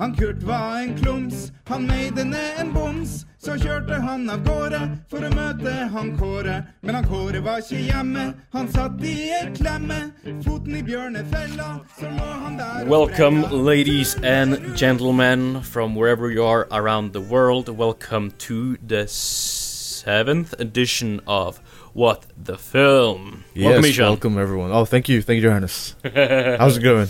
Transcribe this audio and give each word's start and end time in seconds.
Han 0.00 0.14
Kurt 0.14 0.42
var 0.42 0.78
en 0.78 0.98
klums, 0.98 1.52
han 1.64 1.86
Meidene 1.86 2.38
en 2.58 2.72
boms. 2.72 3.24
Så 3.38 3.56
kjørte 3.58 3.96
han 3.98 4.30
av 4.30 4.44
gårde 4.46 4.78
for 5.10 5.26
å 5.26 5.30
møte 5.34 5.72
han 5.90 6.12
Kåre. 6.18 6.60
Men 6.86 6.94
han 6.94 7.06
Kåre 7.10 7.40
var 7.42 7.64
ikke 7.64 7.80
hjemme, 7.82 8.28
han 8.54 8.70
satt 8.70 9.02
i 9.02 9.14
ei 9.34 9.50
klemme. 9.56 9.98
Foten 10.46 10.78
i 10.78 10.84
bjørnefella, 10.86 11.68
så 11.98 12.12
lå 12.14 12.30
han 12.44 12.60
der 12.60 12.86
og 12.86 12.92
Welcome, 12.94 13.42
ladies 13.50 14.14
and 14.22 14.78
gentlemen, 14.78 15.62
from 15.62 15.96
wherever 15.96 16.30
you 16.30 16.44
are 16.46 16.68
around 16.70 17.12
the 17.12 17.20
world. 17.34 17.68
Welcome 17.68 18.30
to 18.46 18.76
the 18.86 19.08
seventh 19.08 20.54
edition 20.60 21.20
of 21.26 21.58
What 21.92 22.22
the 22.36 22.56
Film. 22.56 23.42
welcome, 23.56 23.82
yes, 23.82 23.86
Ishan. 23.86 24.06
welcome 24.06 24.38
everyone. 24.38 24.70
Oh, 24.70 24.84
thank 24.84 25.08
you, 25.08 25.22
thank 25.22 25.42
you, 25.42 25.48
Johannes. 25.48 25.96
How's 26.04 26.76
it 26.76 26.84
going? 26.84 27.08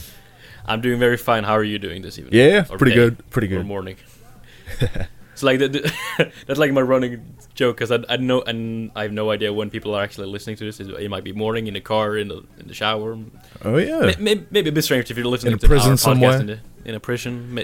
I'm 0.67 0.81
doing 0.81 0.99
very 0.99 1.17
fine. 1.17 1.45
How 1.45 1.55
are 1.55 1.65
you 1.65 1.79
doing 1.79 2.03
this 2.03 2.19
evening? 2.19 2.35
Yeah, 2.35 2.65
Or 2.71 2.77
pretty 2.79 2.93
day, 2.93 2.97
good, 2.97 3.31
pretty 3.31 3.49
good. 3.49 3.67
morning. 3.67 3.97
it's 5.33 5.43
like 5.43 5.59
the, 5.59 5.69
the 5.69 5.93
that's 6.47 6.59
like 6.59 6.73
my 6.73 6.81
running 6.83 7.37
joke 7.55 7.77
because 7.77 7.91
I, 7.91 7.99
I 8.09 8.17
know 8.17 8.43
and 8.43 8.91
I 8.95 9.03
have 9.05 9.13
no 9.13 9.31
idea 9.31 9.53
when 9.53 9.71
people 9.71 9.95
are 9.95 10.03
actually 10.03 10.29
listening 10.29 10.57
to 10.57 10.65
this. 10.65 10.79
It 10.81 11.09
might 11.11 11.25
be 11.25 11.33
morning 11.33 11.67
in 11.67 11.75
the 11.75 11.81
car, 11.81 12.17
in 12.17 12.29
the 12.29 12.45
in 12.59 12.69
the 12.69 12.75
shower. 12.75 13.19
Oh 13.65 13.77
yeah, 13.79 14.13
Maybe, 14.19 14.47
maybe 14.51 14.69
a 14.69 14.73
bit 14.73 14.83
strange 14.85 15.11
if 15.11 15.17
you're 15.17 15.27
listening 15.27 15.53
In 15.55 15.65
a 15.65 15.69
prison 15.69 15.97
somewhere. 15.97 16.33
podcast 16.33 16.41
in, 16.41 16.47
the, 16.47 16.59
in 16.85 16.95
a 16.95 17.01
prison, 17.01 17.59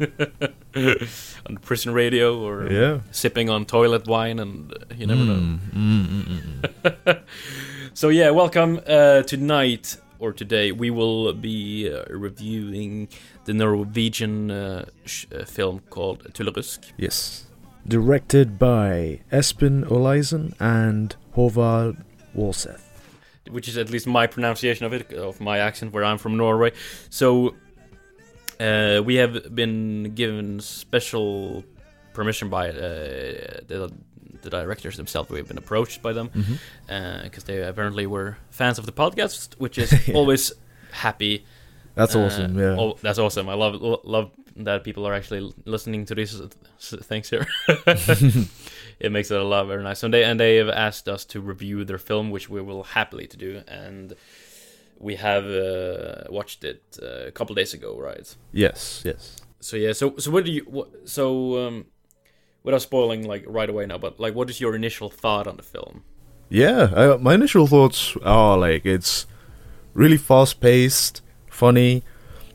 on 1.46 1.56
prison 1.58 1.92
radio, 1.92 2.40
or 2.40 2.70
yeah. 2.70 3.00
sipping 3.10 3.48
on 3.50 3.64
toilet 3.64 4.06
wine, 4.08 4.38
and 4.38 4.72
uh, 4.72 4.76
you 4.96 5.06
never 5.06 5.22
know. 5.24 5.34
Mm, 5.34 5.58
mm, 5.72 6.06
mm, 6.06 6.60
mm. 7.04 7.20
So 7.96 8.08
yeah, 8.08 8.30
welcome 8.30 8.80
uh, 8.88 9.22
tonight 9.22 9.96
or 10.24 10.32
today. 10.32 10.72
We 10.72 10.90
will 10.90 11.32
be 11.34 11.90
uh, 11.92 12.04
reviewing 12.26 13.08
the 13.44 13.52
Norwegian 13.52 14.50
uh, 14.50 14.86
sh- 15.04 15.26
uh, 15.34 15.44
film 15.44 15.80
called 15.90 16.18
Tullerusk. 16.34 16.80
Yes, 16.96 17.46
directed 17.86 18.58
by 18.58 19.20
Espen 19.30 19.84
Olaisen 19.90 20.54
and 20.58 21.14
Håvard 21.36 21.96
Walseth. 22.34 22.80
which 23.50 23.68
is 23.68 23.76
at 23.76 23.90
least 23.90 24.06
my 24.06 24.26
pronunciation 24.26 24.86
of 24.86 24.92
it, 24.94 25.12
of 25.12 25.40
my 25.40 25.58
accent, 25.58 25.92
where 25.92 26.04
I'm 26.04 26.18
from 26.18 26.36
Norway. 26.36 26.72
So 27.10 27.54
uh, 28.58 29.02
we 29.04 29.16
have 29.16 29.54
been 29.54 30.14
given 30.14 30.60
special 30.60 31.62
permission 32.14 32.48
by 32.48 32.70
uh, 32.70 32.72
the, 33.70 33.92
the 34.42 34.50
directors 34.50 34.96
themselves. 34.96 35.30
We've 35.30 35.46
been 35.48 35.58
approached 35.58 36.02
by 36.02 36.12
them 36.12 36.30
because 36.86 37.44
they 37.44 37.62
apparently 37.62 38.06
were 38.06 38.36
fans 38.50 38.78
of 38.78 38.86
the 38.86 38.92
podcast, 38.92 39.54
which 39.58 39.78
is 39.78 39.92
Yeah. 40.08 40.14
always 40.14 40.52
happy. 40.92 41.44
That's 41.94 42.14
Uh, 42.16 42.20
awesome. 42.24 42.58
Yeah. 42.58 42.76
Oh, 42.78 42.96
that's 43.02 43.18
awesome. 43.18 43.48
I 43.48 43.54
love 43.54 43.74
lo- 43.80 44.00
love 44.04 44.30
that 44.56 44.84
people 44.84 45.06
are 45.06 45.14
actually 45.14 45.52
listening 45.64 46.06
to 46.06 46.14
these 46.14 46.40
uh, 46.40 46.48
things 47.02 47.30
here. 47.30 47.46
it 49.00 49.10
makes 49.12 49.30
it 49.30 49.40
a 49.40 49.44
lot 49.44 49.66
very 49.66 49.82
nice. 49.82 50.02
And 50.02 50.12
they 50.12 50.24
and 50.24 50.38
they 50.38 50.56
have 50.56 50.68
asked 50.68 51.08
us 51.08 51.24
to 51.26 51.40
review 51.40 51.84
their 51.84 51.98
film, 51.98 52.30
which 52.30 52.48
we 52.50 52.60
will 52.62 52.82
happily 52.82 53.26
to 53.26 53.36
do. 53.36 53.62
And 53.68 54.14
we 54.98 55.16
have 55.16 55.44
uh, 55.46 56.24
watched 56.30 56.64
it 56.64 56.82
uh, 57.02 57.26
a 57.28 57.32
couple 57.32 57.54
days 57.54 57.74
ago, 57.74 57.98
right? 57.98 58.36
yes, 58.52 59.02
yes. 59.04 59.36
So 59.60 59.76
yeah. 59.76 59.92
So 59.92 60.16
so 60.18 60.30
what 60.30 60.44
do 60.44 60.50
you? 60.52 60.64
What, 60.66 60.88
so 61.08 61.66
um, 61.66 61.86
without 62.64 62.82
spoiling 62.82 63.26
like 63.28 63.44
right 63.46 63.70
away 63.70 63.86
now, 63.86 63.98
but 63.98 64.18
like, 64.18 64.34
what 64.34 64.50
is 64.50 64.60
your 64.60 64.74
initial 64.74 65.08
thought 65.10 65.46
on 65.46 65.56
the 65.56 65.62
film? 65.62 66.02
Yeah, 66.48 66.90
I, 66.96 67.16
my 67.18 67.34
initial 67.34 67.66
thoughts 67.66 68.16
are 68.24 68.58
like 68.58 68.84
it's 68.84 69.26
really 69.92 70.16
fast 70.16 70.60
paced, 70.60 71.22
funny, 71.48 72.02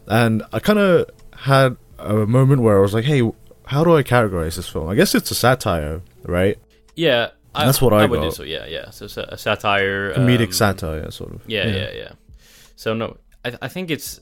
and 0.07 0.43
I 0.51 0.59
kind 0.59 0.79
of 0.79 1.09
had 1.35 1.77
a 1.97 2.13
moment 2.25 2.61
where 2.61 2.77
I 2.77 2.81
was 2.81 2.93
like, 2.93 3.05
"Hey, 3.05 3.21
how 3.65 3.83
do 3.83 3.95
I 3.95 4.03
categorize 4.03 4.55
this 4.57 4.67
film?" 4.67 4.89
I 4.89 4.95
guess 4.95 5.15
it's 5.15 5.31
a 5.31 5.35
satire, 5.35 6.01
right? 6.23 6.57
Yeah. 6.95 7.29
I, 7.55 7.65
That's 7.65 7.81
what 7.81 7.93
I 7.93 8.05
would 8.05 8.21
do. 8.21 8.29
So 8.31 8.43
yeah, 8.43 8.67
yeah. 8.67 8.91
So 8.91 9.05
a 9.05 9.35
satire, 9.37 10.13
Comedic 10.13 10.45
um, 10.47 10.51
satire, 10.51 11.09
sort 11.09 11.33
of. 11.33 11.41
Yeah, 11.47 11.65
yeah, 11.67 11.91
yeah. 11.93 12.11
So 12.75 12.93
no, 12.93 13.17
I 13.43 13.57
I 13.63 13.67
think 13.67 13.89
it's 13.89 14.21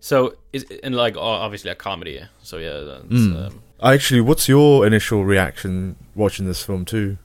so 0.00 0.34
is 0.52 0.64
and 0.82 0.94
like 0.96 1.16
obviously 1.16 1.70
a 1.70 1.76
comedy. 1.76 2.20
So 2.42 2.58
yeah, 2.58 2.80
that's, 2.80 3.04
Mm. 3.04 3.46
um, 3.46 3.62
Actually, 3.82 4.20
what's 4.22 4.48
your 4.48 4.86
initial 4.86 5.24
reaction 5.24 5.96
watching 6.14 6.46
this 6.46 6.62
film 6.64 6.84
too? 6.84 7.18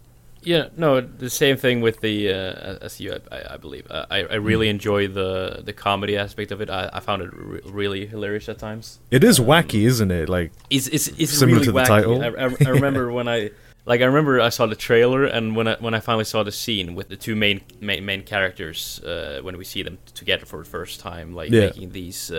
yeah. 0.43 0.69
No, 0.75 0.99
the 1.01 1.29
same 1.29 1.55
thing 1.55 1.81
with 1.81 2.01
the 2.01 2.29
uh, 2.29 2.77
as 2.85 2.99
you, 2.99 3.13
I, 3.13 3.35
I- 3.37 3.53
I 3.53 3.57
believe. 3.57 3.85
Uh, 3.91 4.05
I 4.09 4.23
I 4.23 4.35
really 4.35 4.69
enjoy 4.69 5.07
the 5.07 5.61
the 5.63 5.71
comedy 5.73 6.17
aspect 6.17 6.51
of 6.51 6.61
it. 6.61 6.69
I, 6.69 6.89
I 6.93 6.99
found 6.99 7.21
it 7.21 7.29
re- 7.33 7.61
really 7.65 8.05
hilarious 8.07 8.49
at 8.49 8.57
times. 8.57 8.99
It 9.11 9.23
is 9.23 9.39
wacky, 9.39 9.83
isn't 9.85 10.11
it? 10.11 10.29
Like, 10.29 10.51
It's 10.69 10.87
it's 10.87 11.07
it's 11.09 11.31
Similar 11.37 11.59
really 11.59 11.65
to 11.67 11.71
the 11.71 11.79
wacky. 11.79 11.85
title. 11.87 12.21
I, 12.23 12.27
I, 12.27 12.45
I 12.67 12.69
remember 12.79 13.11
when 13.11 13.27
I 13.27 13.51
like 13.85 14.01
I 14.01 14.05
remember 14.05 14.41
I 14.41 14.49
saw 14.49 14.65
the 14.65 14.75
trailer 14.75 15.25
and 15.25 15.55
when 15.55 15.67
I 15.67 15.75
when 15.79 15.93
I 15.93 15.99
finally 15.99 16.25
saw 16.25 16.41
the 16.43 16.51
scene 16.51 16.95
with 16.95 17.07
the 17.09 17.15
two 17.17 17.35
main 17.35 17.61
main, 17.79 18.03
main 18.03 18.23
characters 18.23 18.99
uh, 19.03 19.41
when 19.43 19.57
we 19.57 19.63
see 19.63 19.83
them 19.83 19.99
together 20.15 20.45
for 20.47 20.59
the 20.63 20.69
first 20.69 20.99
time, 20.99 21.33
like 21.35 21.51
Yeah. 21.51 21.67
making 21.67 21.91
these. 21.91 22.31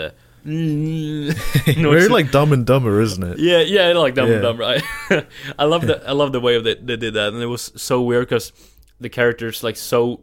Uh, 0.44 1.32
very 1.66 2.08
like 2.08 2.30
Dumb 2.32 2.53
and 2.53 2.66
Dumber, 2.66 3.00
isn't 3.00 3.22
it? 3.22 3.38
Yeah, 3.38 3.60
yeah, 3.60 3.92
like 3.92 4.14
Dumb 4.14 4.30
and 4.30 4.42
Dumber. 4.42 4.64
I, 4.64 4.82
I 5.58 5.64
love 5.64 5.86
the 5.86 6.03
I 6.06 6.12
love 6.12 6.32
the 6.32 6.41
way 6.41 6.60
that 6.60 6.86
they 6.86 6.97
did 6.97 7.14
that, 7.14 7.32
and 7.32 7.42
it 7.42 7.47
was 7.47 7.72
so 7.76 8.03
weird 8.03 8.28
because 8.28 8.53
the 9.00 9.08
characters 9.08 9.62
like 9.62 9.76
so 9.76 10.20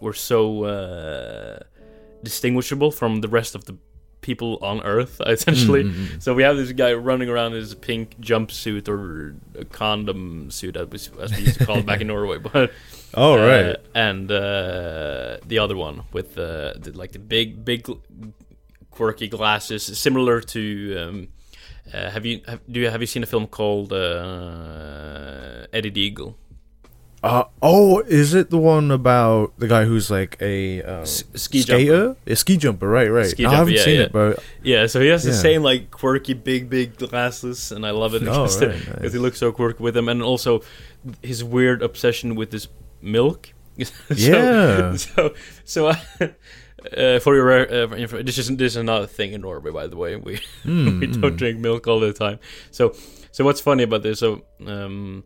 were 0.00 0.12
so 0.14 0.64
uh, 0.64 1.58
distinguishable 2.22 2.90
from 2.90 3.20
the 3.20 3.28
rest 3.28 3.54
of 3.54 3.66
the 3.66 3.76
people 4.20 4.58
on 4.62 4.80
Earth, 4.82 5.20
essentially. 5.26 5.84
Mm, 5.84 5.92
mm, 5.92 6.06
mm. 6.06 6.22
So 6.22 6.34
we 6.34 6.42
have 6.42 6.56
this 6.56 6.72
guy 6.72 6.92
running 6.94 7.28
around 7.28 7.52
in 7.52 7.60
his 7.60 7.74
pink 7.74 8.20
jumpsuit 8.20 8.88
or 8.88 9.34
a 9.58 9.64
condom 9.64 10.50
suit, 10.50 10.76
as 10.76 10.88
we, 10.88 11.22
as 11.22 11.32
we 11.32 11.42
used 11.44 11.58
to 11.58 11.66
call 11.66 11.78
it 11.78 11.86
back 11.86 12.00
in 12.00 12.08
Norway. 12.08 12.38
But 12.38 12.72
Oh 13.14 13.34
uh, 13.34 13.46
right. 13.46 13.76
and 13.94 14.30
uh, 14.30 15.38
the 15.46 15.58
other 15.58 15.76
one 15.76 16.02
with 16.12 16.34
the, 16.34 16.76
the 16.78 16.92
like 16.92 17.12
the 17.12 17.18
big, 17.18 17.64
big, 17.64 17.88
quirky 19.00 19.28
glasses, 19.28 19.82
similar 19.98 20.42
to. 20.42 20.62
Um, 21.00 21.28
uh, 21.92 22.10
have 22.10 22.26
you 22.26 22.42
have, 22.46 22.60
do 22.70 22.80
you 22.80 22.90
have 22.90 23.00
you 23.00 23.06
seen 23.06 23.22
a 23.22 23.26
film 23.34 23.46
called 23.46 23.92
uh, 23.94 25.66
Eddie 25.72 25.98
Eagle? 25.98 26.36
Uh, 27.22 27.44
oh, 27.62 28.00
is 28.00 28.32
it 28.34 28.48
the 28.50 28.58
one 28.58 28.90
about 28.90 29.52
the 29.58 29.66
guy 29.68 29.84
who's 29.84 30.10
like 30.10 30.36
a 30.40 30.82
um, 30.82 31.02
S- 31.02 31.24
ski 31.34 31.62
skater? 31.62 32.16
A 32.26 32.36
ski 32.36 32.56
jumper, 32.58 32.88
right? 32.88 33.10
Right. 33.10 33.38
No, 33.38 33.50
I 33.50 33.54
haven't 33.56 33.74
yeah, 33.74 33.84
seen 33.84 33.96
yeah. 34.00 34.06
it, 34.06 34.12
but 34.12 34.44
Yeah, 34.62 34.86
so 34.86 35.00
he 35.00 35.08
has 35.08 35.24
the 35.24 35.32
same 35.32 35.62
like 35.62 35.90
quirky, 35.90 36.34
big, 36.34 36.68
big 36.70 36.96
glasses, 36.96 37.72
and 37.72 37.84
I 37.86 37.90
love 37.92 38.14
it 38.14 38.22
Oh, 38.22 38.44
because 38.44 38.62
right, 38.62 39.00
nice. 39.02 39.12
he 39.12 39.18
looks 39.18 39.38
so 39.38 39.52
quirky 39.52 39.82
with 39.82 39.94
them, 39.94 40.08
and 40.08 40.22
also 40.22 40.62
his 41.22 41.42
weird 41.44 41.82
obsession 41.82 42.36
with 42.36 42.50
this 42.50 42.68
milk. 43.02 43.52
so, 43.82 44.14
Yeah. 44.14 44.96
So, 44.96 45.34
so 45.64 45.88
uh, 45.88 45.96
uh, 46.96 47.18
for 47.20 47.34
your 47.34 47.50
uh, 47.50 48.22
this 48.22 48.38
is 48.38 48.48
this 48.56 48.72
is 48.72 48.76
another 48.76 49.06
thing 49.06 49.32
in 49.32 49.40
Norway, 49.42 49.70
by 49.70 49.86
the 49.86 49.96
way. 49.96 50.16
We 50.16 50.40
Mm, 50.64 51.00
we 51.00 51.06
don't 51.06 51.32
mm. 51.34 51.36
drink 51.36 51.58
milk 51.60 51.86
all 51.86 52.00
the 52.00 52.12
time. 52.12 52.38
So, 52.70 52.94
so 53.32 53.44
what's 53.44 53.60
funny 53.60 53.82
about 53.84 54.02
this? 54.02 54.18
So, 54.20 54.42
um, 54.66 55.24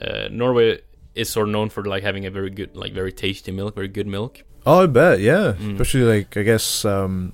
uh, 0.00 0.28
Norway 0.30 0.80
is 1.14 1.28
sort 1.28 1.48
of 1.48 1.52
known 1.52 1.68
for 1.70 1.84
like 1.84 2.02
having 2.02 2.26
a 2.26 2.30
very 2.30 2.50
good, 2.50 2.76
like 2.76 2.92
very 2.92 3.12
tasty 3.12 3.52
milk, 3.52 3.74
very 3.74 3.88
good 3.88 4.06
milk. 4.06 4.42
Oh, 4.66 4.82
I 4.82 4.86
bet. 4.86 5.20
Yeah, 5.20 5.54
Mm. 5.58 5.72
especially 5.72 6.02
like 6.04 6.36
I 6.36 6.42
guess 6.42 6.84
um, 6.84 7.32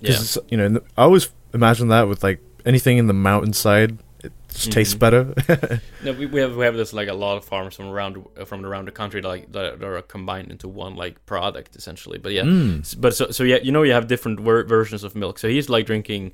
Yeah. 0.00 0.10
because 0.12 0.38
you 0.50 0.56
know 0.56 0.80
I 0.96 1.02
always 1.04 1.30
imagine 1.54 1.88
that 1.88 2.08
with 2.08 2.22
like 2.22 2.40
anything 2.64 2.98
in 2.98 3.06
the 3.06 3.14
mountainside, 3.14 3.98
just 4.52 4.72
tastes 4.72 4.94
better. 4.94 5.34
No, 6.04 6.12
we, 6.12 6.26
we 6.26 6.40
have 6.40 6.56
we 6.56 6.64
have 6.64 6.76
this 6.76 6.92
like 6.92 7.08
a 7.08 7.14
lot 7.14 7.36
of 7.36 7.44
farms 7.44 7.74
from 7.76 7.86
around 7.88 8.16
from 8.46 8.64
around 8.64 8.86
the 8.86 8.92
country 8.92 9.22
like 9.22 9.52
that, 9.52 9.82
are 9.82 10.02
combined 10.02 10.50
into 10.50 10.68
one 10.68 10.94
like 10.96 11.24
product 11.26 11.76
essentially. 11.76 12.18
But 12.18 12.32
yeah, 12.32 12.42
Mm. 12.44 13.00
But 13.00 13.14
so 13.14 13.30
so 13.30 13.44
yeah, 13.44 13.58
you 13.62 13.72
know 13.72 13.82
you 13.82 13.92
have 13.92 14.06
different 14.08 14.40
ver- 14.40 14.64
versions 14.64 15.04
of 15.04 15.14
milk. 15.14 15.38
So 15.38 15.48
he's 15.48 15.68
like 15.68 15.86
drinking 15.86 16.32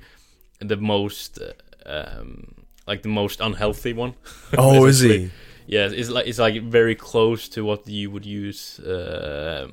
the 0.59 0.77
most 0.77 1.39
um 1.85 2.55
like 2.87 3.01
the 3.03 3.09
most 3.09 3.39
unhealthy 3.41 3.93
one. 3.93 4.13
Oh, 4.57 4.85
is 4.85 4.99
he? 5.01 5.31
Yeah, 5.67 5.87
it's 5.91 6.09
like 6.09 6.25
it's 6.27 6.39
like 6.39 6.63
very 6.63 6.95
close 6.95 7.47
to 7.49 7.63
what 7.63 7.87
you 7.87 8.09
would 8.11 8.25
use 8.25 8.79
uh, 8.79 9.67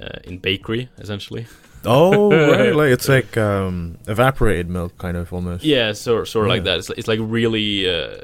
uh, 0.00 0.18
in 0.24 0.38
bakery 0.38 0.88
essentially. 0.98 1.46
Oh, 1.86 2.30
right. 2.52 2.74
Like 2.74 2.90
it's 2.92 3.08
like 3.08 3.36
um, 3.36 3.98
evaporated 4.08 4.68
milk, 4.68 4.96
kind 4.98 5.16
of 5.16 5.32
almost. 5.32 5.64
Yeah, 5.64 5.92
sort 5.92 6.28
sort 6.28 6.46
of 6.46 6.50
like 6.50 6.64
that. 6.64 6.78
It's 6.78 6.88
like, 6.88 6.98
it's 6.98 7.08
like 7.08 7.20
really 7.22 7.88
uh, 7.88 8.16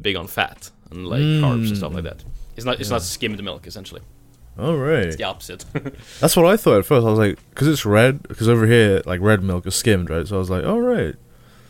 big 0.00 0.16
on 0.16 0.26
fat 0.26 0.70
and 0.90 1.06
like 1.06 1.20
Mm. 1.22 1.40
carbs 1.40 1.68
and 1.68 1.76
stuff 1.76 1.94
like 1.94 2.04
that. 2.04 2.22
It's 2.56 2.64
not 2.66 2.80
it's 2.80 2.90
not 2.90 3.02
skimmed 3.02 3.42
milk 3.42 3.66
essentially. 3.66 4.02
Oh, 4.58 4.76
right. 4.76 5.06
It's 5.06 5.16
the 5.16 5.24
opposite. 5.24 5.64
That's 6.20 6.36
what 6.36 6.44
I 6.46 6.56
thought 6.56 6.78
at 6.80 6.84
first. 6.84 7.06
I 7.06 7.10
was 7.10 7.18
like, 7.18 7.38
because 7.50 7.68
it's 7.68 7.86
red. 7.86 8.22
Because 8.24 8.48
over 8.48 8.66
here, 8.66 9.00
like 9.06 9.20
red 9.20 9.42
milk 9.42 9.66
is 9.66 9.74
skimmed, 9.74 10.10
right? 10.10 10.26
So 10.26 10.36
I 10.36 10.38
was 10.38 10.50
like, 10.50 10.64
oh, 10.64 10.78
right. 10.78 11.14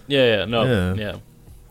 yeah, 0.09 0.39
yeah, 0.39 0.45
no, 0.47 0.65
Yeah. 0.65 0.95
yeah. 0.95 1.17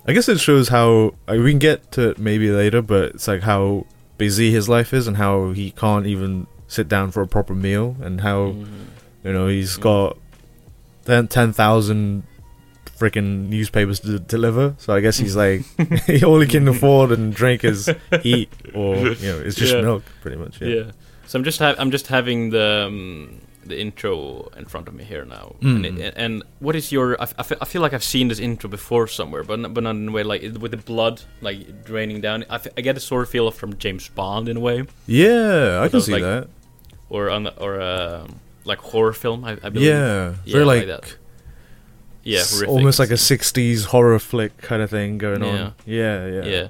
I 0.08 0.14
guess 0.14 0.30
it 0.30 0.40
shows 0.40 0.70
how 0.70 1.14
like, 1.28 1.40
we 1.42 1.52
can 1.52 1.60
get 1.60 1.92
to 1.94 2.10
it 2.12 2.20
maybe 2.20 2.50
later, 2.52 2.82
but 2.82 3.16
it's 3.16 3.28
like 3.28 3.42
how 3.42 3.86
busy 4.18 4.52
his 4.52 4.70
life 4.70 4.94
is 4.94 5.08
and 5.08 5.18
how 5.18 5.52
he 5.52 5.72
can't 5.72 6.06
even 6.06 6.48
sit 6.68 6.88
down 6.88 7.12
for 7.12 7.22
a 7.22 7.28
proper 7.28 7.54
meal 7.56 7.98
and 8.02 8.22
how 8.22 8.52
Mhm. 8.52 8.68
You 9.24 9.34
know 9.34 9.48
he's 9.48 9.78
Mm. 9.78 9.82
got 9.82 10.18
ten 11.06 11.28
ten 11.28 11.54
thousand 11.54 12.24
freaking 12.98 13.48
newspapers 13.50 14.00
to 14.02 14.20
deliver. 14.20 14.76
So 14.78 14.94
I 14.94 15.00
guess 15.00 15.18
he's 15.18 15.36
like, 15.44 15.62
all 16.24 16.40
he 16.40 16.48
can 16.48 16.68
afford 16.68 17.12
and 17.12 17.34
drink 17.34 17.64
is 17.64 17.90
eat, 18.24 18.50
or 18.74 18.96
you 18.98 19.32
know, 19.32 19.40
it's 19.40 19.56
just 19.56 19.74
Yeah. 19.74 19.82
milk, 19.82 20.04
pretty 20.22 20.38
much. 20.38 20.62
Yeah. 20.62 20.68
Yeah. 20.68 20.92
So 21.28 21.38
I'm 21.40 21.44
just 21.46 21.60
ha- 21.60 21.76
I'm 21.78 21.92
just 21.92 22.08
having 22.08 22.50
the 22.50 22.86
um, 22.88 23.42
the 23.66 23.80
intro 23.80 24.50
in 24.58 24.66
front 24.66 24.88
of 24.88 24.96
me 24.96 25.04
here 25.04 25.26
now. 25.26 25.56
Mm. 25.62 25.88
And, 25.88 26.00
it, 26.00 26.14
and 26.18 26.44
what 26.60 26.76
is 26.76 26.92
your? 26.92 27.20
I, 27.22 27.24
f- 27.24 27.36
I, 27.38 27.44
fe- 27.44 27.58
I 27.62 27.66
feel 27.66 27.82
like 27.84 27.94
I've 27.94 28.04
seen 28.04 28.28
this 28.30 28.40
intro 28.40 28.68
before 28.70 29.06
somewhere, 29.08 29.44
but 29.44 29.60
not, 29.60 29.74
but 29.76 29.84
not 29.84 29.96
in 29.96 30.10
a 30.10 30.12
way 30.12 30.24
like 30.24 30.42
with 30.60 30.72
the 30.72 30.78
blood 30.78 31.22
like 31.42 31.86
draining 31.86 32.20
down. 32.20 32.46
I, 32.50 32.56
f- 32.56 32.68
I 32.78 32.82
get 32.82 32.98
a 32.98 33.00
sort 33.00 33.22
of 33.24 33.30
feel 33.30 33.52
from 33.52 33.78
James 33.78 34.10
Bond 34.10 34.50
in 34.50 34.58
a 34.58 34.60
way, 34.60 34.86
Yeah, 35.06 35.82
I 35.84 35.88
can 35.90 36.02
see 36.02 36.14
like, 36.14 36.24
that. 36.24 36.48
or 37.10 37.30
on 37.30 37.44
the, 37.44 37.56
or 37.62 37.80
uh, 37.80 38.26
like 38.70 38.80
horror 38.80 39.14
film. 39.14 39.44
I, 39.44 39.52
I 39.64 39.70
believe. 39.70 39.88
Yeah, 39.90 40.36
Yeah, 40.46 40.54
very 40.54 40.66
like 40.66 40.88
like. 40.88 41.18
Yeah. 42.24 42.44
horrific. 42.44 42.70
almost 42.70 43.00
like 43.00 43.10
a 43.12 43.18
'60s 43.18 43.86
horror 43.86 44.20
flick 44.20 44.58
kind 44.58 44.82
of 44.82 44.90
thing 44.90 45.18
going 45.18 45.44
Yeah. 45.44 45.50
on. 45.66 45.74
Yeah, 45.86 46.28
yeah, 46.28 46.46
yeah. 46.46 46.68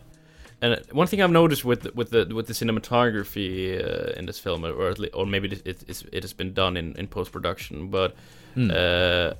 And 0.61 0.73
uh, 0.73 0.77
one 0.91 1.07
thing 1.07 1.21
I've 1.21 1.31
noticed 1.31 1.63
with 1.65 1.81
the- 1.83 1.91
with 1.95 2.09
the 2.11 2.25
with 2.37 2.47
the 2.47 2.53
cinematography 2.53 3.79
uh, 3.83 4.19
in 4.19 4.25
this 4.25 4.39
film, 4.39 4.63
or 4.65 4.89
at 4.89 4.99
le- 4.99 5.13
or 5.13 5.25
maybe 5.25 5.47
it 5.49 5.61
it, 5.65 5.77
it's, 5.87 6.03
it 6.11 6.23
has 6.23 6.33
been 6.33 6.53
done 6.53 6.77
in, 6.77 6.95
in 6.97 7.07
post 7.07 7.31
production, 7.31 7.87
but 7.89 8.15
Mm. 8.57 8.71
uh, 8.71 9.33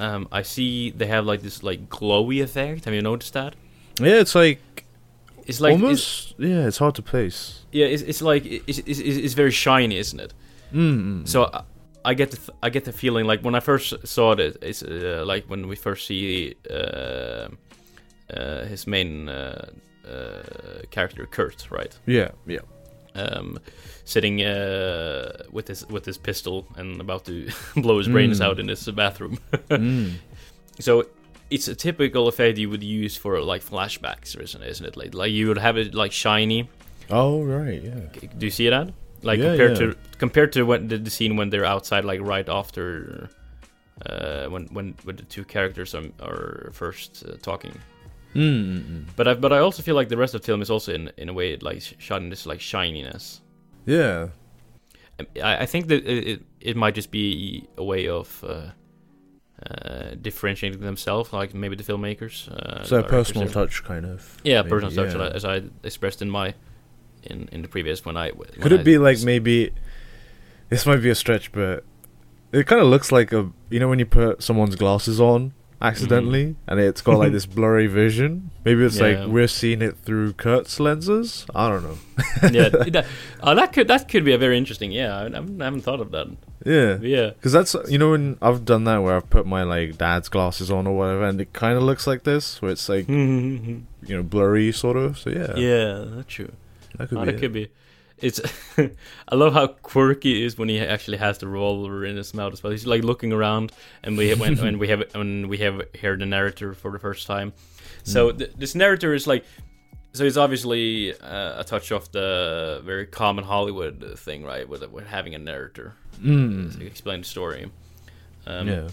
um, 0.00 0.26
I 0.32 0.42
see 0.42 0.90
they 0.90 1.06
have 1.06 1.26
like 1.26 1.42
this 1.42 1.62
like 1.62 1.88
glowy 1.90 2.42
effect. 2.42 2.84
Have 2.86 2.94
you 2.94 3.02
noticed 3.02 3.32
that? 3.34 3.54
yeah, 4.00 4.20
it's 4.20 4.34
like, 4.34 4.60
It's 5.46 5.60
like 5.60 5.74
it's, 5.74 5.82
almost. 5.82 6.34
yeah, 6.38 6.66
it's 6.68 6.78
hard 6.78 6.94
to 6.94 7.02
place. 7.02 7.64
yeah, 7.72 7.86
it's, 7.86 8.02
it's 8.02 8.22
like 8.22 8.44
it's, 8.46 8.78
it's, 8.78 8.98
it's 9.00 9.16
it's 9.24 9.34
very 9.34 9.50
shiny, 9.50 9.96
isn't 9.98 10.20
it? 10.20 10.32
Mm. 10.72 11.26
So 11.28 11.50
I, 12.10 12.14
get 12.14 12.30
the 12.30 12.36
th- 12.36 12.58
I 12.66 12.70
get 12.70 12.84
the 12.84 12.92
feeling 12.92 13.26
like 13.30 13.40
when 13.44 13.54
I 13.54 13.60
first 13.60 14.06
saw 14.06 14.32
it, 14.32 14.56
it's 14.62 14.82
uh, 14.82 15.22
like 15.32 15.44
when 15.50 15.68
we 15.68 15.76
first 15.76 16.06
see 16.06 16.54
uh, 16.70 17.48
uh, 18.30 18.64
his 18.72 18.86
main 18.86 19.28
uh, 19.28 19.70
uh, 20.06 20.42
character 20.90 21.26
Kurt, 21.26 21.66
right? 21.70 21.98
yeah, 22.06 22.30
yeah. 22.46 22.60
um, 23.14 23.58
sitting 24.04 24.42
uh, 24.42 25.30
with 25.52 25.68
his 25.68 25.86
with 25.88 26.04
his 26.06 26.18
pistol 26.18 26.66
and 26.76 27.00
about 27.00 27.24
to 27.26 27.34
blow 27.82 27.98
his 27.98 28.08
brains 28.08 28.40
Mm. 28.40 28.44
out 28.46 28.58
in 28.60 28.68
his 28.68 28.88
bathroom. 28.90 29.38
mm. 29.70 30.12
so 30.78 31.04
it's 31.50 31.68
a 31.68 31.74
typical 31.74 32.28
effect 32.28 32.58
you 32.58 32.68
would 32.70 32.82
use 32.82 33.16
for 33.16 33.40
like 33.52 33.62
flashbacks, 33.64 34.36
isn't 34.40 34.62
it? 34.62 34.68
Isn't 34.70 34.86
it? 34.86 34.96
Like, 34.96 35.14
like 35.14 35.32
you 35.32 35.48
would 35.48 35.58
have 35.58 35.76
it 35.78 35.94
like 35.94 36.12
shiny. 36.12 36.68
Oh 37.10 37.42
right, 37.42 37.82
yeah. 37.82 38.00
Do 38.38 38.44
you 38.46 38.50
see 38.52 38.68
that? 38.70 38.92
Like 39.22 39.38
Yeah, 39.38 39.56
compared 39.56 39.70
yeah. 39.80 39.86
to 39.86 39.96
compared 40.18 40.52
to 40.52 40.62
when 40.64 40.88
the, 40.88 40.98
the 40.98 41.10
scene 41.10 41.36
when 41.36 41.50
they're 41.50 41.64
outside, 41.66 42.04
like 42.04 42.20
right 42.20 42.48
after. 42.48 43.28
Uh, 44.06 44.46
when 44.48 44.66
when 44.66 44.94
when 45.02 45.16
the 45.16 45.24
two 45.24 45.44
characters 45.44 45.92
are, 45.92 46.04
are 46.22 46.70
first 46.72 47.24
uh, 47.26 47.32
talking, 47.42 47.72
Mm. 48.34 49.06
but 49.16 49.26
I 49.26 49.34
but 49.34 49.52
I 49.52 49.58
also 49.58 49.82
feel 49.82 49.96
like 49.96 50.08
the 50.08 50.16
rest 50.16 50.34
of 50.36 50.40
the 50.42 50.46
film 50.46 50.62
is 50.62 50.70
also 50.70 50.92
in 50.92 51.10
in 51.16 51.28
a 51.28 51.32
way 51.32 51.56
like 51.56 51.82
shot 51.98 52.22
in 52.22 52.28
this 52.30 52.46
like 52.46 52.60
shininess. 52.60 53.40
Yeah. 53.86 54.28
I, 55.42 55.62
I 55.62 55.66
think 55.66 55.88
that 55.88 56.04
it, 56.06 56.28
it 56.28 56.42
it 56.60 56.76
might 56.76 56.94
just 56.94 57.10
be 57.10 57.66
a 57.76 57.82
way 57.82 58.06
of 58.08 58.44
uh, 58.44 58.70
uh, 59.68 60.14
differentiating 60.22 60.80
themselves, 60.80 61.32
like 61.32 61.52
maybe 61.54 61.74
the 61.74 61.82
filmmakers. 61.82 62.48
Uh, 62.48 62.84
So 62.84 63.02
personal 63.02 63.48
touch, 63.48 63.82
kind 63.82 64.06
of. 64.06 64.36
Yeah, 64.44 64.62
maybe, 64.62 64.70
personal 64.70 65.10
touch, 65.10 65.34
as 65.34 65.44
I 65.44 65.62
expressed 65.82 66.22
in 66.22 66.30
my 66.30 66.54
in 67.24 67.48
in 67.52 67.62
the 67.62 67.68
previous 67.68 68.04
when 68.04 68.16
I 68.16 68.30
when 68.30 68.48
Could 68.60 68.72
I 68.72 68.76
it 68.76 68.84
be 68.84 68.98
like 68.98 69.22
maybe? 69.22 69.72
This 70.68 70.84
might 70.84 71.02
be 71.02 71.10
a 71.10 71.14
stretch, 71.14 71.50
but 71.52 71.84
it 72.52 72.66
kind 72.66 72.80
of 72.80 72.88
looks 72.88 73.10
like 73.12 73.32
a 73.32 73.50
you 73.70 73.80
know 73.80 73.88
when 73.88 73.98
you 73.98 74.06
put 74.06 74.42
someone's 74.42 74.76
glasses 74.76 75.20
on 75.20 75.52
accidentally 75.80 76.44
mm-hmm. 76.44 76.70
and 76.70 76.80
it's 76.80 77.00
got 77.00 77.18
like 77.18 77.32
this 77.32 77.46
blurry 77.56 77.86
vision. 77.86 78.50
Maybe 78.64 78.84
it's 78.84 78.98
Yeah. 78.98 79.20
like 79.20 79.28
we're 79.28 79.48
seeing 79.48 79.80
it 79.82 79.96
through 79.96 80.32
Kurt's 80.34 80.80
lenses. 80.80 81.46
I 81.54 81.68
don't 81.68 81.82
know. 81.82 81.98
yeah, 82.50 82.68
that, 82.90 83.06
oh, 83.42 83.54
that 83.54 83.72
could 83.72 83.88
that 83.88 84.08
could 84.08 84.24
be 84.24 84.32
a 84.32 84.38
very 84.38 84.58
interesting. 84.58 84.92
Yeah, 84.92 85.16
I, 85.16 85.22
haven't- 85.24 85.62
I 85.62 85.64
haven't 85.64 85.82
thought 85.82 86.00
of 86.00 86.10
that. 86.10 86.28
Yeah. 86.64 86.98
Yeah, 87.00 87.30
Because 87.30 87.52
that's 87.52 87.76
you 87.88 87.98
know 87.98 88.10
when 88.10 88.36
I've 88.42 88.64
done 88.64 88.84
that 88.84 88.98
where 88.98 89.16
I've 89.16 89.30
put 89.30 89.46
my 89.46 89.62
like 89.62 89.96
dad's 89.96 90.28
glasses 90.28 90.70
on 90.70 90.86
or 90.86 90.96
whatever, 90.96 91.24
and 91.24 91.40
it 91.40 91.52
kind 91.52 91.76
of 91.76 91.82
looks 91.84 92.06
like 92.06 92.24
this, 92.24 92.60
where 92.60 92.72
it's 92.72 92.88
like 92.88 93.08
yeah, 93.08 93.14
you 93.14 93.82
know 94.08 94.22
blurry 94.22 94.72
sort 94.72 94.96
of. 94.96 95.18
So 95.18 95.30
yeah, 95.30 95.54
yeah, 95.56 96.04
that's 96.08 96.32
true. 96.32 96.52
That 96.98 97.08
could 97.08 97.18
Oh, 97.18 97.20
be. 97.22 97.26
that 97.26 97.34
it. 97.36 97.40
could 97.40 97.52
be. 97.52 97.68
It's. 98.18 98.40
I 99.28 99.34
love 99.34 99.52
how 99.54 99.68
quirky 99.68 100.42
it 100.42 100.46
is 100.46 100.58
when 100.58 100.68
he 100.68 100.80
actually 100.80 101.18
has 101.18 101.38
the 101.38 101.46
revolver 101.46 102.04
in 102.04 102.16
his 102.16 102.34
mouth 102.34 102.52
as 102.52 102.62
well. 102.62 102.72
He's 102.72 102.86
like 102.86 103.04
looking 103.04 103.32
around, 103.32 103.70
and 104.02 104.18
we 104.18 104.34
when 104.34 104.56
when 104.56 104.78
we 104.78 104.88
have 104.88 105.04
when 105.14 105.46
we 105.48 105.58
have 105.58 105.82
heard 106.00 106.20
the 106.20 106.26
narrator 106.26 106.74
for 106.74 106.90
the 106.90 106.98
first 106.98 107.26
time. 107.26 107.52
So 108.02 108.32
Mm. 108.32 108.38
th- 108.38 108.52
this 108.56 108.74
narrator 108.74 109.14
is 109.14 109.26
like, 109.26 109.44
so 110.14 110.24
it's 110.24 110.36
obviously 110.36 111.12
uh, 111.20 111.60
a 111.60 111.64
touch 111.64 111.92
of 111.92 112.10
the 112.10 112.82
very 112.84 113.06
common 113.06 113.44
Hollywood 113.44 114.18
thing, 114.18 114.42
right? 114.44 114.68
With 114.68 114.82
with 114.90 115.06
having 115.06 115.34
a 115.34 115.38
narrator 115.38 115.92
to 116.16 116.20
Mm. 116.20 116.80
explain 116.86 117.20
the 117.20 117.26
story. 117.26 117.70
Um, 118.46 118.66
yeah. 118.68 118.88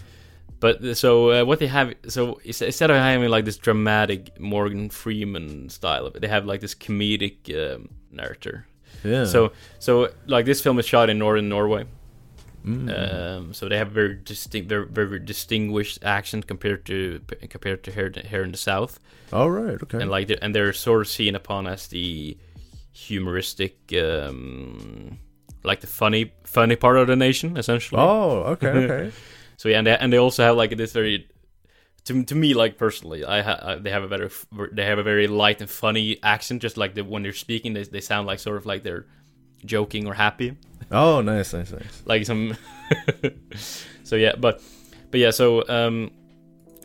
But 0.58 0.96
so 0.96 1.30
uh, 1.32 1.44
what 1.44 1.58
they 1.58 1.66
have, 1.66 1.94
so 2.08 2.40
instead 2.44 2.90
of 2.90 2.96
having 2.96 3.28
like 3.28 3.44
this 3.44 3.58
dramatic 3.58 4.40
Morgan 4.40 4.88
Freeman 4.88 5.68
style 5.68 6.06
of 6.06 6.16
it, 6.16 6.20
they 6.22 6.28
have 6.28 6.46
like 6.46 6.60
this 6.60 6.74
comedic 6.74 7.36
um, 7.54 7.90
narrator. 8.10 8.66
Yeah. 9.04 9.26
So 9.26 9.52
so 9.78 10.10
like 10.26 10.46
this 10.46 10.62
film 10.62 10.78
is 10.78 10.86
shot 10.86 11.10
in 11.10 11.18
northern 11.18 11.48
Norway. 11.48 11.84
Mm. 12.64 12.90
Um, 12.90 13.54
so 13.54 13.68
they 13.68 13.78
have 13.78 13.92
very 13.92 14.16
distinct, 14.16 14.68
very, 14.68 14.86
very 14.86 15.20
distinguished 15.20 16.02
accent 16.02 16.48
compared 16.48 16.84
to 16.86 17.20
compared 17.48 17.84
to 17.84 17.92
here 17.92 18.12
here 18.24 18.42
in 18.42 18.50
the 18.50 18.58
south, 18.58 18.98
All 19.32 19.50
right. 19.50 19.80
Okay. 19.80 20.00
and 20.00 20.10
like 20.10 20.26
the, 20.26 20.42
and 20.42 20.52
they're 20.52 20.72
sort 20.72 21.02
of 21.02 21.08
seen 21.08 21.36
upon 21.36 21.68
as 21.68 21.86
the 21.86 22.36
humoristic, 22.92 23.92
um, 24.02 25.18
like 25.62 25.80
the 25.80 25.86
funny 25.86 26.32
funny 26.42 26.74
part 26.74 26.96
of 26.96 27.06
the 27.06 27.14
nation, 27.14 27.56
essentially. 27.56 28.00
oh, 28.00 28.40
okay. 28.54 28.68
Okay. 28.68 29.12
So 29.56 29.68
yeah, 29.68 29.78
and 29.78 29.86
they, 29.86 29.96
and 29.98 30.12
they 30.12 30.18
also 30.18 30.42
have 30.44 30.56
like 30.56 30.76
this 30.76 30.92
very, 30.92 31.28
to, 32.04 32.22
to 32.24 32.34
me 32.34 32.54
like 32.54 32.76
personally, 32.78 33.24
I, 33.24 33.42
ha- 33.42 33.60
I 33.62 33.74
they 33.76 33.90
have 33.90 34.02
a 34.04 34.08
better 34.08 34.30
they 34.72 34.84
have 34.84 34.98
a 34.98 35.02
very 35.02 35.26
light 35.26 35.60
and 35.60 35.68
funny 35.70 36.18
accent. 36.22 36.62
Just 36.62 36.76
like 36.76 36.94
the, 36.94 37.02
when 37.02 37.22
they're 37.22 37.32
speaking, 37.32 37.72
they 37.74 37.84
they 37.84 38.00
sound 38.00 38.26
like 38.26 38.38
sort 38.38 38.56
of 38.58 38.66
like 38.66 38.82
they're 38.82 39.06
joking 39.64 40.06
or 40.06 40.14
happy, 40.14 40.56
oh, 40.92 41.20
nice, 41.22 41.52
nice, 41.54 41.72
nice. 41.72 42.02
like 42.04 42.24
some. 42.26 42.56
so 44.04 44.16
yeah, 44.16 44.34
but 44.38 44.62
but 45.10 45.20
yeah, 45.20 45.30
so 45.30 45.66
um, 45.68 46.10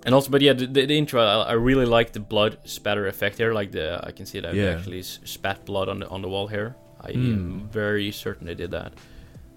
and 0.05 0.15
also 0.15 0.29
but 0.31 0.41
yeah, 0.41 0.53
the, 0.53 0.65
the, 0.67 0.85
the 0.85 0.97
intro 0.97 1.21
I, 1.21 1.43
I 1.43 1.53
really 1.53 1.85
like 1.85 2.13
the 2.13 2.19
blood 2.19 2.57
spatter 2.65 3.07
effect 3.07 3.37
here. 3.37 3.53
Like 3.53 3.71
the 3.71 3.99
I 4.03 4.11
can 4.11 4.25
see 4.25 4.39
that 4.39 4.53
they 4.53 4.63
Yeah. 4.63 4.77
actually 4.77 5.01
spat 5.03 5.65
blood 5.65 5.89
on 5.89 5.99
the 5.99 6.07
on 6.09 6.21
the 6.21 6.29
wall 6.29 6.47
here. 6.47 6.75
I 7.01 7.11
Mm. 7.11 7.33
am 7.33 7.69
very 7.71 8.11
certain 8.11 8.45
they 8.47 8.55
did 8.55 8.71
that. 8.71 8.93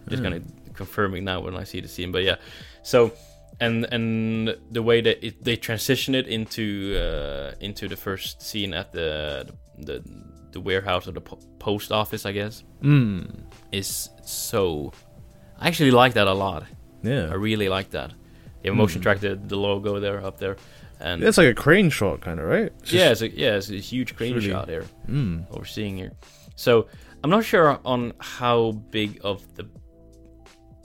Just 0.09 0.23
Mm. 0.23 0.31
kind 0.31 0.35
of 0.35 0.75
confirming 0.75 1.25
now 1.25 1.41
when 1.41 1.55
I 1.57 1.65
see 1.65 1.81
the 1.81 1.89
scene, 1.89 2.11
but 2.13 2.23
yeah. 2.25 2.37
So, 2.85 3.11
and 3.61 3.85
and 3.93 4.57
the 4.71 4.83
way 4.83 5.01
that 5.01 5.27
it, 5.27 5.43
they 5.45 5.57
transition 5.57 6.15
it 6.15 6.27
into 6.29 6.95
uh, 6.97 7.55
into 7.61 7.89
the 7.89 7.97
first 7.97 8.41
scene 8.43 8.73
at 8.75 8.93
the 8.93 9.47
the 9.79 10.03
the 10.53 10.61
warehouse 10.61 11.09
or 11.09 11.13
the 11.13 11.21
po- 11.21 11.41
post 11.59 11.91
office, 11.91 12.25
I 12.27 12.33
guess, 12.33 12.63
Mm. 12.83 13.27
is 13.73 14.09
so. 14.25 14.93
I 15.59 15.67
actually 15.69 15.91
like 15.91 16.15
that 16.15 16.27
a 16.29 16.33
lot. 16.35 16.65
Yeah. 17.03 17.29
I 17.31 17.35
really 17.35 17.69
like 17.69 17.91
that. 17.91 18.13
The 18.63 18.69
have 18.71 18.77
motion 18.77 19.01
Mm. 19.01 19.03
track 19.03 19.21
the, 19.21 19.35
the 19.37 19.57
logo 19.57 20.01
there 20.01 20.25
up 20.25 20.39
there, 20.39 20.57
and 21.01 21.23
It's 21.23 21.39
like 21.39 21.49
a 21.49 21.55
crane 21.55 21.91
shot, 21.91 22.21
kind 22.21 22.39
of, 22.41 22.47
right? 22.47 22.73
It's 22.83 22.93
yeah, 22.93 23.11
it's 23.13 23.23
a, 23.23 23.29
yeah, 23.29 23.57
it's 23.57 23.71
a 23.71 23.81
huge 23.81 24.15
crane 24.17 24.35
really- 24.35 24.51
shot 24.51 24.69
here 24.69 24.85
Mm. 25.09 25.49
what 25.51 25.59
we're 25.59 25.65
seeing 25.79 25.97
here. 25.97 26.13
So 26.57 26.87
I'm 27.23 27.31
not 27.31 27.45
sure 27.45 27.79
on 27.85 28.13
how 28.21 28.73
big 28.91 29.21
of 29.25 29.43
the 29.57 29.65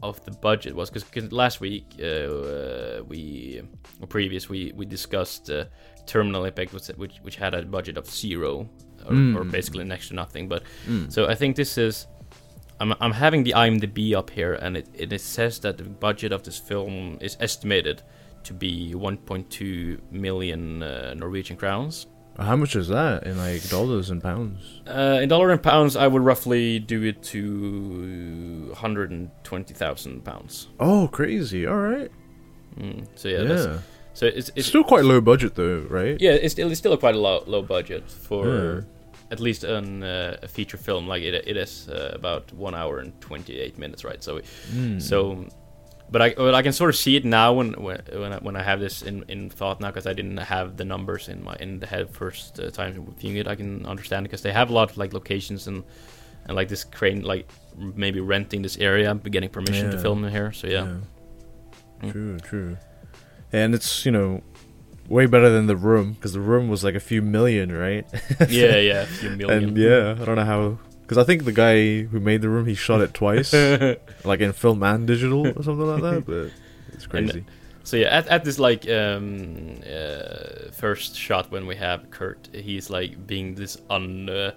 of 0.02 0.24
the 0.26 0.32
budget 0.32 0.76
was 0.76 0.90
because 0.90 1.32
last 1.32 1.60
week 1.62 1.86
uh, 2.00 2.06
uh, 2.06 3.04
we 3.08 3.62
or 4.02 4.08
previous 4.08 4.50
we 4.50 4.72
we 4.76 4.86
discussed 4.86 5.50
uh, 5.50 5.66
Terminal 6.06 6.46
Impact 6.46 6.74
which, 6.74 6.88
which 6.98 7.16
which 7.22 7.36
had 7.36 7.54
a 7.54 7.62
budget 7.64 7.98
of 7.98 8.06
zero 8.10 8.70
or, 9.06 9.14
Mm. 9.14 9.36
or 9.38 9.44
basically 9.44 9.84
next 9.86 10.08
to 10.10 10.14
nothing. 10.16 10.48
But 10.50 10.64
Mm. 10.88 11.12
so 11.12 11.28
I 11.28 11.36
think 11.36 11.56
this 11.56 11.78
is. 11.78 12.08
I'm, 12.82 12.94
I'm 13.02 13.12
having 13.12 13.44
the 13.44 13.52
IMDb 13.56 14.14
up 14.16 14.30
here, 14.30 14.54
and 14.54 14.78
it, 14.78 14.88
it, 14.94 15.12
it 15.12 15.20
says 15.22 15.60
that 15.60 15.78
the 15.78 15.84
budget 15.84 16.32
of 16.32 16.44
this 16.44 16.58
film 16.58 17.18
is 17.20 17.36
estimated 17.42 18.02
to 18.44 18.54
be 18.54 18.94
1.2 18.96 20.00
million 20.12 20.82
uh, 20.82 21.14
Norwegian 21.14 21.58
crowns. 21.58 22.08
How 22.40 22.56
much 22.56 22.76
is 22.76 22.88
that 22.88 23.24
in 23.28 23.38
like 23.38 23.68
dollars 23.70 24.10
and 24.10 24.22
pounds? 24.24 24.82
Uh, 24.88 25.20
in 25.22 25.30
dollar 25.30 25.52
and 25.52 25.62
pounds, 25.62 25.96
I 25.96 26.08
would 26.08 26.24
roughly 26.24 26.80
do 26.80 27.04
it 27.04 27.22
to 27.24 28.70
120,000 28.70 30.24
pounds. 30.24 30.68
Oh, 30.80 31.08
crazy! 31.12 31.66
All 31.68 31.78
right. 31.78 32.12
Mm, 32.80 33.08
so 33.16 33.28
yeah, 33.28 33.42
Yeah. 33.42 33.48
That's, 33.48 33.84
so 34.14 34.26
it's 34.26 34.38
It's 34.38 34.52
it's 34.56 34.68
still 34.68 34.84
quite 34.84 35.06
low 35.06 35.22
budget 35.22 35.56
though, 35.56 35.86
right? 35.90 36.20
yeah, 36.20 36.32
it's 36.32 36.54
still 36.54 36.70
it's 36.72 36.80
still 36.80 36.94
a 36.94 36.98
quite 36.98 37.16
a 37.16 37.20
low 37.20 37.44
low 37.48 37.62
budget 37.62 38.10
for 38.10 38.46
Yeah. 38.48 38.82
at 39.32 39.40
least 39.40 39.64
an, 39.64 40.04
uh, 40.04 40.38
a 40.42 40.48
feature 40.48 40.78
film. 40.78 41.08
Like 41.08 41.22
it 41.24 41.34
it 41.48 41.58
is 41.58 41.88
uh, 41.90 42.12
about 42.14 42.52
one 42.54 42.76
hour 42.76 43.00
and 43.00 43.12
28 43.22 43.78
minutes, 43.78 44.04
right? 44.04 44.24
So 44.24 44.42
Mm. 44.74 45.02
so 45.02 45.46
but 46.12 46.22
I 46.22 46.34
I 46.60 46.62
can 46.62 46.74
sort 46.74 46.90
of 46.90 46.96
see 46.96 47.16
it 47.16 47.26
now 47.26 47.54
when 47.54 47.74
when 47.74 48.02
when 48.12 48.34
I, 48.34 48.38
when 48.38 48.56
I 48.56 48.64
have 48.64 48.80
this 48.80 49.02
in, 49.02 49.24
in 49.28 49.50
thought 49.50 49.80
now 49.80 49.90
because 49.90 50.08
I 50.08 50.14
didn't 50.14 50.38
have 50.38 50.78
the 50.78 50.86
numbers 50.86 51.28
in 51.30 51.44
my 51.44 51.56
in 51.60 51.80
the 51.80 51.86
head 51.88 52.10
first 52.12 52.60
uh, 52.60 52.70
time 52.72 53.14
viewing 53.20 53.38
it. 53.38 53.48
I 53.48 53.56
can 53.56 53.86
understand 53.86 54.24
because 54.24 54.42
they 54.42 54.52
have 54.52 54.70
a 54.70 54.74
lot 54.74 54.92
of 54.92 54.98
like 54.98 55.14
locations 55.14 55.68
and 55.68 55.84
and 56.46 56.56
like 56.56 56.68
this 56.70 56.84
crane 56.84 57.22
like 57.22 57.48
maybe 57.78 58.20
renting 58.20 58.62
this 58.64 58.78
area, 58.78 59.14
getting 59.16 59.50
permission 59.50 59.92
to 59.92 59.98
film 60.02 60.24
in 60.26 60.32
here. 60.32 60.52
So 60.52 60.68
yeah, 60.68 60.88
Mm. 62.02 62.12
True, 62.12 62.40
true. 62.40 62.78
And 63.52 63.76
it's, 63.76 64.06
you 64.06 64.12
know, 64.12 64.42
way 65.10 65.26
better 65.26 65.50
than 65.50 65.68
the 65.68 65.76
room 65.76 66.14
because 66.14 66.34
the 66.34 66.40
room 66.40 66.70
was 66.70 66.84
like 66.84 66.96
a 66.96 67.00
few 67.00 67.22
million, 67.22 67.72
right? 67.72 68.06
yeah, 68.50 68.78
yeah, 68.78 69.02
a 69.02 69.06
few 69.06 69.30
million. 69.32 69.70
and 69.70 69.78
yeah, 69.78 70.16
I 70.20 70.26
don't 70.26 70.36
know 70.36 70.46
how. 70.46 70.80
Because 71.10 71.18
I 71.18 71.24
think 71.24 71.44
the 71.46 71.52
guy 71.52 72.04
who 72.04 72.20
made 72.20 72.44
the 72.44 72.50
room, 72.50 72.68
he 72.68 72.76
shot 72.76 73.02
it 73.02 73.16
twice, 73.16 73.52
like 74.24 74.42
in 74.42 74.54
film 74.54 74.84
and 74.84 75.08
digital 75.08 75.48
or 75.48 75.64
something 75.64 75.88
like 75.88 76.04
that. 76.04 76.24
But 76.28 76.52
it's 76.94 77.08
crazy. 77.08 77.46
So 77.84 77.98
yeah, 77.98 78.10
at, 78.10 78.28
at 78.28 78.44
this 78.44 78.60
like 78.60 78.88
um, 78.88 79.80
uh, 79.82 80.70
first 80.72 81.16
shot 81.18 81.50
when 81.50 81.66
we 81.66 81.76
have 81.78 82.12
Kurt, 82.12 82.50
he's 82.54 82.92
like 82.92 83.26
being 83.26 83.56
this 83.56 83.76
un 83.90 84.30
uh, 84.30 84.52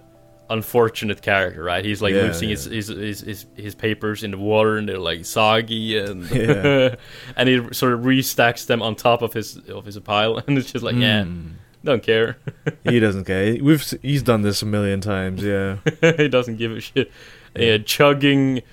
unfortunate 0.51 1.23
character, 1.23 1.63
right? 1.63 1.83
He's 1.83 2.03
like 2.03 2.13
Yeah, 2.13 2.21
losing 2.27 2.49
His, 2.49 2.65
his 2.65 2.87
his 2.89 3.21
his 3.21 3.45
his 3.55 3.73
papers 3.73 4.23
in 4.23 4.29
the 4.29 4.37
water 4.37 4.77
and 4.77 4.87
they're 4.87 4.99
like 4.99 5.25
soggy 5.25 5.97
and 5.97 6.29
Yeah. 6.31 6.95
and 7.35 7.49
he 7.49 7.73
sort 7.73 7.93
of 7.93 8.01
restacks 8.01 8.67
them 8.67 8.83
on 8.83 8.93
top 8.95 9.23
of 9.23 9.33
his 9.33 9.57
of 9.69 9.85
his 9.85 9.97
pile 9.97 10.37
and 10.45 10.55
it's 10.55 10.71
just 10.71 10.83
like 10.85 10.95
yeah, 10.97 11.23
Mm. 11.23 11.53
Don't 11.83 12.03
care. 12.03 12.37
he 12.83 12.99
doesn't 12.99 13.25
care. 13.25 13.57
We've 13.61 13.83
he's 14.01 14.23
done 14.23 14.41
this 14.41 14.61
a 14.61 14.65
million 14.65 15.01
times. 15.01 15.43
Yeah. 15.43 15.77
he 16.17 16.27
doesn't 16.27 16.57
give 16.57 16.71
a 16.71 16.79
shit. 16.79 17.11
Yeah, 17.55 17.77
chugging. 17.79 18.61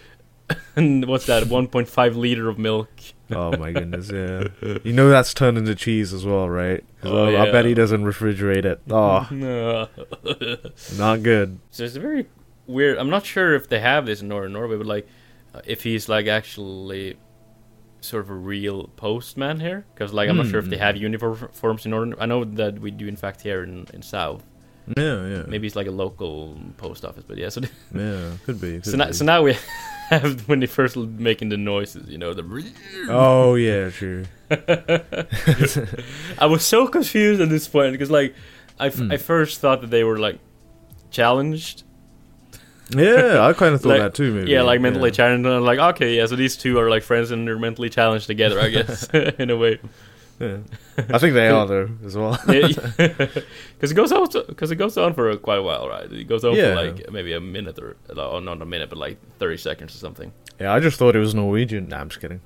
And 0.74 1.06
what's 1.06 1.26
that? 1.26 1.44
1.5 1.44 2.16
liter 2.16 2.48
of 2.48 2.58
milk. 2.58 2.88
Oh 3.30 3.56
my 3.56 3.70
goodness. 3.70 4.10
Yeah. 4.10 4.48
You 4.82 4.92
know 4.92 5.08
that's 5.08 5.32
turned 5.32 5.56
into 5.56 5.76
cheese 5.76 6.12
as 6.12 6.26
well, 6.26 6.48
right? 6.48 6.82
Oh, 7.04 7.32
I- 7.36 7.46
I 7.46 7.52
bet 7.52 7.66
he 7.66 7.74
doesn't 7.74 8.02
refrigerate 8.02 8.64
it. 8.64 8.80
Oh, 8.90 9.28
No. 9.30 9.88
not 10.98 11.22
good. 11.22 11.60
So 11.70 11.84
it's 11.84 11.94
a 11.94 12.00
very 12.00 12.26
weird. 12.66 12.98
I'm 12.98 13.10
not 13.10 13.24
sure 13.24 13.54
if 13.54 13.68
they 13.68 13.78
have 13.78 14.06
this 14.06 14.22
in 14.22 14.28
Northern 14.28 14.52
Norway, 14.54 14.76
but 14.76 14.86
like, 14.86 15.08
uh, 15.54 15.60
if 15.66 15.84
he's 15.84 16.08
like 16.08 16.26
actually 16.26 17.16
sort 18.00 18.24
of 18.24 18.30
a 18.30 18.34
real 18.34 18.88
postman 18.96 19.60
here, 19.60 19.84
because 19.94 20.12
like 20.12 20.28
I'm 20.30 20.36
not 20.36 20.46
sure 20.46 20.58
if 20.60 20.66
they 20.66 20.76
Hmm. 20.76 20.82
have 20.82 20.96
uniforms 20.96 21.86
in 21.86 21.92
order 21.92 22.14
I 22.20 22.26
know 22.26 22.44
that 22.44 22.78
we 22.80 22.90
do 22.90 23.06
in 23.06 23.16
fact 23.16 23.42
here 23.42 23.62
in 23.62 23.86
in 23.94 24.02
South. 24.02 24.42
Yeah, 24.96 25.26
yeah. 25.28 25.42
Maybe 25.46 25.66
it's 25.66 25.76
like 25.76 25.86
a 25.86 25.92
local 25.92 26.58
post 26.76 27.04
office, 27.04 27.24
but 27.26 27.36
yeah. 27.38 27.50
So 27.50 27.60
Yeah, 27.94 28.32
could 28.44 28.60
be. 28.60 28.80
Could 28.80 28.86
so 28.86 28.96
now, 28.96 29.06
be. 29.08 29.12
so 29.12 29.24
now 29.24 29.42
we 29.42 29.54
have 30.10 30.48
when 30.48 30.58
they 30.60 30.66
first 30.66 30.96
making 30.96 31.50
the 31.50 31.56
noises, 31.56 32.08
you 32.08 32.18
know 32.18 32.34
the. 32.34 32.42
Oh 33.08 33.54
yeah, 33.54 33.90
true. 33.90 34.24
I 36.38 36.46
was 36.46 36.64
so 36.64 36.86
confused 36.88 37.40
at 37.40 37.48
this 37.48 37.68
point 37.68 37.92
because 37.92 38.10
like 38.10 38.34
I, 38.78 38.86
f- 38.88 38.94
Hmm. 38.96 39.12
I 39.12 39.16
first 39.18 39.60
thought 39.60 39.80
that 39.82 39.90
they 39.90 40.04
were 40.04 40.18
like 40.18 40.38
challenged 41.10 41.82
Yeah, 42.96 43.46
I 43.46 43.52
kind 43.52 43.74
of 43.74 43.80
thought 43.82 43.90
Like- 43.90 44.00
that 44.00 44.14
too. 44.14 44.32
Maybe. 44.34 44.50
Yeah, 44.50 44.62
like 44.62 44.80
mentally 44.80 45.10
yeah. 45.10 45.14
challenged. 45.14 45.46
And 45.46 45.54
I'm 45.56 45.62
like, 45.64 45.78
okay, 45.94 46.16
yeah, 46.16 46.26
so 46.26 46.36
these 46.36 46.56
two 46.56 46.78
are 46.78 46.90
like 46.90 47.02
friends 47.02 47.30
and 47.30 47.46
they're 47.46 47.58
mentally 47.58 47.88
challenged 47.90 48.26
together, 48.26 48.58
I 48.60 48.68
guess, 48.70 49.08
in 49.14 49.50
a 49.50 49.56
way. 49.56 49.78
Yeah. 50.40 50.56
I 51.10 51.18
think 51.18 51.34
they 51.34 51.48
are 51.48 51.66
though 51.66 51.90
as 52.04 52.16
well. 52.16 52.38
Because 52.46 52.78
it 53.92 53.94
goes 53.94 54.10
on, 54.10 54.26
because 54.48 54.70
it 54.70 54.76
goes 54.76 54.96
on 54.96 55.12
for 55.12 55.36
quite 55.36 55.58
a 55.58 55.62
while, 55.62 55.86
right? 55.88 56.10
It 56.10 56.24
goes 56.28 56.44
on 56.44 56.54
Yeah. 56.54 56.74
for 56.74 56.82
like 56.86 57.10
maybe 57.12 57.34
a 57.34 57.40
minute 57.40 57.78
or, 57.78 57.96
oh, 58.16 58.40
not 58.40 58.62
a 58.62 58.64
minute, 58.66 58.88
but 58.88 58.98
like 58.98 59.18
thirty 59.38 59.58
seconds 59.58 59.94
or 59.94 59.98
something. 59.98 60.32
Yeah, 60.58 60.72
I 60.72 60.80
just 60.80 60.98
thought 60.98 61.14
it 61.14 61.18
was 61.18 61.34
Norwegian. 61.34 61.88
Nah, 61.88 61.98
I'm 62.00 62.08
just 62.08 62.20
kidding. 62.20 62.40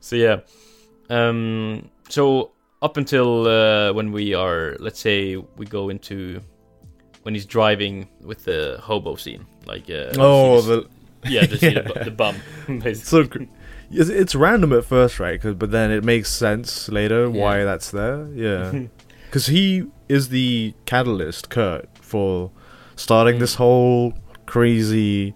So 0.00 0.16
yeah, 0.16 0.40
um, 1.10 1.88
so 2.08 2.50
up 2.82 2.96
until 2.96 3.46
uh, 3.46 3.92
when 3.92 4.12
we 4.12 4.34
are, 4.34 4.76
let's 4.80 5.00
say, 5.00 5.36
we 5.36 5.66
go 5.66 5.88
into 5.90 6.40
when 7.22 7.34
he's 7.34 7.44
driving 7.46 8.08
with 8.22 8.44
the 8.44 8.78
hobo 8.82 9.14
scene, 9.16 9.44
like 9.66 9.88
uh, 9.90 10.12
Oh, 10.18 10.60
the 10.68 10.86
yeah, 11.24 11.44
just 11.44 11.60
see 11.60 11.74
the, 11.74 12.02
the 12.04 12.10
bum, 12.10 12.36
basically. 12.66 12.94
so 12.94 13.46
it's, 13.90 14.08
it's 14.08 14.34
random 14.34 14.72
at 14.72 14.84
first, 14.86 15.20
right? 15.20 15.40
'Cause- 15.40 15.54
but 15.56 15.70
then 15.70 15.90
it 15.90 16.02
makes 16.04 16.30
sense 16.30 16.88
later 16.88 17.28
why 17.28 17.58
Yeah. 17.58 17.64
that's 17.64 17.90
there. 17.90 18.26
Yeah, 18.34 18.84
because 19.26 19.46
he 19.46 19.84
is 20.08 20.30
the 20.30 20.74
catalyst, 20.86 21.50
Kurt, 21.50 21.88
for 22.00 22.50
starting 22.96 23.36
Mm. 23.36 23.40
this 23.40 23.54
whole 23.56 24.14
crazy 24.46 25.34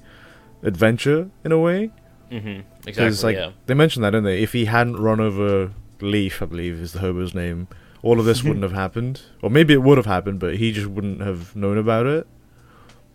adventure 0.62 1.28
in 1.44 1.52
a 1.52 1.58
way. 1.58 1.90
hmm 2.30 2.60
Exactly. 2.86 3.22
like 3.22 3.36
yeah. 3.36 3.50
they 3.66 3.74
mentioned 3.74 4.04
that, 4.04 4.10
didn't 4.10 4.24
they? 4.24 4.42
If 4.42 4.52
he 4.54 4.64
hadn't 4.64 4.96
run 4.96 5.20
over 5.20 5.70
Leif, 6.04 6.42
I 6.42 6.46
believe 6.46 6.74
is 6.74 6.92
the 6.92 7.00
hobo's 7.00 7.34
name, 7.34 7.68
all 8.02 8.20
of 8.20 8.26
this 8.26 8.42
wouldn't 8.44 8.62
have 8.62 8.72
happened. 8.72 9.22
Or 9.42 9.50
maybe 9.50 9.72
it 9.74 9.82
would 9.82 9.98
have 9.98 10.06
happened, 10.06 10.38
but 10.38 10.56
he 10.56 10.72
just 10.72 10.86
wouldn't 10.86 11.20
have 11.20 11.54
known 11.56 11.78
about 11.78 12.06
it. 12.06 12.26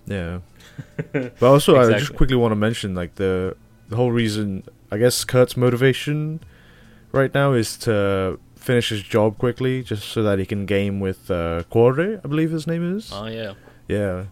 Yeah. 0.05 0.39
But 1.11 1.43
also, 1.43 1.77
I 1.77 1.97
just 1.97 2.15
quickly 2.15 2.35
want 2.35 2.51
to 2.51 2.55
mention 2.55 2.95
like 2.95 3.15
the 3.15 3.55
the 3.89 3.95
whole 3.95 4.11
reason. 4.11 4.63
I 4.91 4.97
guess 4.97 5.23
Kurt's 5.23 5.55
motivation 5.55 6.39
right 7.11 7.31
now 7.33 7.53
is 7.53 7.77
to 7.79 8.39
finish 8.55 8.89
his 8.89 9.03
job 9.03 9.37
quickly, 9.37 9.83
just 9.83 10.03
so 10.09 10.23
that 10.23 10.39
he 10.39 10.45
can 10.45 10.65
game 10.65 10.99
with 10.99 11.29
uh, 11.29 11.63
Quadre, 11.71 12.19
I 12.23 12.27
believe 12.27 12.51
his 12.51 12.65
name 12.65 12.97
is. 12.97 13.11
Oh 13.13 13.25
yeah. 13.25 13.53
Yeah. 13.87 14.25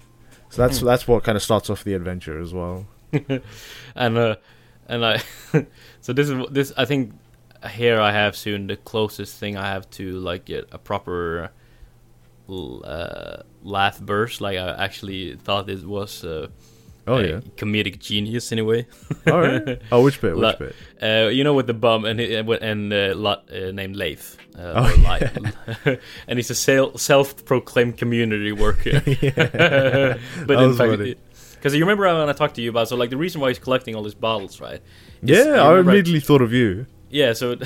So 0.50 0.62
that's 0.62 0.80
that's 0.80 1.08
what 1.08 1.24
kind 1.24 1.36
of 1.36 1.44
starts 1.44 1.70
off 1.70 1.84
the 1.84 1.94
adventure 1.94 2.40
as 2.40 2.54
well. 2.54 2.86
and 3.96 4.18
uh, 4.18 4.36
and 4.88 5.06
I, 5.06 5.22
so 6.02 6.14
this 6.14 6.30
is 6.30 6.46
this. 6.50 6.74
I 6.78 6.86
think 6.86 7.14
here 7.68 8.00
I 8.00 8.12
have 8.12 8.36
soon 8.36 8.68
the 8.68 8.76
closest 8.78 9.38
thing 9.40 9.58
I 9.58 9.68
have 9.72 9.90
to 9.92 10.20
like 10.20 10.46
get 10.46 10.68
a 10.72 10.78
proper 10.78 11.52
uh, 12.50 13.38
laugh 13.64 14.00
burst. 14.00 14.42
Like 14.42 14.58
I 14.58 14.84
actually 14.84 15.36
thought 15.36 15.70
it 15.70 15.84
was 15.86 16.24
uh, 16.24 16.48
Oh 17.10 17.18
a 17.18 17.24
yeah. 17.26 17.40
comedic 17.56 18.00
genius 18.00 18.52
in 18.52 18.60
a 18.60 18.66
way. 18.66 18.86
All 19.32 19.40
right. 19.42 19.82
Oh, 19.92 20.04
which 20.04 20.20
bit? 20.20 20.36
Which 20.36 20.44
La- 20.44 20.56
bit? 20.58 20.76
Uh, 21.02 21.30
you 21.30 21.44
know, 21.44 21.54
with 21.54 21.68
the 21.68 21.74
bum 21.74 22.04
and 22.06 22.20
and 22.20 22.94
uh, 22.94 23.14
la- 23.16 23.42
uh, 23.52 23.72
named 23.72 23.96
Leif. 23.96 24.38
Uh, 24.58 24.74
Oh, 24.76 25.18
Leif. 25.86 26.00
and 26.28 26.38
he's 26.40 26.50
a 26.50 26.56
sel- 26.56 26.98
self-proclaimed 26.98 27.98
community 27.98 28.52
worker. 28.52 29.02
yeah. 29.22 30.18
but 30.46 30.62
in 30.62 30.74
fact, 30.76 31.02
because 31.56 31.74
you 31.74 31.82
remember 31.82 32.04
when 32.04 32.30
I 32.30 32.34
talked 32.34 32.56
to 32.56 32.62
you 32.62 32.70
about 32.70 32.88
so 32.90 32.96
like 32.96 33.10
the 33.10 33.18
reason 33.18 33.40
why 33.42 33.50
he's 33.50 33.60
collecting 33.60 33.96
all 33.96 34.04
these 34.04 34.14
bottles, 34.14 34.60
right? 34.60 34.82
Yeah, 35.22 35.62
I 35.64 35.80
immediately 35.80 36.20
thought 36.20 36.42
of 36.42 36.52
you. 36.54 36.86
Yeah, 37.10 37.34
so 37.34 37.56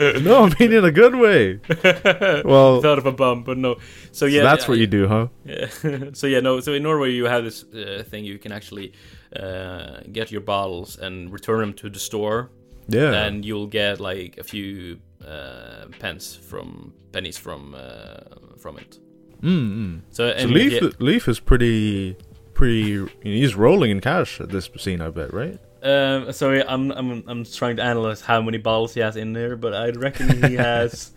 No, 0.00 0.44
I 0.44 0.54
mean 0.58 0.72
in 0.72 0.84
a 0.84 0.90
good 0.90 1.14
way. 1.14 1.60
Well, 2.44 2.80
thought 2.82 2.98
of 2.98 3.06
a 3.06 3.12
bum, 3.12 3.44
but 3.44 3.56
no. 3.56 3.74
So 3.74 3.80
so 4.12 4.26
yeah, 4.26 4.42
that's 4.42 4.64
yeah, 4.64 4.68
what 4.70 4.78
you 4.78 4.86
do, 4.86 5.06
huh? 5.08 5.28
Yeah. 5.44 5.68
so 6.12 6.26
yeah, 6.26 6.40
no. 6.40 6.60
So 6.60 6.72
in 6.72 6.82
Norway, 6.82 7.12
you 7.12 7.26
have 7.26 7.44
this 7.44 7.64
uh, 7.72 8.02
thing 8.10 8.24
you 8.24 8.38
can 8.38 8.52
actually 8.52 8.92
uh, 9.36 10.00
get 10.12 10.30
your 10.32 10.40
bottles 10.40 10.98
and 10.98 11.32
return 11.32 11.60
them 11.60 11.72
to 11.74 11.88
the 11.90 11.98
store, 12.00 12.50
Yeah. 12.88 13.12
and 13.26 13.44
you'll 13.44 13.68
get 13.68 14.00
like 14.00 14.38
a 14.38 14.44
few 14.44 14.98
uh, 15.24 15.86
pence 16.00 16.34
from 16.34 16.92
pennies 17.12 17.38
from 17.38 17.74
uh, 17.74 18.56
from 18.58 18.78
it. 18.78 18.98
mm, 19.42 19.76
mm. 19.78 20.00
So, 20.10 20.36
So 20.36 20.46
Leif, 20.48 21.00
Leif 21.00 21.28
is 21.28 21.38
pretty, 21.40 22.16
pretty. 22.54 23.06
He's 23.22 23.54
rolling 23.54 23.90
in 23.92 24.00
cash 24.00 24.40
at 24.40 24.48
this 24.48 24.68
scene, 24.76 25.00
I 25.00 25.10
bet, 25.10 25.32
right? 25.32 25.58
Um, 25.82 26.32
sorry, 26.32 26.62
I'm 26.66 26.90
I'm 26.92 27.24
I'm 27.26 27.44
trying 27.44 27.76
to 27.76 27.82
analyze 27.82 28.20
how 28.20 28.40
many 28.42 28.58
bottles 28.58 28.94
he 28.94 29.00
has 29.00 29.16
in 29.16 29.32
there, 29.32 29.56
but 29.56 29.74
I 29.74 29.90
reckon 29.90 30.42
he 30.48 30.54
has 30.70 31.12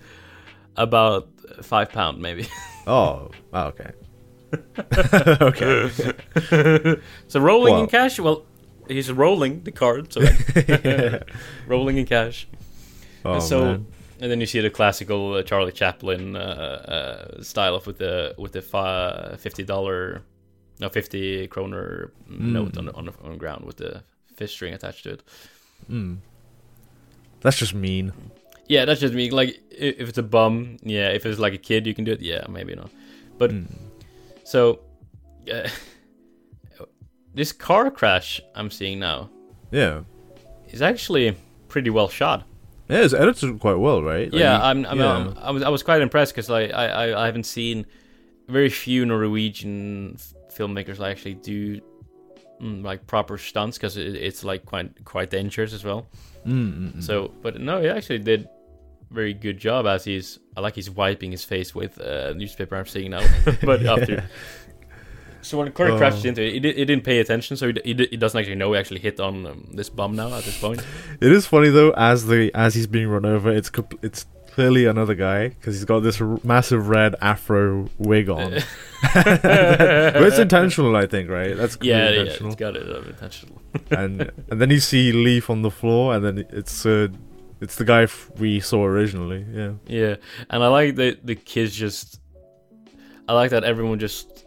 about 0.77 1.27
five 1.61 1.89
pound 1.91 2.21
maybe. 2.21 2.47
Oh, 2.87 3.29
oh, 3.53 3.63
okay. 3.73 3.91
okay. 5.41 5.89
so 7.27 7.39
rolling 7.39 7.77
in 7.79 7.87
cash. 7.87 8.19
Well, 8.19 8.43
he's 8.87 9.11
rolling 9.11 9.63
the 9.63 9.71
card, 9.71 10.11
so 10.13 10.21
rolling 11.67 11.97
in 11.97 12.05
cash. 12.05 12.47
Oh, 13.23 13.33
And 13.35 13.43
so, 13.43 13.63
man. 13.65 13.85
and 14.19 14.31
then 14.31 14.39
you 14.39 14.45
see 14.47 14.59
the 14.61 14.69
classical 14.69 15.35
uh, 15.35 15.43
Charlie 15.43 15.71
Chaplin 15.71 16.35
uh, 16.35 16.39
uh, 17.37 17.43
style 17.43 17.75
of 17.75 17.87
with 17.87 17.97
the 17.99 18.33
with 18.37 18.51
the 18.53 18.61
fi- 18.61 19.35
fifty 19.37 19.63
dollar, 19.63 20.23
no 20.79 20.89
fifty 20.89 21.47
kroner 21.47 22.11
note 22.27 22.77
on 22.77 22.89
on 22.89 23.05
the, 23.05 23.13
on 23.23 23.31
the 23.33 23.37
ground 23.37 23.63
with 23.65 23.77
the 23.77 24.03
fish 24.41 24.51
string 24.53 24.73
attached 24.73 25.03
to 25.03 25.09
it. 25.15 25.21
Mm. 25.89 26.17
That's 27.41 27.57
just 27.57 27.73
mean. 27.73 28.11
Yeah, 28.67 28.85
that's 28.85 29.01
just 29.01 29.13
me. 29.13 29.29
Like 29.31 29.59
if 29.71 30.07
it's 30.09 30.17
a 30.17 30.23
bum, 30.37 30.77
yeah. 30.83 31.09
If 31.17 31.25
it's 31.25 31.39
like 31.39 31.53
a 31.53 31.57
kid, 31.69 31.85
you 31.87 31.93
can 31.93 32.05
do 32.05 32.11
it. 32.13 32.21
Yeah, 32.21 32.45
maybe 32.49 32.73
not. 32.75 32.89
But 33.37 33.51
Mm. 33.51 33.65
so, 34.43 34.79
uh, 35.51 35.67
this 37.33 37.51
car 37.51 37.89
crash 37.91 38.41
I'm 38.55 38.69
seeing 38.69 38.99
now 38.99 39.29
Yeah. 39.71 40.01
is 40.69 40.81
actually 40.81 41.35
pretty 41.69 41.89
well 41.89 42.09
shot. 42.09 42.43
Yeah, 42.89 43.03
it's 43.05 43.13
edited 43.13 43.59
quite 43.59 43.79
well, 43.79 44.03
right? 44.03 44.31
Like, 44.31 44.39
yeah, 44.41 44.59
I'm, 44.61 44.85
I'm, 44.85 44.99
yeah. 44.99 45.11
I'm- 45.17 45.37
I 45.41 45.51
was 45.51 45.63
I 45.63 45.69
was 45.69 45.83
quite 45.83 46.01
impressed 46.01 46.33
because 46.35 46.49
like 46.49 46.73
I, 46.73 46.85
I 46.87 47.23
I 47.23 47.25
haven't 47.25 47.45
seen 47.45 47.85
very 48.49 48.69
few 48.69 49.05
Norwegian 49.05 50.17
filmmakers 50.55 50.99
actually 50.99 51.35
do 51.35 51.79
like 52.61 53.07
proper 53.07 53.37
stunts 53.37 53.77
because 53.77 53.97
it, 53.97 54.15
it's 54.15 54.43
like 54.43 54.65
quite 54.65 55.03
quite 55.03 55.29
dangerous 55.31 55.73
as 55.73 55.83
well. 55.83 56.05
Mm, 56.45 56.53
mm, 56.53 56.91
mm. 56.95 57.03
So, 57.03 57.31
but 57.41 57.59
no, 57.59 57.81
he 57.81 57.87
actually 57.89 58.19
did 58.19 58.47
very 59.09 59.33
good 59.33 59.57
job 59.57 59.85
as 59.87 60.03
he's 60.05 60.39
I 60.55 60.61
like 60.61 60.75
he's 60.75 60.89
wiping 60.89 61.31
his 61.31 61.43
face 61.43 61.73
with 61.75 61.97
a 61.97 62.33
newspaper 62.35 62.75
I'm 62.77 62.85
seeing 62.85 63.11
now. 63.11 63.27
but 63.63 63.85
after 63.85 64.23
so 65.41 65.57
when 65.57 65.71
Kåre 65.71 65.91
Oh. 65.91 65.97
crashes 65.97 66.23
into 66.25 66.43
it, 66.43 66.49
he, 66.53 66.59
he 66.73 66.85
didn't 66.85 67.03
pay 67.03 67.19
attention, 67.19 67.57
so 67.57 67.67
he, 67.67 67.73
d- 67.73 67.81
he, 67.83 67.93
d- 67.95 68.07
he 68.11 68.17
doesn't 68.17 68.39
actually 68.39 68.55
know 68.55 68.73
he 68.73 68.79
actually 68.79 68.99
hit 68.99 69.19
on 69.19 69.45
um, 69.47 69.67
this 69.73 69.89
bomb 69.89 70.15
now 70.15 70.31
at 70.33 70.43
this 70.43 70.59
point. 70.59 70.85
It 71.19 71.31
is 71.31 71.47
funny 71.47 71.69
though, 71.69 71.91
as 71.91 72.27
the 72.27 72.51
as 72.53 72.75
he's 72.75 72.85
being 72.87 73.07
run 73.07 73.25
over, 73.25 73.49
it's 73.51 73.69
compl- 73.71 73.97
it's 74.03 74.25
clearly 74.53 74.85
another 74.85 75.15
guy 75.15 75.49
because 75.49 75.75
he's 75.75 75.85
got 75.85 76.01
this 76.01 76.21
r- 76.21 76.39
massive 76.43 76.87
red 76.89 77.15
afro 77.21 77.87
wig 77.97 78.29
on. 78.29 78.51
but 79.13 80.23
it's 80.23 80.37
intentional, 80.39 80.95
I 80.95 81.07
think, 81.07 81.29
right? 81.29 81.55
That's 81.55 81.77
yeah, 81.81 82.09
yeah, 82.09 82.21
it's 82.21 82.55
got 82.55 82.75
it 82.75 82.87
uh, 82.89 83.01
intentional. 83.01 83.61
and 83.91 84.31
and 84.49 84.61
then 84.61 84.69
you 84.69 84.79
see 84.79 85.11
Leif 85.11 85.49
on 85.49 85.61
the 85.61 85.71
floor, 85.71 86.15
and 86.15 86.23
then 86.25 86.45
it's 86.49 86.85
uh, 86.85 87.07
it's 87.59 87.75
the 87.75 87.85
guy 87.85 88.03
f- 88.03 88.29
we 88.37 88.59
saw 88.59 88.83
originally. 88.85 89.45
Yeah, 89.51 89.71
Yeah, 89.87 90.15
and 90.49 90.63
I 90.63 90.67
like 90.67 90.95
that 90.95 91.25
the 91.25 91.35
kids 91.35 91.75
just. 91.75 92.19
I 93.27 93.33
like 93.33 93.51
that 93.51 93.63
everyone 93.63 93.99
just 93.99 94.45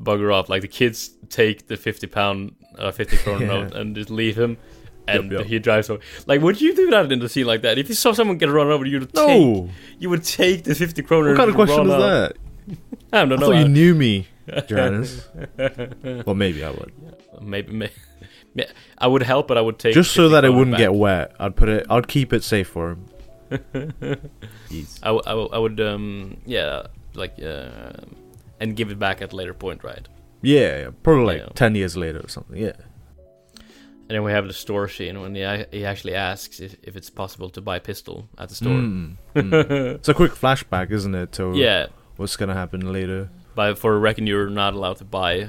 bugger 0.00 0.32
off. 0.32 0.48
Like 0.48 0.62
the 0.62 0.68
kids 0.68 1.10
take 1.28 1.66
the 1.66 1.76
fifty 1.76 2.06
pound, 2.06 2.54
uh, 2.78 2.92
fifty 2.92 3.16
krona 3.16 3.40
Yeah. 3.40 3.46
note 3.46 3.72
and 3.74 3.94
just 3.96 4.10
leave 4.10 4.38
him, 4.38 4.56
and 5.06 5.30
Yep, 5.30 5.40
yep. 5.40 5.46
he 5.48 5.58
drives 5.58 5.88
away. 5.88 6.00
Like, 6.26 6.40
would 6.40 6.60
you 6.60 6.74
do 6.74 6.90
that 6.90 7.10
in 7.12 7.20
a 7.22 7.28
scene 7.28 7.46
like 7.46 7.62
that? 7.62 7.78
If 7.78 7.88
you 7.88 7.94
saw 7.94 8.12
someone 8.12 8.38
get 8.38 8.48
run 8.50 8.68
over, 8.68 8.84
you'd 8.86 9.02
take 9.12 9.14
no. 9.14 9.68
you 9.98 10.08
would 10.10 10.24
take 10.24 10.64
the 10.64 10.74
fifty 10.74 11.02
kroner. 11.02 11.30
What 11.30 11.36
kind 11.38 11.50
of 11.50 11.56
question 11.56 11.86
is 11.86 11.92
out. 11.92 11.98
that? 12.00 12.36
I 13.12 13.18
don't 13.24 13.32
I 13.32 13.36
know. 13.36 13.46
thought 13.46 13.56
you 13.58 13.68
knew 13.68 13.94
me, 13.94 14.26
Janice. 14.68 15.28
well, 16.26 16.34
maybe 16.34 16.64
I 16.64 16.70
would. 16.70 16.92
maybe, 17.40 17.72
maybe, 17.72 17.92
I 18.98 19.06
would 19.06 19.22
help, 19.22 19.46
but 19.48 19.58
I 19.58 19.60
would 19.60 19.78
take 19.78 19.94
Just 19.94 20.12
so 20.12 20.28
that 20.30 20.44
it 20.44 20.50
wouldn't 20.50 20.72
back. 20.72 20.78
get 20.78 20.94
wet, 20.94 21.34
I'd 21.38 21.54
put 21.56 21.68
it. 21.68 21.86
I'd 21.90 22.08
keep 22.08 22.32
it 22.32 22.42
safe 22.44 22.68
for 22.68 22.92
him. 22.92 23.06
I, 23.50 25.08
w- 25.08 25.22
I, 25.26 25.30
w- 25.30 25.48
I 25.52 25.58
would, 25.58 25.80
um, 25.80 26.38
yeah, 26.46 26.86
like, 27.14 27.34
uh, 27.42 27.92
and 28.60 28.74
give 28.74 28.90
it 28.90 28.98
back 28.98 29.22
at 29.22 29.32
a 29.32 29.36
later 29.36 29.54
point, 29.54 29.84
right? 29.84 30.06
Yeah, 30.42 30.78
yeah, 30.78 30.90
probably 31.02 31.24
like 31.24 31.38
Yeah. 31.42 31.48
ten 31.54 31.74
years 31.74 31.96
later 31.96 32.20
or 32.24 32.28
something. 32.28 32.56
Yeah. 32.56 32.72
And 34.06 34.16
then 34.16 34.22
we 34.22 34.32
have 34.32 34.46
the 34.46 34.52
store 34.52 34.86
scene 34.88 35.20
when 35.22 35.34
he, 35.34 35.40
he 35.72 35.84
actually 35.86 36.14
asks 36.14 36.60
if, 36.60 36.76
if 36.82 36.94
it's 36.94 37.08
possible 37.08 37.48
to 37.50 37.60
buy 37.62 37.76
a 37.76 37.80
pistol 37.80 38.28
at 38.36 38.50
the 38.50 38.54
store. 38.54 38.74
Mm, 38.74 39.16
mm. 39.34 39.94
it's 39.94 40.08
a 40.10 40.14
quick 40.14 40.32
flashback, 40.32 40.90
isn't 40.90 41.14
it? 41.14 41.32
To 41.32 41.52
Yeah, 41.54 41.86
what's 42.16 42.36
gonna 42.36 42.54
happen 42.54 42.92
later. 42.92 43.30
but 43.54 43.78
for 43.78 43.94
a 43.94 43.98
reckon 43.98 44.26
you're 44.26 44.50
not 44.50 44.74
allowed 44.74 44.98
to 44.98 45.04
buy 45.04 45.32
a 45.32 45.48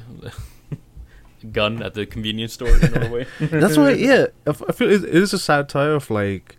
gun 1.51 1.81
at 1.83 1.95
the 1.95 2.05
convenience 2.05 2.53
store 2.53 2.69
in 2.69 2.91
Norway. 2.93 3.27
That's 3.39 3.77
why, 3.77 3.91
yeah. 3.91 4.27
I 4.47 4.51
f- 4.51 4.63
I 4.69 4.71
feel 4.71 4.89
it, 4.89 5.03
it 5.03 5.15
is 5.15 5.33
a 5.33 5.39
satire 5.39 5.95
of 5.95 6.09
like 6.09 6.57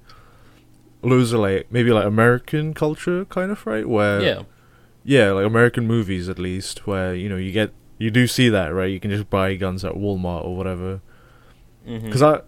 of 1.02 1.32
like 1.32 1.66
maybe 1.70 1.90
like 1.92 2.04
American 2.04 2.74
culture, 2.74 3.24
kind 3.26 3.50
of 3.50 3.64
right? 3.66 3.88
Where 3.88 4.20
yeah, 4.20 4.42
yeah, 5.04 5.30
like 5.32 5.46
American 5.46 5.86
movies 5.86 6.28
at 6.28 6.38
least, 6.38 6.86
where 6.86 7.14
you 7.14 7.28
know 7.28 7.36
you 7.36 7.52
get 7.52 7.72
you 7.98 8.10
do 8.10 8.26
see 8.26 8.48
that 8.48 8.68
right. 8.68 8.90
You 8.90 9.00
can 9.00 9.10
just 9.10 9.30
buy 9.30 9.54
guns 9.54 9.84
at 9.84 9.92
Walmart 9.92 10.44
or 10.44 10.56
whatever. 10.56 11.00
Mhm. 11.86 12.04
Because 12.04 12.22
I 12.22 12.40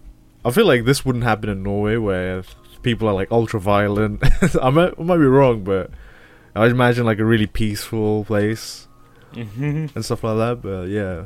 I 0.45 0.51
feel 0.51 0.65
like 0.65 0.85
this 0.85 1.03
wouldn't 1.05 1.23
happen 1.23 1.49
in 1.49 1.63
Norway 1.63 1.97
where 1.97 2.43
people 2.81 3.07
are 3.07 3.13
like 3.13 3.31
ultra 3.31 3.59
violent. 3.59 4.23
I 4.61 4.69
might 4.69 4.93
I 4.99 5.03
might 5.03 5.17
be 5.17 5.25
wrong, 5.25 5.63
but 5.63 5.91
I 6.55 6.65
imagine 6.67 7.05
like 7.05 7.19
a 7.19 7.25
really 7.25 7.47
peaceful 7.47 8.25
place. 8.25 8.87
Mhm. 9.33 9.93
and 9.95 10.03
stuff 10.03 10.23
like 10.23 10.37
that. 10.37 10.61
But 10.63 10.87
yeah, 10.89 11.25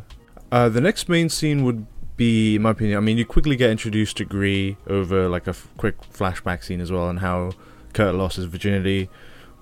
uh, 0.52 0.68
the 0.68 0.82
next 0.82 1.08
main 1.08 1.30
scene 1.30 1.64
would 1.64 1.86
be, 2.18 2.56
in 2.58 2.62
my 2.62 2.72
opinion, 2.72 2.98
I 2.98 3.00
mean, 3.02 3.18
you 3.18 3.26
quickly 3.26 3.56
get 3.56 3.70
introduced 3.70 4.18
to 4.18 4.26
Gry 4.26 4.76
over 4.88 5.30
like 5.30 5.48
a 5.48 5.52
f- 5.52 5.68
quick 5.78 5.96
flashback 6.12 6.64
scene 6.64 6.82
as 6.82 6.92
well, 6.92 7.10
and 7.10 7.20
how 7.20 7.54
Kurt 7.94 8.14
lost 8.16 8.36
his 8.36 8.46
virginity 8.46 9.10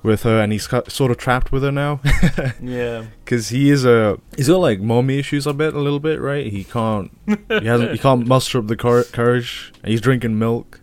with 0.04 0.24
her, 0.24 0.40
and 0.42 0.52
he's 0.52 0.68
cu- 0.68 0.84
sort 0.88 1.12
of 1.12 1.18
trapped 1.18 1.52
with 1.52 1.64
her 1.64 1.72
now 1.72 2.00
yeah, 2.62 3.06
because 3.24 3.50
he 3.50 3.70
is 3.70 3.86
a 3.86 4.18
he's 4.36 4.48
got 4.48 4.58
like 4.58 4.80
mommy 4.80 5.20
issues 5.20 5.46
a 5.48 5.54
bit, 5.54 5.74
a 5.74 5.80
little 5.80 6.00
bit, 6.00 6.20
right? 6.20 6.48
He 6.52 6.64
can't 6.64 7.12
he 7.28 7.66
hasn't 7.66 7.92
he 7.92 7.98
can't 8.08 8.26
muster 8.28 8.58
up 8.60 8.68
the 8.68 8.76
cour- 8.76 9.04
courage, 9.06 9.72
and 9.84 9.92
he's 9.92 10.02
drinking 10.02 10.38
milk, 10.40 10.80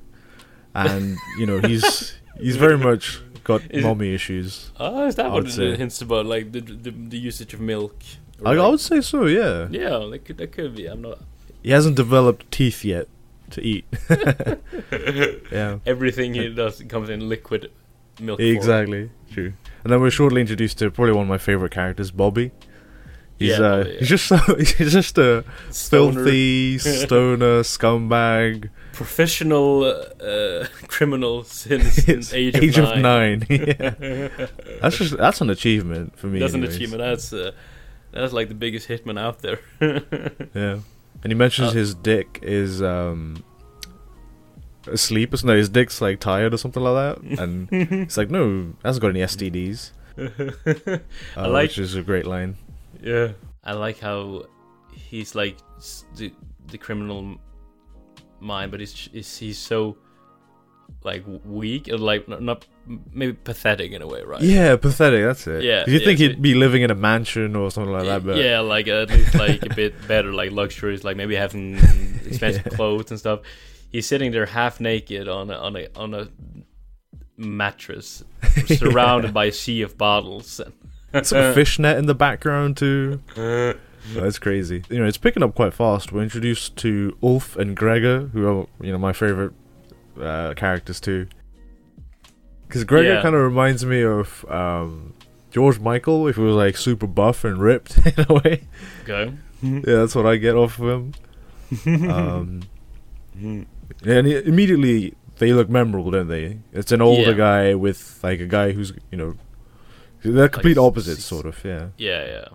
and 0.74 1.16
you 1.38 1.46
know 1.46 1.58
he's 1.60 2.14
he's 2.40 2.56
very 2.56 2.78
much 2.78 3.20
got 3.44 3.62
Is- 3.70 3.82
mommy 3.82 4.14
issues. 4.14 4.70
Oh, 4.78 5.06
is 5.06 5.14
that 5.16 5.26
I 5.26 5.28
what 5.30 5.44
would 5.44 5.48
it 5.48 5.52
say. 5.52 5.76
hints 5.76 6.00
about? 6.02 6.26
Like 6.26 6.52
the 6.52 6.60
the, 6.60 6.90
the 6.90 7.18
usage 7.18 7.54
of 7.54 7.60
milk. 7.60 7.96
Or 8.40 8.48
I, 8.52 8.56
I 8.56 8.68
would 8.68 8.78
say 8.80 9.00
so, 9.00 9.26
yeah. 9.26 9.66
Yeah, 9.70 10.06
that 10.10 10.20
could 10.24 10.38
that 10.38 10.52
could 10.52 10.76
be. 10.76 10.86
I'm 10.86 11.02
not. 11.02 11.18
He 11.62 11.70
hasn't 11.70 11.96
developed 11.96 12.50
teeth 12.52 12.84
yet 12.84 13.08
to 13.50 13.60
eat. 13.62 13.84
yeah, 15.50 15.78
Everything 15.86 16.34
he 16.34 16.48
does 16.54 16.82
comes 16.88 17.08
in 17.08 17.28
liquid 17.28 17.70
milk. 18.20 18.40
exactly. 18.40 19.10
True. 19.32 19.52
And 19.84 19.92
then 19.92 20.00
we're 20.00 20.10
shortly 20.10 20.40
introduced 20.40 20.78
to 20.78 20.90
probably 20.90 21.12
one 21.14 21.22
of 21.22 21.28
my 21.28 21.38
favorite 21.38 21.72
characters, 21.72 22.10
Bobby. 22.10 22.50
He's 23.38 23.50
Yeah, 23.50 23.64
uh, 23.64 23.78
Bobby, 23.78 23.90
yeah. 23.92 23.98
he's 24.00 24.08
just 24.08 24.26
so 24.26 24.36
he's 24.58 24.92
just 24.92 25.18
a 25.18 25.44
Stoner, 25.70 26.12
filthy 26.24 26.78
stoner 27.06 27.62
scumbag. 27.62 28.70
professional 28.92 29.84
uh, 29.84 30.66
criminal 30.88 31.44
since 31.44 32.08
It's 32.08 32.32
age, 32.34 32.56
age 32.56 32.78
of 32.78 32.88
of 32.88 32.98
nine. 32.98 33.38
nine. 33.40 33.46
yeah. 33.48 34.46
That's 34.82 34.98
just 34.98 35.16
that's 35.16 35.40
an 35.40 35.50
achievement 35.50 36.18
for 36.18 36.26
me. 36.26 36.40
That's 36.40 36.54
an 36.54 36.64
achievement. 36.64 37.00
That's 37.00 37.32
uh, 37.32 37.52
that's 38.12 38.32
like 38.32 38.48
the 38.48 38.54
biggest 38.54 38.88
hitman 38.88 39.18
out 39.20 39.40
there. 39.40 39.60
Yeah. 39.80 40.78
And 41.22 41.32
he 41.32 41.34
mentions 41.34 41.68
Uh, 41.70 41.72
his 41.74 41.94
dick 41.94 42.38
is 42.42 42.82
um 42.82 43.44
asleep. 44.92 45.32
or 45.34 45.38
No, 45.44 45.56
his 45.56 45.68
dick's 45.68 46.00
like 46.00 46.20
tired 46.20 46.52
or 46.54 46.56
something 46.58 46.82
like 46.82 46.94
that. 47.18 47.38
And 47.42 47.68
he's 47.70 48.16
like, 48.18 48.30
no, 48.30 48.72
hasn't 48.84 49.02
got 49.02 49.08
any 49.10 49.20
STDs. 49.20 49.92
Uh, 50.18 50.98
I 51.36 51.46
like- 51.46 51.70
which 51.70 51.78
is 51.78 51.94
a 51.94 52.02
great 52.02 52.26
line. 52.26 52.56
yeah, 53.02 53.32
I 53.62 53.72
like 53.74 54.00
how 54.00 54.46
he's 54.92 55.34
like 55.34 55.56
the 56.16 56.32
the 56.66 56.78
criminal 56.78 57.36
mind, 58.40 58.70
but 58.72 58.80
he's 58.80 58.92
he's, 59.12 59.36
he's 59.38 59.58
so 59.58 59.96
like 61.04 61.22
weak 61.44 61.86
and 61.88 62.00
like 62.00 62.26
not, 62.28 62.42
not 62.42 62.66
maybe 63.12 63.32
pathetic 63.34 63.92
in 63.92 64.02
a 64.02 64.06
way, 64.06 64.22
right? 64.22 64.40
Yeah, 64.42 64.74
pathetic. 64.76 65.22
That's 65.22 65.46
it. 65.46 65.62
Yeah, 65.62 65.84
'Cause 65.84 65.92
you 65.92 66.00
yeah, 66.00 66.04
think 66.04 66.18
he'd 66.18 66.42
be 66.42 66.54
living 66.54 66.82
in 66.82 66.90
a 66.90 66.94
mansion 66.94 67.54
or 67.54 67.70
something 67.70 67.92
like 67.92 68.04
that, 68.06 68.24
but 68.24 68.36
yeah, 68.38 68.58
like 68.60 68.88
at 68.88 69.10
least 69.10 69.34
like 69.34 69.62
a 69.62 69.72
bit 69.74 69.94
better, 70.08 70.32
like 70.32 70.50
luxuries, 70.50 71.04
like 71.04 71.16
maybe 71.16 71.36
having 71.36 71.74
expensive 72.26 72.66
Yeah. 72.66 72.74
clothes 72.76 73.10
and 73.10 73.20
stuff. 73.20 73.40
He's 73.90 74.06
sitting 74.06 74.32
there 74.32 74.46
half 74.46 74.80
naked 74.80 75.28
on 75.28 75.50
a 75.50 75.54
on 75.56 75.76
a 75.76 75.88
on 75.96 76.14
a 76.14 76.28
mattress, 77.36 78.24
surrounded 78.66 79.32
by 79.32 79.46
a 79.46 79.52
sea 79.52 79.82
of 79.82 79.96
bottles. 79.96 80.60
some 81.22 81.54
fishnet 81.54 81.96
in 81.98 82.06
the 82.06 82.14
background 82.14 82.76
too. 82.76 83.20
That's 84.14 84.38
crazy. 84.38 84.84
You 84.88 84.98
know, 85.00 85.04
it's 85.06 85.18
picking 85.18 85.42
up 85.42 85.54
quite 85.54 85.74
fast. 85.74 86.12
We're 86.12 86.22
introduced 86.22 86.76
to 86.78 87.16
Ulf 87.22 87.56
and 87.56 87.76
Gregor, 87.76 88.26
who 88.32 88.46
are 88.46 88.66
you 88.80 88.92
know 88.92 88.98
my 88.98 89.12
favorite 89.12 89.52
uh, 90.20 90.54
characters 90.54 91.00
too. 91.00 91.26
Because 92.66 92.84
Gregor 92.84 93.14
Yeah. 93.14 93.22
kind 93.22 93.34
of 93.34 93.40
reminds 93.40 93.84
me 93.86 94.02
of 94.02 94.44
um, 94.50 95.14
George 95.50 95.78
Michael 95.78 96.28
if 96.28 96.36
he 96.36 96.42
was 96.42 96.54
like 96.54 96.76
super 96.76 97.06
buff 97.06 97.44
and 97.44 97.58
ripped 97.58 97.98
in 98.06 98.26
a 98.28 98.34
way. 98.34 98.62
Okay. 99.04 99.32
Yeah, 99.62 99.80
that's 99.84 100.14
what 100.14 100.26
I 100.26 100.36
get 100.36 100.54
off 100.54 100.78
of 100.78 100.88
him. 100.88 101.14
Um, 102.10 102.62
and 104.04 104.26
immediately 104.26 105.14
they 105.38 105.52
look 105.52 105.68
memorable, 105.68 106.10
don't 106.10 106.28
they? 106.28 106.58
It's 106.72 106.92
an 106.92 107.00
older 107.00 107.30
Yeah. 107.30 107.36
guy 107.36 107.74
with 107.74 108.20
like 108.22 108.40
a 108.40 108.46
guy 108.46 108.72
who's 108.72 108.92
you 109.10 109.18
know 109.18 109.34
they're 110.22 110.48
complete 110.48 110.78
s- 110.78 110.84
opposites, 110.84 111.24
sort 111.24 111.46
of. 111.46 111.62
Yeah. 111.64 111.88
Yeah, 111.96 112.24
yeah. 112.26 112.48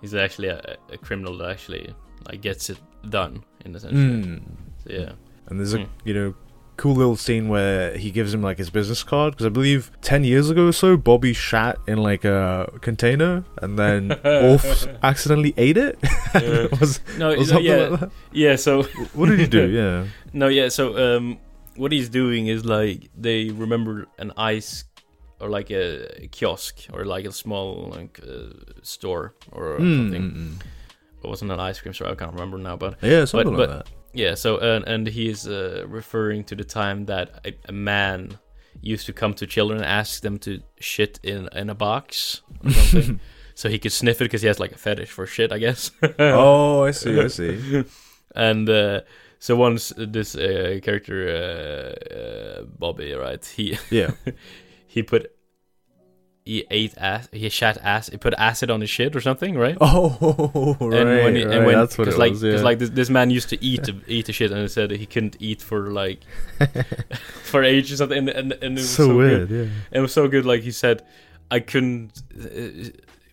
He's 0.00 0.14
actually 0.14 0.48
a, 0.48 0.76
a 0.92 0.98
criminal 0.98 1.36
that 1.38 1.50
actually 1.50 1.94
like 2.28 2.40
gets 2.40 2.70
it 2.70 2.78
done 3.08 3.44
in 3.64 3.74
a 3.74 3.80
sense. 3.80 3.94
Mm. 3.94 4.42
So, 4.84 4.92
yeah. 4.92 5.12
And 5.46 5.58
there's 5.58 5.74
a 5.74 5.78
Mm. 5.78 5.88
you 6.04 6.14
know 6.14 6.34
cool 6.78 6.94
little 6.94 7.16
scene 7.16 7.48
where 7.50 7.94
he 7.98 8.10
gives 8.10 8.32
him 8.32 8.40
like 8.40 8.56
his 8.56 8.70
business 8.70 9.02
card 9.02 9.32
because 9.34 9.44
I 9.46 9.50
believe 9.50 9.90
ten 10.00 10.24
years 10.24 10.48
ago 10.48 10.68
or 10.68 10.72
so 10.72 10.96
Bobby 10.96 11.32
shat 11.34 11.76
in 11.86 11.98
like 11.98 12.24
a 12.24 12.72
container 12.80 13.44
and 13.60 13.78
then 13.78 14.18
Ulf 14.24 14.86
accidentally 15.02 15.52
ate 15.58 15.76
it. 15.76 15.98
was, 16.80 17.00
No, 17.18 17.32
or 17.32 17.44
no, 17.44 17.58
yeah, 17.58 17.76
like 17.88 18.00
that. 18.00 18.10
yeah. 18.32 18.56
So 18.56 18.84
What 19.12 19.26
did 19.28 19.38
he 19.40 19.46
do? 19.46 19.68
Yeah. 19.78 20.06
no, 20.32 20.48
yeah. 20.48 20.68
So 20.70 20.96
um, 21.16 21.38
what 21.76 21.92
he's 21.92 22.08
doing 22.08 22.46
is 22.46 22.64
like 22.64 23.10
they 23.16 23.50
remember 23.50 24.06
an 24.18 24.32
ice 24.36 24.84
or 25.40 25.48
like 25.50 25.70
a 25.70 26.28
kiosk 26.32 26.86
or 26.92 27.04
like 27.04 27.24
a 27.26 27.32
small 27.32 27.90
like 27.94 28.20
uh, 28.26 28.50
store 28.82 29.34
or 29.52 29.78
Mm, 29.78 29.96
something. 29.96 30.22
mm, 30.22 30.36
mm. 30.36 30.62
It 31.24 31.28
wasn't 31.28 31.50
an 31.50 31.60
ice 31.60 31.80
cream 31.80 31.92
store. 31.94 32.08
I 32.08 32.14
can't 32.14 32.32
remember 32.32 32.58
now, 32.58 32.76
but 32.76 32.98
Yeah, 33.02 33.24
something 33.24 33.54
but- 33.56 33.68
like 33.70 33.84
that. 33.84 33.88
Yeah, 34.18 34.34
so 34.34 34.56
uh, 34.56 34.80
and 34.86 35.06
he 35.06 35.28
is 35.28 35.46
uh, 35.46 35.84
referring 35.86 36.42
to 36.44 36.56
the 36.56 36.64
time 36.64 37.06
that 37.06 37.30
a, 37.46 37.52
a 37.68 37.72
man 37.72 38.38
used 38.82 39.06
to 39.06 39.12
come 39.12 39.34
to 39.34 39.46
children 39.46 39.78
and 39.80 39.86
ask 39.86 40.22
them 40.22 40.38
to 40.38 40.60
shit 40.80 41.20
in 41.22 41.48
in 41.52 41.70
a 41.70 41.74
box 41.74 42.42
or 42.64 42.70
something. 42.70 43.20
so 43.54 43.68
he 43.68 43.78
could 43.78 43.92
sniff 43.92 44.20
it 44.20 44.24
because 44.24 44.42
he 44.42 44.48
has 44.48 44.58
like 44.58 44.72
a 44.72 44.78
fetish 44.78 45.10
for 45.10 45.26
shit, 45.26 45.52
I 45.52 45.58
guess. 45.58 45.92
oh, 46.18 46.82
I 46.84 46.90
see. 46.92 47.20
I 47.20 47.28
see. 47.28 47.84
and 48.34 48.68
uh, 48.68 49.00
so 49.38 49.54
once 49.54 49.92
this 49.96 50.34
uh, 50.34 50.80
character 50.82 51.28
uh, 51.28 52.14
uh, 52.14 52.64
Bobby, 52.78 53.12
right? 53.12 53.44
He 53.56 53.78
Yeah. 53.90 54.10
he 54.86 55.02
put 55.02 55.30
he 56.48 56.64
ate 56.70 56.94
ass, 56.96 57.28
he 57.30 57.48
shat 57.50 57.76
ass, 57.82 58.08
he 58.08 58.16
put 58.16 58.32
acid 58.38 58.68
on 58.70 58.80
his 58.80 58.88
shit 58.88 59.14
or 59.14 59.20
something, 59.20 59.52
right? 59.64 59.76
Oh, 59.82 60.76
right. 60.80 61.00
and 61.00 61.08
when 61.24 61.36
he, 61.36 61.44
right. 61.44 61.54
and 61.56 61.66
when 61.66 61.74
That's 61.78 61.98
what 61.98 62.08
it 62.08 62.16
like 62.16 62.32
was. 62.32 62.40
cause 62.42 62.60
Yeah. 62.60 62.68
like 62.70 62.78
this, 62.78 62.90
this 63.00 63.10
man 63.10 63.28
used 63.30 63.50
to 63.50 63.58
eat 63.62 63.82
the, 63.88 63.94
eat 64.06 64.26
the 64.26 64.32
shit 64.32 64.50
and 64.50 64.60
he 64.62 64.68
said 64.68 64.90
he 64.90 65.06
couldn't 65.14 65.36
eat 65.40 65.60
for 65.60 65.80
like 66.02 66.20
for 67.50 67.62
ages 67.62 67.92
or 67.92 67.96
something 68.02 68.18
and 68.28 68.28
and, 68.30 68.52
and 68.64 68.72
it 68.78 68.80
was 68.80 68.90
so, 68.90 69.06
so, 69.08 69.16
weird. 69.16 69.48
good. 69.48 69.68
Yeah. 69.68 69.98
It 69.98 70.00
was 70.00 70.12
so 70.12 70.26
good. 70.28 70.44
Like 70.46 70.62
he 70.62 70.70
said, 70.84 71.04
I 71.50 71.60
couldn't 71.60 72.12
uh, 72.34 72.90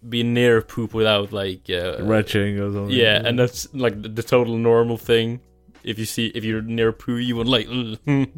be 0.08 0.22
near 0.24 0.62
poop 0.62 0.94
without 0.94 1.32
like 1.32 1.70
uh, 1.70 2.04
Retching 2.04 2.60
or 2.60 2.72
something. 2.74 2.96
Yeah, 2.96 3.22
and 3.28 3.40
that's 3.40 3.74
like 3.74 3.96
the, 4.02 4.10
the 4.10 4.24
total 4.24 4.58
normal 4.58 4.98
thing. 4.98 5.40
If 5.84 6.00
you 6.00 6.06
see 6.06 6.28
if 6.28 6.44
you're 6.44 6.62
near 6.80 6.92
poo, 6.92 7.16
you 7.18 7.36
would 7.38 7.48
like. 7.48 7.68
mm. 7.68 8.30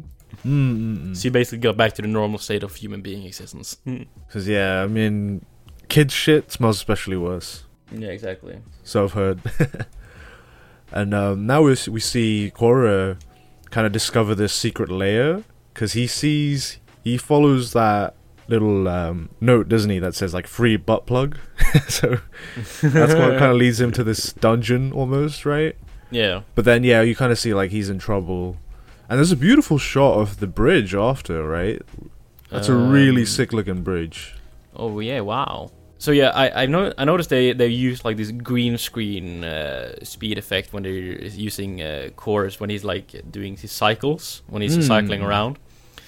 Mm, 0.44 0.76
mm, 0.76 0.98
mm. 0.98 1.16
so 1.16 1.24
you 1.24 1.30
basically 1.30 1.58
go 1.58 1.72
back 1.72 1.94
to 1.94 2.02
the 2.02 2.08
normal 2.08 2.38
state 2.38 2.62
of 2.62 2.74
human 2.74 3.00
being 3.00 3.24
existence. 3.24 3.76
Because 3.84 4.46
yeah, 4.46 4.82
I 4.82 4.86
mean, 4.86 5.44
kids 5.88 6.12
shit 6.12 6.52
smells 6.52 6.76
especially 6.76 7.16
worse. 7.16 7.64
yeah, 7.90 8.08
exactly. 8.08 8.60
So 8.84 9.04
I've 9.04 9.12
heard. 9.12 9.40
and 10.92 11.14
um, 11.14 11.46
now 11.46 11.62
we 11.62 11.76
we 11.90 12.00
see 12.00 12.52
Kåre 12.54 13.18
kind 13.70 13.86
of 13.86 13.92
discover 13.92 14.34
this 14.34 14.52
secret 14.52 14.90
layer 14.90 15.44
because 15.74 15.92
he 15.92 16.06
sees 16.06 16.78
he 17.04 17.16
follows 17.16 17.72
that 17.72 18.14
little 18.48 18.88
um, 18.88 19.28
note, 19.40 19.68
doesn't 19.68 19.90
he? 19.90 19.98
That 19.98 20.14
says 20.14 20.34
like 20.34 20.46
free 20.46 20.76
butt 20.76 21.06
plug. 21.06 21.38
so 21.88 22.18
that's 22.82 23.14
what 23.14 23.38
kind 23.38 23.52
of 23.52 23.56
leads 23.56 23.80
him 23.80 23.92
to 23.92 24.04
this 24.04 24.32
dungeon 24.32 24.92
almost, 24.92 25.44
right? 25.44 25.76
Yeah. 26.10 26.42
But 26.54 26.64
then 26.64 26.84
yeah, 26.84 27.02
you 27.02 27.14
kind 27.14 27.30
of 27.30 27.38
see 27.38 27.54
like 27.54 27.70
he's 27.70 27.90
in 27.90 27.98
trouble. 27.98 28.56
And 29.08 29.18
there's 29.18 29.32
a 29.32 29.36
beautiful 29.36 29.78
shot 29.78 30.18
of 30.20 30.38
the 30.40 30.46
bridge 30.46 30.94
after, 30.94 31.46
right? 31.46 31.80
That's 32.50 32.68
a 32.68 32.74
really 32.74 33.22
Um, 33.22 33.26
sick 33.26 33.52
looking 33.52 33.82
bridge. 33.82 34.34
Oh 34.76 35.00
yeah! 35.00 35.20
Wow. 35.20 35.70
So 35.98 36.12
yeah, 36.12 36.30
I 36.34 36.62
I 36.62 36.66
know 36.66 36.92
I 36.98 37.04
noticed 37.04 37.30
they 37.30 37.52
they 37.54 37.66
use 37.68 38.04
like 38.04 38.16
this 38.16 38.30
green 38.30 38.78
screen 38.78 39.44
uh, 39.44 40.04
speed 40.04 40.38
effect 40.38 40.72
when 40.72 40.82
they're 40.82 41.24
using 41.48 41.82
uh, 41.82 42.08
chorus 42.16 42.60
when 42.60 42.70
he's 42.70 42.84
like 42.84 43.06
doing 43.30 43.56
his 43.56 43.72
cycles 43.72 44.42
when 44.48 44.62
he's 44.62 44.76
Mm. 44.78 44.82
cycling 44.86 45.22
around, 45.22 45.58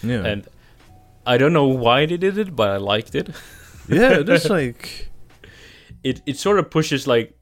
Yeah. 0.02 0.24
and 0.32 0.46
I 1.26 1.38
don't 1.38 1.52
know 1.52 1.66
why 1.84 2.06
they 2.06 2.16
did 2.18 2.38
it, 2.38 2.54
but 2.54 2.68
I 2.70 2.76
liked 2.76 3.14
it. 3.14 3.28
yeah, 3.88 4.22
just 4.22 4.48
like 4.58 5.10
it 6.04 6.22
it 6.26 6.36
sort 6.38 6.58
of 6.58 6.70
pushes 6.70 7.06
like 7.06 7.32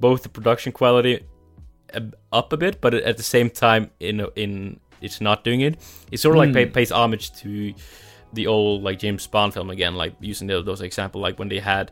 both 0.00 0.22
the 0.22 0.28
production 0.28 0.72
quality 0.72 1.20
up 2.32 2.52
a 2.52 2.56
bit, 2.56 2.80
but 2.80 2.94
at 2.94 3.16
the 3.16 3.22
same 3.22 3.50
time, 3.50 3.90
in 4.00 4.26
in 4.36 4.80
it's 5.02 5.20
not 5.20 5.44
doing 5.44 5.60
it. 5.62 5.76
It 6.10 6.18
sort 6.20 6.34
of 6.36 6.38
like 6.38 6.52
pay, 6.52 6.64
Hmm. 6.66 6.72
pays 6.72 6.90
homage 6.92 7.32
to 7.40 7.74
the 8.32 8.46
old 8.46 8.82
like 8.82 8.98
James 8.98 9.26
Bond 9.26 9.52
film 9.54 9.70
again, 9.70 9.94
like 9.94 10.14
using 10.20 10.46
those, 10.48 10.64
those 10.64 10.80
example, 10.80 11.20
like 11.20 11.38
when 11.38 11.48
they 11.48 11.58
had 11.58 11.90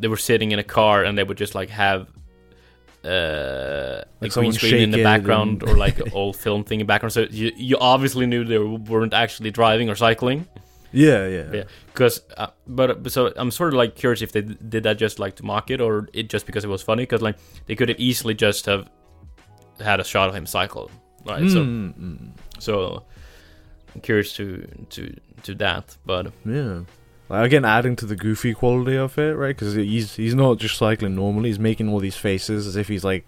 they 0.00 0.08
were 0.08 0.16
sitting 0.16 0.52
in 0.52 0.58
a 0.58 0.64
car 0.64 1.04
and 1.04 1.16
they 1.18 1.24
would 1.24 1.38
just 1.38 1.54
like 1.54 1.70
have 1.70 2.08
uh, 3.04 4.02
a 4.20 4.28
green 4.28 4.52
screen 4.52 4.76
in 4.82 4.90
the 4.90 5.02
background 5.02 5.62
and- 5.62 5.70
or 5.70 5.76
like 5.76 5.98
an 6.00 6.10
old 6.12 6.36
film 6.36 6.64
thing 6.64 6.80
in 6.80 6.86
the 6.86 6.92
background. 6.92 7.12
So 7.12 7.26
you 7.30 7.52
you 7.56 7.76
obviously 7.78 8.26
knew 8.26 8.44
they 8.44 8.58
weren't 8.58 9.14
actually 9.14 9.50
driving 9.50 9.88
or 9.88 9.94
cycling. 9.94 10.46
yeah, 10.92 11.26
yeah. 11.28 11.44
Yeah, 11.52 11.62
because 11.86 12.22
uh, 12.36 12.48
but 12.66 13.02
but 13.02 13.12
so 13.12 13.32
I'm 13.36 13.50
sort 13.50 13.72
of 13.74 13.78
like 13.78 13.94
curious 13.94 14.22
if 14.22 14.32
they 14.32 14.42
did 14.42 14.82
that 14.84 14.98
just 14.98 15.18
like 15.18 15.36
to 15.36 15.44
mock 15.44 15.70
it 15.70 15.80
or 15.80 16.08
it 16.12 16.28
just 16.28 16.46
because 16.46 16.64
it 16.64 16.68
was 16.68 16.82
funny 16.82 17.02
because 17.02 17.22
like 17.22 17.36
they 17.66 17.74
could 17.76 17.88
have 17.88 18.00
easily 18.00 18.34
just 18.34 18.66
have 18.66 18.88
had 19.80 20.00
a 20.00 20.04
shot 20.04 20.28
of 20.28 20.34
him 20.34 20.46
cycle, 20.46 20.90
right? 21.28 21.48
So 21.50 21.58
Mm, 21.64 21.94
mm, 21.94 22.18
so 22.58 23.04
I'm 23.94 24.00
curious 24.00 24.32
to 24.36 24.66
to 24.90 25.14
to 25.44 25.54
that, 25.56 25.96
but 26.06 26.32
yeah. 26.44 26.80
Like, 27.30 27.44
again, 27.44 27.64
adding 27.66 27.94
to 27.96 28.06
the 28.06 28.16
goofy 28.16 28.54
quality 28.54 28.96
of 28.96 29.18
it, 29.18 29.32
right? 29.36 29.54
Because 29.54 29.74
he's 29.74 30.14
he's 30.16 30.34
not 30.34 30.58
just 30.58 30.76
cycling 30.78 31.14
normally; 31.14 31.50
he's 31.50 31.58
making 31.58 31.88
all 31.90 32.00
these 32.00 32.16
faces 32.16 32.66
as 32.66 32.74
if 32.76 32.88
he's 32.88 33.04
like 33.04 33.26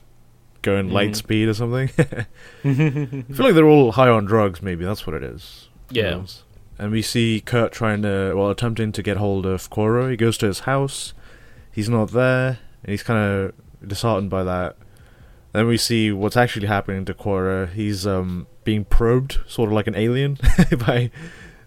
going 0.62 0.90
light 0.90 1.10
Mhm. 1.10 1.16
speed 1.16 1.48
or 1.48 1.54
something. 1.54 1.90
I 1.98 2.64
feel 2.64 3.24
like 3.46 3.54
they're 3.54 3.66
all 3.68 3.92
high 3.92 4.08
on 4.08 4.24
drugs. 4.24 4.62
Maybe 4.62 4.84
that's 4.84 5.06
what 5.06 5.14
it 5.16 5.22
is. 5.22 5.68
Yeah. 5.90 6.10
knows? 6.10 6.44
And 6.78 6.92
we 6.92 7.02
see 7.02 7.42
Kurt 7.44 7.72
trying 7.72 8.00
to, 8.02 8.32
well, 8.34 8.48
attempting 8.48 8.90
to 8.92 9.02
get 9.02 9.18
hold 9.18 9.44
of 9.44 9.68
Kåre. 9.68 10.10
He 10.10 10.16
goes 10.16 10.38
to 10.38 10.46
his 10.46 10.60
house. 10.60 11.12
He's 11.70 11.90
not 11.90 12.12
there, 12.12 12.58
and 12.82 12.90
he's 12.90 13.02
kind 13.02 13.18
of 13.20 13.52
disheartened 13.86 14.30
by 14.30 14.44
that. 14.44 14.76
Then 15.52 15.66
we 15.66 15.76
see 15.76 16.12
what's 16.12 16.36
actually 16.36 16.66
happening 16.66 17.04
to 17.06 17.14
Kåre. 17.14 17.72
He's 17.72 18.06
um 18.06 18.46
being 18.64 18.84
probed, 18.84 19.38
sort 19.46 19.68
of 19.68 19.72
like 19.72 19.86
an 19.86 19.96
alien, 19.96 20.38
by 20.86 21.10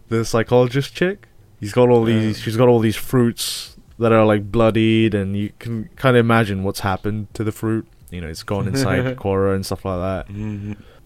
the 0.10 0.24
psychologist 0.24 0.94
chick. 0.96 1.28
He's 1.60 1.74
got 1.74 1.90
all 1.90 2.04
these. 2.04 2.40
She's 2.40 2.58
got 2.58 2.68
all 2.68 2.80
these 2.80 2.96
fruits 2.96 3.78
that 4.00 4.12
are 4.12 4.26
like 4.26 4.52
bloodied, 4.52 5.14
and 5.14 5.36
you 5.38 5.52
can 5.60 5.90
kind 5.96 6.16
of 6.16 6.20
imagine 6.20 6.64
what's 6.64 6.82
happened 6.82 7.34
to 7.36 7.44
the 7.44 7.52
fruit. 7.52 7.88
You 8.12 8.22
know, 8.22 8.28
it's 8.28 8.44
gone 8.44 8.68
inside 8.68 9.16
Kåre 9.18 9.56
and 9.56 9.66
stuff 9.66 9.86
like 9.86 10.00
that. 10.00 10.30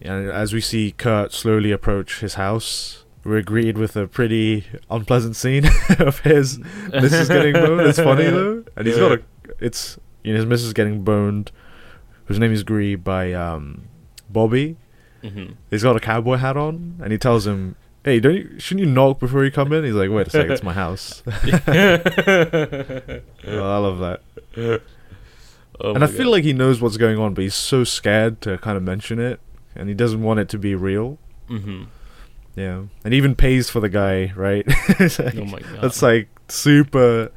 And 0.02 0.30
as 0.30 0.52
we 0.52 0.60
see 0.60 0.92
Kurt 0.92 1.32
slowly 1.32 1.72
approach 1.72 2.20
his 2.20 2.34
house, 2.34 3.04
we're 3.24 3.42
greeted 3.42 3.78
with 3.78 3.96
a 3.96 4.06
pretty 4.06 4.64
unpleasant 4.90 5.34
scene 5.36 5.64
of 5.98 6.20
his 6.20 6.58
missus 6.92 7.28
getting 7.28 7.54
boned. 7.54 7.80
It's 7.82 7.98
funny 7.98 8.24
though, 8.24 8.64
and 8.76 8.86
he's 8.86 8.96
got 8.96 9.12
a. 9.12 9.22
It's 9.60 9.98
you 10.22 10.32
know 10.32 10.38
his 10.38 10.46
missus 10.46 10.72
getting 10.72 11.02
boned, 11.02 11.50
whose 12.28 12.38
name 12.38 12.52
is 12.52 12.62
Gry 12.62 12.94
by 12.94 13.32
um, 13.32 13.88
Bobby. 14.30 14.76
Mhm. 15.24 15.54
He's 15.70 15.82
got 15.82 15.96
a 15.96 16.00
cowboy 16.00 16.36
hat 16.36 16.56
on, 16.56 16.94
and 17.02 17.10
he 17.10 17.18
tells 17.18 17.44
him, 17.46 17.74
"Hey, 18.04 18.20
don't 18.20 18.34
you, 18.36 18.58
shouldn't 18.60 18.86
you 18.86 18.92
knock 18.92 19.18
before 19.18 19.44
you 19.44 19.50
come 19.50 19.72
in?" 19.72 19.82
He's 19.84 19.94
like, 19.94 20.10
"Wait 20.10 20.28
a 20.28 20.30
second, 20.30 20.52
it's 20.52 20.62
my 20.62 20.72
house." 20.74 21.22
Oh, 23.46 23.70
I 23.72 23.78
love 23.78 23.98
that. 23.98 24.20
Oh 25.80 25.94
and 25.94 26.02
I 26.02 26.08
feel 26.08 26.30
like 26.30 26.42
he 26.44 26.52
knows 26.52 26.80
what's 26.80 26.96
going 26.96 27.18
on, 27.18 27.34
but 27.34 27.42
he's 27.42 27.54
so 27.54 27.84
scared 27.84 28.40
to 28.42 28.58
kind 28.58 28.76
of 28.76 28.82
mention 28.82 29.18
it, 29.20 29.38
and 29.76 29.88
he 29.88 29.94
doesn't 29.94 30.22
want 30.22 30.40
it 30.40 30.48
to 30.50 30.58
be 30.58 30.74
real. 30.74 31.18
Mhm. 31.48 31.86
Yeah, 32.56 32.82
and 33.04 33.14
even 33.14 33.36
pays 33.36 33.70
for 33.70 33.78
the 33.80 33.88
guy, 33.88 34.32
right? 34.34 34.64
It's 34.98 35.18
like- 35.20 35.36
Oh 35.36 35.44
my 35.44 35.60
god. 35.60 35.80
That's 35.82 36.02
like 36.02 36.28
super 36.48 37.30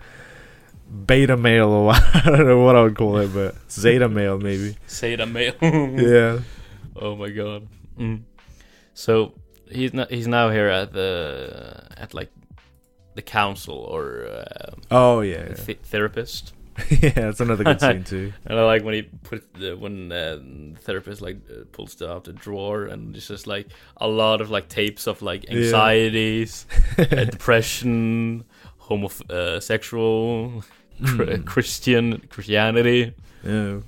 beta 1.05 1.37
male, 1.37 1.69
or 1.69 1.93
I 1.93 2.21
don't 2.25 2.45
know 2.45 2.59
what 2.59 2.75
I 2.75 2.83
would 2.83 2.95
call 2.97 3.17
it, 3.17 3.33
but 3.33 3.55
zeta 3.69 4.09
male 4.09 4.37
maybe. 4.39 4.75
Zeta 4.89 5.25
male. 5.25 5.53
Yeah, 5.61 6.39
Oh 6.95 7.15
my 7.15 7.29
god. 7.29 7.67
Mm. 7.97 8.21
So 8.93 9.33
he's 9.69 9.93
not. 9.93 10.11
He's 10.11 10.27
now 10.27 10.49
here 10.49 10.67
at 10.67 10.91
the 10.93 11.87
at 11.97 12.13
like 12.13 12.29
the 13.15 13.21
council 13.21 13.75
or 13.75 14.27
uh, 14.27 14.71
Oh 14.89 15.21
yeah, 15.21 15.47
yeah. 15.49 15.53
th- 15.55 15.79
therapist. 15.83 16.53
yeah. 16.89 17.09
That's 17.11 17.39
another 17.41 17.63
good 17.63 17.79
scene 17.81 18.03
too. 18.03 18.31
And 18.45 18.57
I 18.57 18.63
like 18.63 18.83
when 18.83 18.93
he 18.93 19.01
put 19.03 19.53
the, 19.53 19.75
when 19.75 20.11
uh, 20.11 20.35
the 20.37 20.79
therapist 20.79 21.21
like 21.21 21.37
uh, 21.49 21.65
pulls 21.73 21.95
the, 21.95 22.09
out 22.11 22.23
the 22.23 22.33
drawer 22.33 22.85
and 22.85 23.15
it's 23.15 23.27
just 23.27 23.45
like 23.45 23.67
a 23.97 24.07
lot 24.07 24.39
of 24.41 24.49
like 24.49 24.67
tapes 24.69 25.05
of 25.07 25.21
like 25.21 25.43
Yeah. 25.49 25.57
anxieties, 25.57 26.65
uh, 26.97 27.03
depression, 27.25 28.45
homosexual, 28.77 30.61
cr- 30.61 30.67
Mm. 30.99 31.45
Christian 31.45 32.19
Christianity 32.29 33.13
Yeah, 33.43 33.79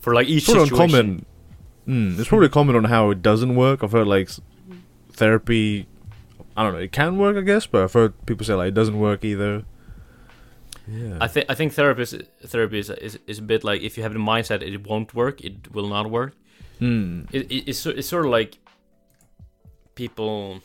for 0.00 0.14
like 0.14 0.28
each 0.28 0.44
it's 0.44 0.52
probably 0.52 0.68
situation. 0.68 0.94
uncommon. 0.98 1.26
Mm, 1.86 2.18
it's 2.18 2.28
probably 2.28 2.48
common 2.48 2.76
on 2.76 2.84
how 2.84 3.10
it 3.10 3.20
doesn't 3.22 3.54
work. 3.54 3.82
I've 3.82 3.92
heard 3.92 4.06
like 4.06 4.30
therapy. 5.12 5.86
I 6.56 6.62
don't 6.62 6.72
know. 6.72 6.78
It 6.78 6.92
can 6.92 7.18
work, 7.18 7.36
I 7.36 7.42
guess, 7.42 7.66
but 7.66 7.82
I've 7.84 7.92
heard 7.92 8.14
people 8.26 8.46
say 8.46 8.54
like 8.54 8.68
it 8.68 8.74
doesn't 8.74 8.98
work 8.98 9.24
either. 9.24 9.64
Yeah. 10.86 11.18
I 11.20 11.28
think 11.28 11.46
I 11.48 11.54
think 11.54 11.72
therapist 11.72 12.14
therapy 12.46 12.78
is, 12.78 12.90
is 12.90 13.18
is 13.26 13.38
a 13.38 13.42
bit 13.42 13.64
like 13.64 13.80
if 13.82 13.96
you 13.96 14.02
have 14.02 14.12
the 14.12 14.18
mindset 14.18 14.62
it 14.62 14.86
won't 14.86 15.14
work, 15.14 15.42
it 15.42 15.72
will 15.72 15.88
not 15.88 16.10
work. 16.10 16.34
Mm. 16.80 17.28
It, 17.32 17.50
it, 17.50 17.68
it's 17.68 17.84
it's 17.86 18.08
sort 18.08 18.24
of 18.26 18.30
like 18.30 18.58
people. 19.94 20.60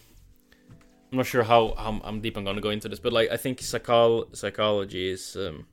I'm 1.12 1.18
not 1.18 1.26
sure 1.26 1.42
how, 1.44 1.74
how 1.76 2.00
I'm 2.04 2.22
deep 2.22 2.38
I'm 2.38 2.46
gonna 2.46 2.62
go 2.62 2.70
into 2.70 2.88
this, 2.88 3.00
but 3.00 3.14
like 3.14 3.32
I 3.32 3.38
think 3.38 3.60
psychol 3.60 4.36
psychology 4.36 5.10
is 5.10 5.36
um, 5.36 5.66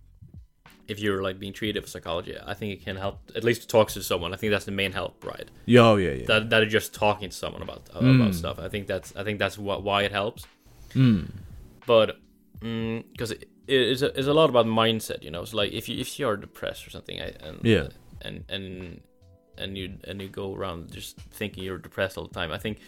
if 0.89 1.01
you're 1.01 1.23
like 1.23 1.39
being 1.39 1.53
treated 1.53 1.83
for 1.85 1.89
psychology, 1.91 2.37
I 2.45 2.55
think 2.55 2.73
it 2.73 2.85
can 2.85 2.97
help 2.97 3.19
at 3.35 3.43
least 3.45 3.69
talk 3.69 3.89
to 3.91 4.03
someone. 4.03 4.33
I 4.33 4.37
think 4.37 4.51
that's 4.53 4.65
the 4.67 4.71
main 4.73 4.93
help, 4.93 5.25
right? 5.25 5.49
Yeah, 5.65 5.81
oh, 5.91 5.97
yeah, 5.97 6.13
yeah. 6.13 6.27
That 6.27 6.51
that 6.51 6.63
is 6.65 6.73
just 6.73 6.95
talking 6.95 7.31
to 7.31 7.37
someone 7.37 7.63
about 7.63 7.83
about 7.91 8.31
Mm. 8.31 8.35
stuff. 8.35 8.59
I 8.59 8.69
think 8.69 8.87
that's 8.87 9.15
I 9.17 9.25
think 9.25 9.39
that's 9.39 9.59
what 9.59 9.83
why 9.83 10.03
it 10.03 10.13
helps. 10.13 10.47
Mm. 10.95 11.31
but 11.87 12.19
because 12.61 13.31
it, 13.33 13.49
it's, 13.69 14.01
a, 14.03 14.07
it's 14.19 14.27
a 14.29 14.33
lot 14.33 14.49
about 14.49 14.65
mindset 14.67 15.23
you 15.23 15.31
know 15.31 15.43
it's 15.43 15.53
like 15.53 15.73
if 15.73 15.89
you 15.91 16.01
if 16.01 16.19
you're 16.19 16.37
depressed 16.39 16.87
or 16.87 16.91
something 16.91 17.21
I, 17.21 17.33
and 17.47 17.61
Yeah. 17.63 17.89
and 18.23 18.45
and 18.49 19.01
and 19.59 19.77
you 19.77 19.99
and 20.05 20.23
you 20.23 20.29
go 20.29 20.55
around 20.55 20.91
just 20.93 21.19
thinking 21.33 21.65
you're 21.65 21.77
depressed 21.79 22.17
all 22.17 22.27
the 22.27 22.33
time 22.35 22.51
i 22.53 22.59
think 22.59 22.79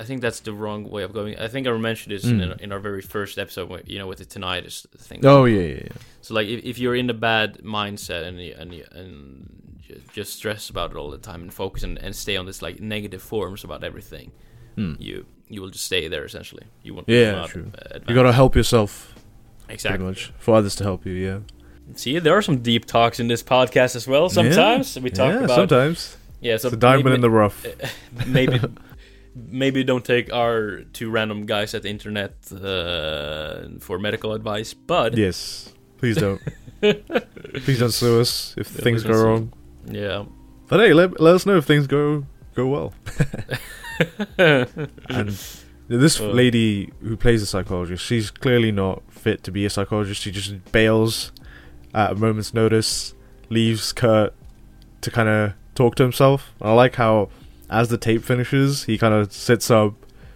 I 0.00 0.04
think 0.04 0.20
that's 0.22 0.40
the 0.40 0.52
wrong 0.52 0.82
way 0.94 1.02
of 1.04 1.12
going. 1.12 1.38
I 1.38 1.48
think 1.48 1.66
I 1.66 1.70
mentioned 1.76 2.12
this 2.14 2.24
in, 2.24 2.38
Mm. 2.40 2.60
in 2.64 2.72
our 2.72 2.80
very 2.80 3.02
first 3.02 3.38
episode, 3.38 3.68
where, 3.70 3.82
you 3.86 3.98
know, 3.98 4.06
with 4.10 4.18
the 4.18 4.24
tinnitus 4.34 4.86
thing. 5.08 5.20
Oh 5.24 5.44
yeah, 5.44 5.60
yeah, 5.60 5.82
yeah. 5.84 5.96
So 6.22 6.34
like, 6.34 6.48
if, 6.48 6.64
if 6.64 6.78
you're 6.78 6.96
in 7.02 7.10
a 7.10 7.14
bad 7.30 7.58
mindset 7.62 8.22
and 8.28 8.40
you, 8.40 8.54
and 8.60 8.72
you, 8.74 8.84
and 8.92 9.10
just 10.14 10.30
stress 10.40 10.70
about 10.70 10.90
it 10.92 10.96
all 10.96 11.10
the 11.10 11.18
time 11.30 11.42
and 11.42 11.52
focus 11.52 11.82
and, 11.82 11.98
and 11.98 12.14
stay 12.16 12.36
on 12.36 12.46
this 12.46 12.62
like 12.62 12.80
negative 12.80 13.22
forms 13.22 13.64
about 13.64 13.84
everything, 13.84 14.32
Hmm. 14.76 14.94
you 14.98 15.26
you 15.52 15.60
will 15.60 15.70
just 15.70 15.84
stay 15.84 16.08
there 16.08 16.24
essentially. 16.24 16.64
You 16.84 16.94
won't. 16.94 17.08
Yeah, 17.08 17.46
true. 17.48 17.70
uh, 17.76 17.98
You 18.08 18.14
gotta 18.14 18.32
help 18.32 18.54
yourself 18.56 19.14
exactly. 19.68 20.04
much 20.06 20.32
for 20.38 20.54
others 20.54 20.74
to 20.76 20.84
help 20.84 21.04
you. 21.06 21.12
Yeah. 21.12 21.38
See, 21.94 22.18
there 22.20 22.34
are 22.38 22.42
some 22.42 22.58
deep 22.62 22.84
talks 22.86 23.18
in 23.20 23.26
this 23.28 23.42
podcast 23.42 23.96
as 23.96 24.06
well. 24.06 24.28
Sometimes 24.28 24.98
we 25.00 25.10
talk 25.10 25.32
yeah, 25.34 25.44
about 25.44 25.56
sometimes 25.56 26.16
yeah. 26.40 26.56
So 26.56 26.68
it's 26.68 26.74
a 26.76 26.78
diamond 26.78 27.04
maybe, 27.06 27.14
in 27.16 27.20
the 27.20 27.30
rough. 27.30 27.66
maybe 28.26 28.60
maybe 29.34 29.84
don't 29.84 30.04
take 30.04 30.32
our 30.32 30.80
two 30.92 31.10
random 31.10 31.46
guys 31.46 31.74
at 31.74 31.82
the 31.82 31.88
internet 31.90 32.32
uh, 32.52 33.68
for 33.80 33.98
medical 33.98 34.32
advice, 34.32 34.74
but 34.74 35.16
yes, 35.16 35.72
please 35.98 36.16
don't. 36.16 36.40
please 36.80 37.78
don't 37.78 37.92
sue 37.92 38.20
us 38.20 38.54
if 38.56 38.74
Yeah, 38.74 38.82
things 38.82 39.02
go 39.04 39.12
sue. 39.12 39.24
wrong. 39.24 39.52
yeah. 39.86 40.24
But 40.68 40.80
hey, 40.80 40.92
let, 40.94 41.20
let 41.20 41.34
us 41.34 41.46
know 41.46 41.56
if 41.58 41.64
things 41.64 41.86
go 41.86 42.24
go 42.54 42.66
well. 42.66 42.92
And 44.38 45.36
this 45.88 46.20
Uh. 46.20 46.30
lady 46.30 46.92
who 47.02 47.16
plays 47.16 47.42
a 47.42 47.46
psychologist, 47.46 48.04
she's 48.04 48.30
clearly 48.30 48.72
not 48.72 49.02
fit 49.10 49.42
to 49.44 49.50
be 49.52 49.64
a 49.66 49.70
psychologist. 49.70 50.22
She 50.22 50.30
just 50.30 50.72
bails 50.72 51.32
at 51.94 52.12
a 52.12 52.14
moment's 52.14 52.54
notice, 52.54 53.14
leaves 53.48 53.92
Kurt 53.92 54.32
to 55.00 55.10
kind 55.10 55.28
of 55.28 55.52
talk 55.74 55.96
to 55.96 56.02
himself. 56.02 56.52
I 56.62 56.72
like 56.72 56.94
how, 56.96 57.28
as 57.70 57.88
the 57.88 57.96
tape 57.98 58.22
finishes, 58.24 58.84
he 58.84 58.98
kind 58.98 59.14
of 59.14 59.32
sits 59.32 59.70
up, 59.70 59.94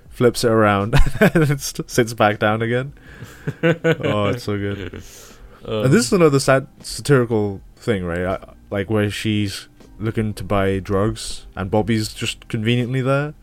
flips 0.08 0.44
it 0.44 0.50
around, 0.50 0.94
and 1.20 1.60
st- 1.60 1.90
sits 1.90 2.14
back 2.14 2.38
down 2.38 2.62
again. 2.62 2.92
oh, 3.62 4.26
it's 4.28 4.44
so 4.44 4.56
good. 4.58 5.02
Um, 5.66 5.84
And 5.84 5.92
this 5.92 6.06
is 6.06 6.12
another 6.12 6.38
sat- 6.40 6.68
satirical 6.80 7.60
thing, 7.76 8.04
right? 8.04 8.24
I, 8.24 8.54
like 8.70 8.88
where 8.90 9.10
she's 9.10 9.68
looking 9.98 10.34
to 10.34 10.44
buy 10.44 10.78
drugs 10.80 11.46
and 11.56 11.70
Bobby's 11.70 12.12
just 12.14 12.48
conveniently 12.48 13.00
there. 13.00 13.34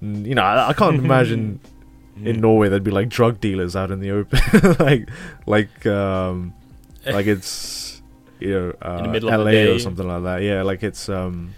And, 0.00 0.26
you 0.26 0.34
know, 0.34 0.42
I, 0.42 0.68
I 0.70 0.72
can't 0.72 0.98
imagine 1.04 1.60
in 2.24 2.40
Norway 2.40 2.68
there'd 2.68 2.82
be 2.82 2.90
like 2.90 3.08
drug 3.08 3.40
dealers 3.40 3.76
out 3.76 3.90
in 3.92 4.00
the 4.00 4.10
open, 4.10 4.40
like 4.80 5.08
like 5.46 5.86
um 5.86 6.52
like 7.06 7.26
it's 7.26 8.02
you 8.40 8.50
know 8.50 8.74
uh, 8.82 8.96
In 8.98 9.02
the 9.04 9.08
middle 9.10 9.28
of 9.30 9.38
the 9.38 9.44
LA 9.44 9.50
day. 9.52 9.70
or 9.70 9.78
something 9.78 10.06
like 10.08 10.22
that. 10.24 10.42
Yeah, 10.42 10.62
like 10.62 10.82
it's 10.82 11.08
um 11.08 11.54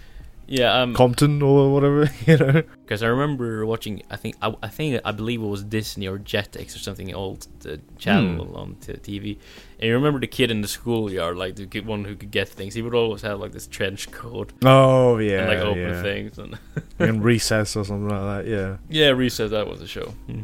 yeah, 0.51 0.81
um, 0.81 0.93
Compton 0.93 1.41
or 1.41 1.71
whatever. 1.73 2.09
You 2.27 2.37
know. 2.37 2.63
because 2.83 3.01
I 3.03 3.07
remember 3.07 3.65
watching. 3.65 4.03
I 4.09 4.17
think 4.17 4.35
I, 4.41 4.53
I 4.61 4.67
think 4.67 4.99
I 5.05 5.11
believe 5.11 5.41
it 5.41 5.47
was 5.47 5.63
Disney 5.63 6.07
or 6.07 6.17
Jetix 6.19 6.75
or 6.75 6.79
something 6.79 7.13
old 7.13 7.47
uh, 7.65 7.77
channel 7.97 8.45
Hmm. 8.45 8.55
on 8.55 8.75
t- 8.81 8.93
TV. 8.93 9.37
And 9.79 9.87
you 9.87 9.93
remember 9.95 10.19
the 10.19 10.27
kid 10.27 10.51
in 10.51 10.61
the 10.61 10.67
schoolyard, 10.67 11.37
like 11.37 11.55
the 11.55 11.65
kid, 11.65 11.85
one 11.85 12.03
who 12.05 12.15
could 12.15 12.31
get 12.31 12.49
things. 12.49 12.73
He 12.75 12.81
would 12.81 12.93
always 12.93 13.21
have 13.23 13.39
like 13.39 13.51
this 13.53 13.65
trench 13.67 14.11
coat 14.11 14.51
Oh 14.63 15.17
yeah, 15.17 15.39
and 15.39 15.47
like 15.47 15.59
open 15.59 15.81
yeah. 15.81 16.01
things. 16.03 16.37
And 16.37 16.59
in 16.99 17.21
recess 17.31 17.75
or 17.75 17.83
something 17.85 18.09
like 18.09 18.45
that. 18.45 18.47
Yeah. 18.51 18.77
yeah, 18.89 19.09
Recess 19.09 19.51
that 19.51 19.67
was 19.67 19.81
a 19.81 19.87
show. 19.87 20.13
Hmm. 20.27 20.41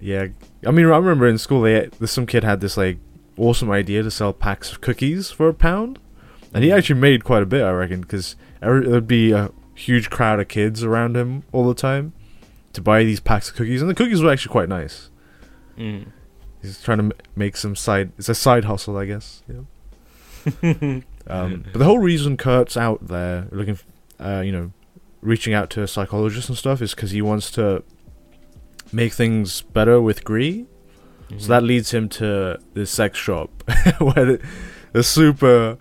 Yeah, 0.00 0.26
I 0.66 0.70
mean, 0.72 0.86
I 0.86 0.96
remember 0.98 1.26
in 1.26 1.38
school, 1.38 1.62
they 1.62 1.88
some 2.04 2.26
kid 2.26 2.44
had 2.44 2.60
this 2.60 2.76
like 2.76 2.98
awesome 3.38 3.70
idea 3.70 4.02
to 4.02 4.10
sell 4.10 4.32
packs 4.32 4.70
of 4.72 4.80
cookies 4.80 5.30
for 5.30 5.48
a 5.48 5.54
pound, 5.54 5.98
and 6.56 6.64
he 6.64 6.72
actually 6.72 7.00
made 7.00 7.22
quite 7.22 7.42
a 7.42 7.46
bit, 7.46 7.62
I 7.62 7.70
reckon, 7.70 8.00
because 8.00 8.34
there'd 8.60 9.06
be 9.06 9.32
a 9.32 9.50
huge 9.74 10.10
crowd 10.10 10.40
of 10.40 10.48
kids 10.48 10.82
around 10.82 11.16
him 11.16 11.44
all 11.52 11.68
the 11.68 11.74
time 11.74 12.12
to 12.72 12.80
buy 12.80 13.04
these 13.04 13.20
packs 13.20 13.50
of 13.50 13.56
cookies, 13.56 13.80
and 13.80 13.90
the 13.90 13.94
cookies 13.94 14.22
were 14.22 14.32
actually 14.32 14.52
quite 14.52 14.68
nice. 14.68 15.10
Mm. 15.78 16.06
He's 16.62 16.82
trying 16.82 16.98
to 16.98 17.04
m- 17.04 17.12
make 17.34 17.56
some 17.56 17.76
side. 17.76 18.12
It's 18.18 18.28
a 18.28 18.34
side 18.34 18.64
hustle, 18.64 18.96
I 18.96 19.04
guess. 19.06 19.42
Yeah. 19.48 21.00
Um, 21.28 21.64
but 21.72 21.78
the 21.80 21.84
whole 21.84 21.98
reason 21.98 22.36
Kurt's 22.36 22.76
out 22.76 23.08
there 23.08 23.48
looking, 23.50 23.74
f- 23.74 23.84
uh, 24.20 24.42
you 24.42 24.52
know, 24.52 24.72
reaching 25.20 25.54
out 25.54 25.70
to 25.70 25.82
a 25.82 25.88
psychologist 25.88 26.48
and 26.48 26.56
stuff 26.56 26.80
is 26.80 26.94
because 26.94 27.10
he 27.10 27.20
wants 27.20 27.50
to 27.52 27.82
make 28.92 29.12
things 29.12 29.62
better 29.62 30.00
with 30.00 30.22
Gry. 30.22 30.66
Mm-hmm. 31.28 31.38
So 31.38 31.48
that 31.48 31.64
leads 31.64 31.92
him 31.92 32.08
to 32.10 32.60
the 32.74 32.86
sex 32.86 33.18
shop 33.18 33.50
where 33.98 34.24
the, 34.24 34.46
the 34.92 35.02
super, 35.02 35.78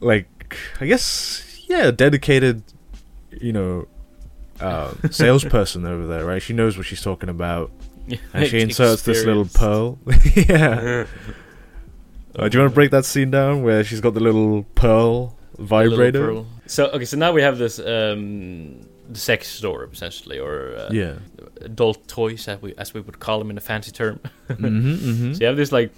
like, 0.00 0.56
I 0.80 0.86
guess, 0.86 1.62
yeah, 1.68 1.90
dedicated, 1.90 2.62
you 3.40 3.52
know, 3.52 3.86
uh, 4.60 4.92
salesperson 5.10 5.84
over 5.86 6.06
there, 6.06 6.24
right? 6.24 6.42
She 6.42 6.52
knows 6.52 6.76
what 6.76 6.86
she's 6.86 7.02
talking 7.02 7.28
about. 7.28 7.70
And 8.32 8.46
she 8.46 8.60
inserts 8.60 9.02
this 9.02 9.24
little 9.24 9.44
pearl. 9.46 9.98
yeah. 10.34 11.06
Uh, 12.36 12.48
do 12.48 12.56
you 12.56 12.62
want 12.62 12.70
to 12.70 12.74
break 12.74 12.92
that 12.92 13.04
scene 13.04 13.32
down 13.32 13.64
where 13.64 13.82
she's 13.82 14.00
got 14.00 14.14
the 14.14 14.20
little 14.20 14.62
pearl 14.76 15.34
A 15.58 15.62
little 15.62 15.66
vibrator? 15.66 16.26
pearl. 16.26 16.46
So 16.66 16.86
okay, 16.90 17.04
so 17.04 17.16
now 17.16 17.32
we 17.32 17.42
have 17.42 17.58
this 17.58 17.80
um, 17.80 18.80
the 19.08 19.18
sex 19.18 19.48
store 19.48 19.88
essentially, 19.92 20.38
or 20.38 20.76
uh, 20.76 20.88
Yeah. 20.92 21.14
adult 21.62 22.06
toys 22.06 22.46
as 22.46 22.62
we 22.62 22.74
as 22.78 22.94
we 22.94 23.00
would 23.00 23.18
call 23.18 23.40
them 23.40 23.50
in 23.50 23.58
a 23.58 23.60
fancy 23.60 23.90
term. 23.90 24.20
mm-hmm, 24.48 24.64
mm-hmm. 24.66 25.32
So 25.32 25.40
you 25.40 25.46
have 25.46 25.56
this 25.56 25.72
like. 25.72 25.90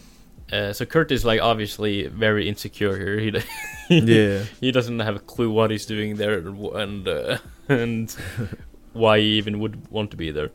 Uh, 0.52 0.72
so 0.72 0.84
Kurt 0.84 1.12
is 1.12 1.24
like 1.24 1.40
obviously 1.40 2.06
very 2.08 2.48
insecure 2.48 2.98
here. 2.98 3.18
He 3.18 3.30
d- 3.30 3.42
yeah. 3.88 4.44
he 4.60 4.72
doesn't 4.72 4.98
have 5.00 5.16
a 5.16 5.20
clue 5.20 5.50
what 5.50 5.70
he's 5.70 5.86
doing 5.86 6.16
there 6.16 6.38
and 6.38 6.58
and 6.74 7.08
uh, 7.08 7.38
and 7.68 8.14
why 8.92 9.18
he 9.18 9.38
even 9.38 9.60
would 9.60 9.88
want 9.90 10.10
to 10.10 10.16
be 10.16 10.30
there. 10.30 10.50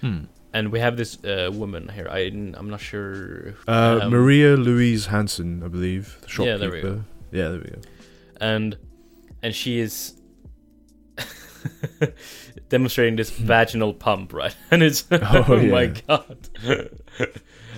Hmm. 0.00 0.24
And 0.52 0.72
we 0.72 0.80
have 0.80 0.96
this 0.96 1.22
uh, 1.24 1.50
woman 1.52 1.88
here. 1.88 2.08
I 2.10 2.20
I'm 2.20 2.70
not 2.70 2.80
sure. 2.80 3.54
Uh, 3.68 4.00
um, 4.02 4.10
Maria 4.10 4.56
Louise 4.56 5.06
Hansen, 5.06 5.62
I 5.62 5.68
believe. 5.68 6.18
The 6.22 6.28
shopkeeper. 6.28 6.50
Yeah, 6.50 6.56
there 6.56 6.70
we 6.70 6.80
go. 6.80 7.04
Yeah, 7.30 7.48
there 7.48 7.58
we 7.60 7.70
go. 7.70 7.80
and 8.40 8.76
and 9.42 9.54
she 9.54 9.78
is 9.78 10.14
demonstrating 12.68 13.16
this 13.16 13.30
vaginal 13.30 13.92
pump, 13.92 14.32
right? 14.32 14.56
And 14.70 14.82
it's 14.82 15.04
oh, 15.10 15.44
Oh, 15.48 15.62
my 15.62 15.86
god, 15.86 16.48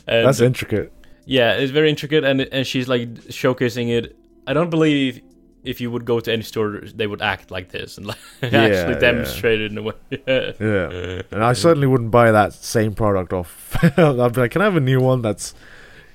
That's 0.06 0.40
intricate. 0.40 0.92
Yeah, 1.24 1.52
it's 1.54 1.72
very 1.72 1.90
intricate, 1.90 2.24
and 2.24 2.40
and 2.40 2.66
she's 2.66 2.88
like 2.88 3.08
showcasing 3.28 3.88
it. 3.90 4.16
I 4.46 4.52
don't 4.52 4.70
believe 4.70 5.20
if 5.62 5.80
you 5.80 5.90
would 5.90 6.04
go 6.04 6.20
to 6.20 6.32
any 6.32 6.42
store, 6.42 6.80
they 6.94 7.06
would 7.06 7.20
act 7.20 7.50
like 7.50 7.68
this 7.70 7.98
and 7.98 8.06
like 8.06 8.16
Yeah, 8.42 8.48
actually 8.62 8.94
yeah. 8.94 8.98
demonstrate 8.98 9.60
it 9.60 9.70
in 9.72 9.78
a 9.78 9.82
way. 9.82 9.92
yeah. 10.10 10.52
Yeah. 10.60 11.22
And 11.30 11.44
I 11.44 11.52
certainly 11.52 11.86
wouldn't 11.86 12.10
buy 12.10 12.32
that 12.32 12.54
same 12.54 12.94
product 12.94 13.32
off. 13.32 13.76
I'd 13.82 14.32
be 14.32 14.40
like, 14.40 14.50
can 14.52 14.62
I 14.62 14.64
have 14.64 14.76
a 14.76 14.80
new 14.80 15.00
one 15.00 15.22
that's. 15.22 15.54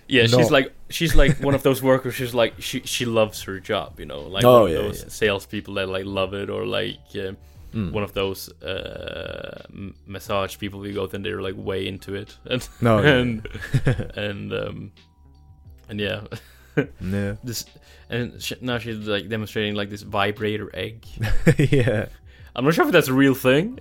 Yeah, 0.07 0.23
she's 0.23 0.37
No. 0.37 0.47
like 0.47 0.73
she's 0.89 1.15
like 1.15 1.37
one 1.39 1.55
of 1.55 1.63
those 1.63 1.81
workers. 1.81 2.13
She's 2.15 2.33
like 2.33 2.53
she 2.59 2.81
she 2.81 3.05
loves 3.05 3.41
her 3.43 3.59
job, 3.59 3.99
you 3.99 4.05
know, 4.05 4.21
like 4.21 4.43
oh, 4.43 4.65
yeah, 4.67 4.75
those 4.77 5.01
yeah. 5.01 5.09
salespeople 5.09 5.73
that 5.75 5.89
like 5.89 6.05
love 6.05 6.33
it, 6.35 6.49
or 6.49 6.65
like 6.65 6.99
uh, 7.15 7.31
Mm. 7.75 7.91
one 7.91 8.03
of 8.03 8.13
those 8.13 8.49
uh, 8.63 9.63
massage 10.05 10.57
people 10.57 10.87
you 10.87 10.93
go 10.93 11.07
to 11.07 11.15
and 11.17 11.25
they're 11.25 11.41
like 11.41 11.55
way 11.57 11.85
into 11.87 12.15
it, 12.15 12.37
and 12.49 12.67
No, 12.79 13.01
yeah. 13.01 13.09
and 13.15 13.47
and 14.15 14.53
um 14.53 14.91
and 15.89 15.99
yeah, 15.99 16.21
Yeah. 17.01 17.35
this 17.43 17.65
and 18.09 18.41
sh- 18.41 18.61
now 18.61 18.77
she's 18.79 18.99
like 19.07 19.27
demonstrating 19.29 19.75
like 19.75 19.89
this 19.89 20.03
vibrator 20.03 20.69
egg. 20.73 21.05
yeah. 21.57 22.05
I'm 22.55 22.63
not 22.63 22.73
sure 22.73 22.85
if 22.85 22.91
that's 22.93 23.09
a 23.09 23.13
real 23.13 23.35
thing. 23.35 23.77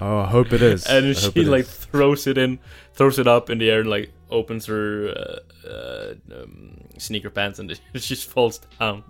Oh, 0.00 0.18
I 0.20 0.26
hope 0.26 0.52
it 0.52 0.62
is. 0.62 0.86
and 0.86 1.06
I 1.08 1.12
she 1.14 1.44
like 1.44 1.64
is. 1.64 1.74
throws 1.90 2.26
it 2.26 2.38
in, 2.38 2.58
throws 2.94 3.18
it 3.18 3.26
up 3.26 3.50
in 3.50 3.58
the 3.58 3.70
air, 3.70 3.80
and 3.80 3.90
like 3.90 4.10
opens 4.30 4.66
her 4.66 5.08
uh, 5.08 5.68
uh, 5.68 6.14
um, 6.34 6.78
sneaker 6.98 7.30
pants, 7.30 7.58
and 7.58 7.70
it 7.70 7.80
just 7.94 8.28
falls 8.30 8.60
down. 8.78 9.02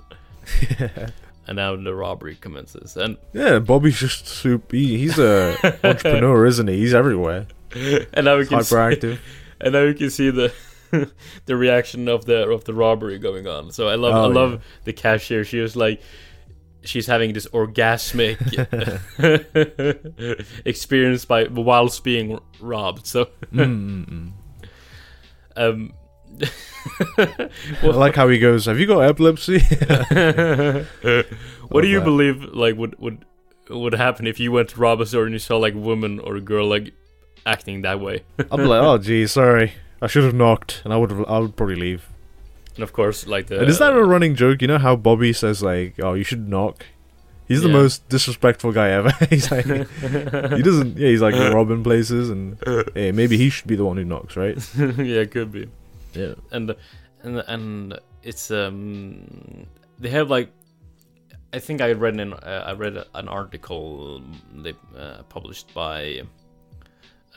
And 1.46 1.56
now 1.56 1.74
the 1.74 1.94
robbery 1.94 2.36
commences, 2.36 2.96
and 2.96 3.16
Yeah, 3.32 3.58
Bobby's 3.58 3.98
just 3.98 4.26
super. 4.28 4.76
He, 4.76 4.98
he's 4.98 5.18
a 5.18 5.56
entrepreneur, 5.84 6.46
isn't 6.46 6.68
he? 6.68 6.76
He's 6.78 6.94
everywhere. 6.94 7.46
and 7.74 8.24
now 8.24 8.38
we 8.38 8.46
can 8.46 8.62
see, 8.62 8.76
and 9.60 9.72
now 9.72 9.84
we 9.84 9.94
can 9.94 10.10
see 10.10 10.30
the 10.30 10.52
the 11.46 11.56
reaction 11.56 12.06
of 12.08 12.26
the 12.26 12.48
of 12.48 12.64
the 12.64 12.72
robbery 12.74 13.18
going 13.18 13.46
on. 13.48 13.72
So 13.72 13.88
I 13.88 13.96
love 13.96 14.14
Oh, 14.14 14.24
I 14.30 14.32
love 14.32 14.52
yeah. 14.52 14.58
the 14.84 14.92
cashier. 14.92 15.44
She 15.44 15.58
was 15.60 15.74
like. 15.76 16.00
She's 16.84 17.06
having 17.06 17.32
this 17.32 17.46
orgasmic 17.46 18.38
experience 20.64 21.24
by 21.24 21.44
whilst 21.44 22.02
being 22.04 22.40
robbed. 22.60 23.06
So, 23.06 23.26
Mm, 23.52 24.04
mm, 24.06 24.08
mm. 24.08 24.32
um, 25.56 25.92
I 27.18 27.86
like 27.86 28.14
how 28.16 28.28
he 28.28 28.38
goes. 28.38 28.66
Have 28.66 28.78
you 28.80 28.86
got 28.86 29.00
epilepsy? 29.00 29.58
what 31.68 31.82
do 31.82 31.88
you 31.88 31.98
that. 32.00 32.04
believe 32.04 32.42
like 32.54 32.76
would 32.76 32.98
would 32.98 33.24
would 33.70 33.94
happen 33.94 34.26
if 34.26 34.40
you 34.40 34.52
went 34.52 34.70
to 34.70 34.80
rob 34.80 35.00
a 35.00 35.06
store 35.06 35.24
and 35.24 35.32
you 35.32 35.38
saw 35.38 35.56
like 35.56 35.74
a 35.74 35.78
woman 35.78 36.18
or 36.18 36.36
a 36.36 36.40
girl 36.40 36.66
like 36.68 36.92
acting 37.46 37.82
that 37.82 38.00
way? 38.00 38.22
I'd 38.38 38.56
be 38.56 38.64
like, 38.64 38.82
oh, 38.82 38.98
gee, 39.06 39.26
sorry. 39.26 39.72
I 40.00 40.06
should 40.08 40.24
have 40.24 40.34
knocked, 40.34 40.82
and 40.84 40.92
I 40.92 40.96
would 40.96 41.10
have. 41.10 41.24
I 41.28 41.38
would 41.38 41.56
probably 41.56 41.76
leave. 41.76 42.08
And 42.74 42.82
of 42.82 42.92
course, 42.92 43.26
like 43.26 43.46
the 43.46 43.60
and 43.60 43.68
is 43.68 43.78
that 43.78 43.94
a 43.94 44.02
running 44.04 44.34
joke? 44.34 44.62
You 44.62 44.68
know 44.68 44.78
how 44.78 44.96
Bobby 44.96 45.32
says 45.32 45.62
like, 45.62 45.94
"Oh, 46.00 46.14
you 46.14 46.24
should 46.24 46.48
knock." 46.48 46.86
He's 47.48 47.60
the 47.62 47.68
Yeah. 47.68 47.74
most 47.74 48.08
disrespectful 48.08 48.72
guy 48.72 48.90
ever. 48.90 49.10
he's 49.28 49.50
like, 49.50 49.66
he 49.66 50.62
doesn't. 50.62 50.96
Yeah, 50.96 51.08
he's 51.08 51.20
like 51.20 51.34
robbing 51.54 51.84
places, 51.84 52.30
and 52.30 52.56
hey, 52.94 53.12
maybe 53.12 53.36
he 53.36 53.50
should 53.50 53.66
be 53.68 53.76
the 53.76 53.84
one 53.84 53.96
who 53.98 54.04
knocks, 54.04 54.36
right? 54.36 54.56
yeah, 54.78 55.20
it 55.20 55.30
could 55.30 55.52
be. 55.52 55.68
Yeah. 56.14 56.34
and 56.50 56.74
and 57.22 57.42
and 57.48 57.98
it's 58.22 58.50
um 58.50 59.66
they 59.98 60.10
have 60.10 60.30
like 60.30 60.50
I 61.54 61.58
think 61.58 61.80
I 61.80 61.92
read 61.92 62.18
an 62.20 62.32
uh, 62.32 62.64
I 62.66 62.72
read 62.72 62.96
an 63.14 63.28
article 63.28 64.22
they 64.64 64.74
uh, 64.96 65.22
published 65.28 65.72
by 65.74 66.22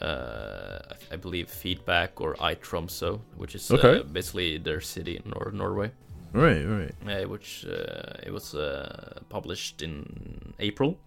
uh 0.02 0.80
I- 1.12 1.16
believe 1.16 1.50
Feedback 1.50 2.20
or 2.22 2.36
iTromsø, 2.36 3.20
which 3.38 3.56
is 3.56 3.72
Okay. 3.72 4.00
uh, 4.00 4.04
basically 4.04 4.58
their 4.58 4.82
city 4.82 5.16
in 5.18 5.32
Nor- 5.32 5.52
Norway, 5.54 5.92
Right. 6.34 6.64
Right. 7.06 7.30
which 7.30 7.66
uh, 7.66 8.20
it 8.28 8.32
was 8.34 8.54
uh, 8.56 9.20
published 9.30 9.82
in 9.82 10.54
April 10.60 10.98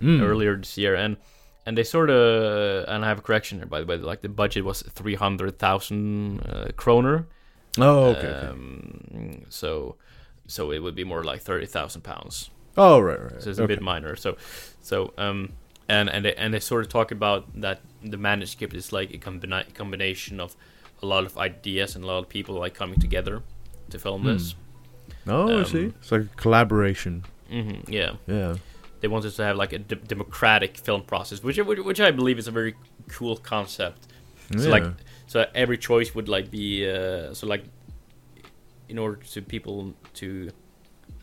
Mm. 0.00 0.22
earlier 0.22 0.56
this 0.56 0.78
year 0.78 0.94
and 0.94 1.16
and 1.66 1.76
they 1.76 1.84
sort 1.84 2.10
of 2.10 2.88
and 2.88 3.04
I 3.04 3.08
have 3.08 3.18
a 3.18 3.22
correction 3.22 3.58
here 3.58 3.66
by 3.66 3.80
the 3.80 3.86
way 3.86 3.96
like 3.96 4.20
the 4.22 4.28
budget 4.28 4.64
was 4.64 4.82
300,000 4.82 6.40
uh, 6.40 6.68
kroner 6.76 7.26
Oh, 7.78 8.06
okay. 8.10 8.26
okay. 8.26 8.46
um, 8.48 9.42
so 9.48 9.94
so 10.46 10.72
it 10.72 10.80
would 10.82 10.96
be 10.96 11.04
more 11.04 11.22
like 11.22 11.40
thirty 11.40 11.66
thousand 11.66 12.02
pounds. 12.02 12.50
oh, 12.76 12.98
right. 12.98 13.20
Right. 13.22 13.40
So 13.42 13.50
it's 13.50 13.60
a 13.60 13.62
okay. 13.62 13.74
bit 13.76 13.82
minor. 13.82 14.16
So 14.16 14.36
so 14.82 15.12
um 15.16 15.52
and 15.88 16.10
and 16.10 16.24
they, 16.24 16.34
and 16.34 16.52
they 16.52 16.58
sort 16.60 16.84
of 16.84 16.88
talk 16.90 17.12
about 17.12 17.44
that 17.60 17.78
the 18.02 18.16
manuscript 18.16 18.74
is 18.74 18.92
like 18.92 19.14
a 19.14 19.18
combina- 19.18 19.72
combination 19.74 20.40
of 20.40 20.56
a 21.02 21.06
lot 21.06 21.24
of 21.24 21.38
ideas 21.38 21.94
and 21.94 22.02
a 22.04 22.06
lot 22.08 22.18
of 22.18 22.28
people 22.28 22.56
like 22.56 22.74
coming 22.74 22.98
together 22.98 23.42
to 23.90 23.98
film 23.98 24.22
Hmm. 24.22 24.28
this. 24.32 24.54
Oh, 25.28 25.48
I 25.50 25.60
um, 25.60 25.64
see. 25.64 25.92
It's 26.00 26.10
like 26.10 26.22
a 26.22 26.36
collaboration. 26.36 27.22
hmm 27.48 27.80
yeah, 27.86 28.14
Yeah. 28.26 28.56
They 29.00 29.08
wanted 29.08 29.32
to 29.34 29.42
have 29.44 29.56
like 29.56 29.72
a 29.72 29.78
de- 29.78 29.96
democratic 29.96 30.76
film 30.78 31.02
process, 31.02 31.42
which, 31.42 31.58
which 31.58 31.78
which 31.78 32.00
I 32.00 32.10
believe 32.10 32.38
is 32.38 32.48
a 32.48 32.50
very 32.50 32.74
cool 33.08 33.36
concept. 33.36 34.06
So 34.58 34.68
like 34.68 34.82
so 35.26 35.46
every 35.54 35.78
choice 35.78 36.14
would 36.14 36.28
like 36.28 36.50
be 36.50 36.88
uh, 36.90 37.32
so 37.34 37.46
like 37.46 37.64
in 38.88 38.98
order 38.98 39.16
to 39.32 39.42
people 39.42 39.94
to 40.14 40.50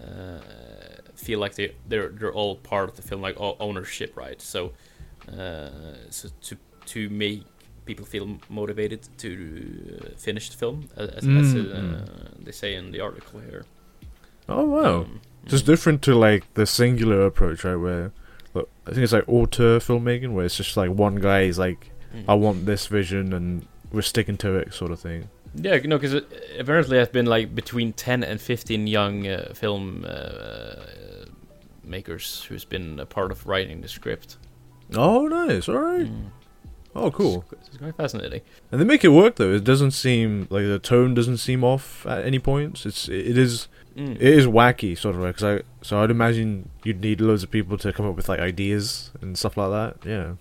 uh, 0.02 0.40
feel 1.16 1.40
like 1.40 1.56
they 1.56 1.76
they're 1.90 2.10
they're 2.10 2.32
all 2.34 2.56
part 2.56 2.90
of 2.90 2.96
the 2.96 3.02
film 3.02 3.22
like 3.22 3.36
ownership 3.40 4.16
right 4.16 4.42
so 4.42 4.72
uh, 5.38 5.70
so 6.10 6.30
to 6.42 6.56
to 6.86 7.10
make 7.10 7.44
people 7.86 8.06
feel 8.06 8.38
motivated 8.50 9.02
to 9.18 10.00
uh, 10.02 10.10
finish 10.18 10.50
the 10.50 10.58
film 10.58 10.88
as, 10.96 11.10
as 11.10 11.24
Mm, 11.26 11.72
uh, 11.72 11.78
mm. 11.78 12.46
they 12.46 12.52
say 12.52 12.76
in 12.76 12.92
the 12.92 13.02
article 13.02 13.40
here 13.40 13.66
oh 14.48 14.64
wow. 14.64 15.02
Um, 15.02 15.22
Just 15.48 15.66
different 15.66 16.02
to 16.04 16.16
like 16.16 16.54
the 16.54 16.66
singular 16.66 17.26
approach, 17.26 17.64
right? 17.64 17.76
Where 17.76 18.12
look, 18.54 18.70
I 18.86 18.92
think 18.92 19.04
it's 19.04 19.14
like 19.14 19.28
auteur 19.28 19.80
filmmaking, 19.80 20.34
where 20.34 20.46
it's 20.46 20.58
just 20.58 20.78
like 20.78 20.92
one 20.92 21.16
guy 21.16 21.42
is 21.42 21.58
like, 21.58 21.92
mm. 22.14 22.26
I 22.28 22.34
want 22.34 22.66
this 22.66 22.88
vision, 22.88 23.34
and 23.34 23.68
we're 23.92 24.02
sticking 24.02 24.38
to 24.38 24.56
it, 24.56 24.74
sort 24.74 24.92
of 24.92 25.00
thing. 25.00 25.30
Yeah, 25.56 25.78
no, 25.78 25.98
because 25.98 26.22
apparently 26.60 26.98
has 26.98 27.10
been 27.10 27.26
like 27.26 27.56
between 27.56 27.94
ten 27.94 28.24
and 28.24 28.40
fifteen 28.40 28.88
young 28.88 29.28
uh, 29.28 29.54
film 29.54 30.06
uh, 30.08 30.86
makers 31.84 32.44
who's 32.44 32.66
been 32.66 33.00
a 33.00 33.06
part 33.06 33.32
of 33.32 33.48
writing 33.48 33.82
the 33.82 33.88
script. 33.88 34.38
Oh, 34.94 35.28
nice. 35.28 35.68
All 35.68 35.78
right. 35.78 36.06
Mm. 36.06 36.32
Oh, 36.96 37.12
cool. 37.12 37.46
It's, 37.52 37.68
it's 37.70 37.78
quite 37.78 37.96
fascinating. 37.96 38.42
And 38.72 38.82
they 38.82 38.86
make 38.86 39.04
it 39.04 39.10
work 39.10 39.36
though. 39.36 39.54
It 39.54 39.64
doesn't 39.64 39.92
seem 39.92 40.48
like 40.50 40.66
the 40.66 40.80
tone 40.80 41.14
doesn't 41.14 41.38
seem 41.38 41.64
off 41.64 42.06
at 42.06 42.26
any 42.26 42.40
points. 42.40 42.86
It's 42.86 43.08
it 43.08 43.38
is 43.38 43.68
Mm. 43.98 44.16
it 44.16 44.22
is 44.22 44.46
wacky 44.46 44.96
sort 44.96 45.16
of 45.16 45.22
because 45.24 45.44
I 45.44 45.62
so 45.82 46.04
I'd 46.04 46.12
imagine 46.12 46.70
you'd 46.84 47.02
need 47.02 47.20
loads 47.20 47.42
of 47.42 47.50
people 47.50 47.80
to 47.80 47.92
come 47.92 48.06
up 48.06 48.16
with 48.16 48.30
like 48.30 48.40
ideas 48.40 49.10
and 49.22 49.36
stuff 49.36 49.58
like 49.58 49.72
that. 49.72 50.08
Yeah. 50.08 50.34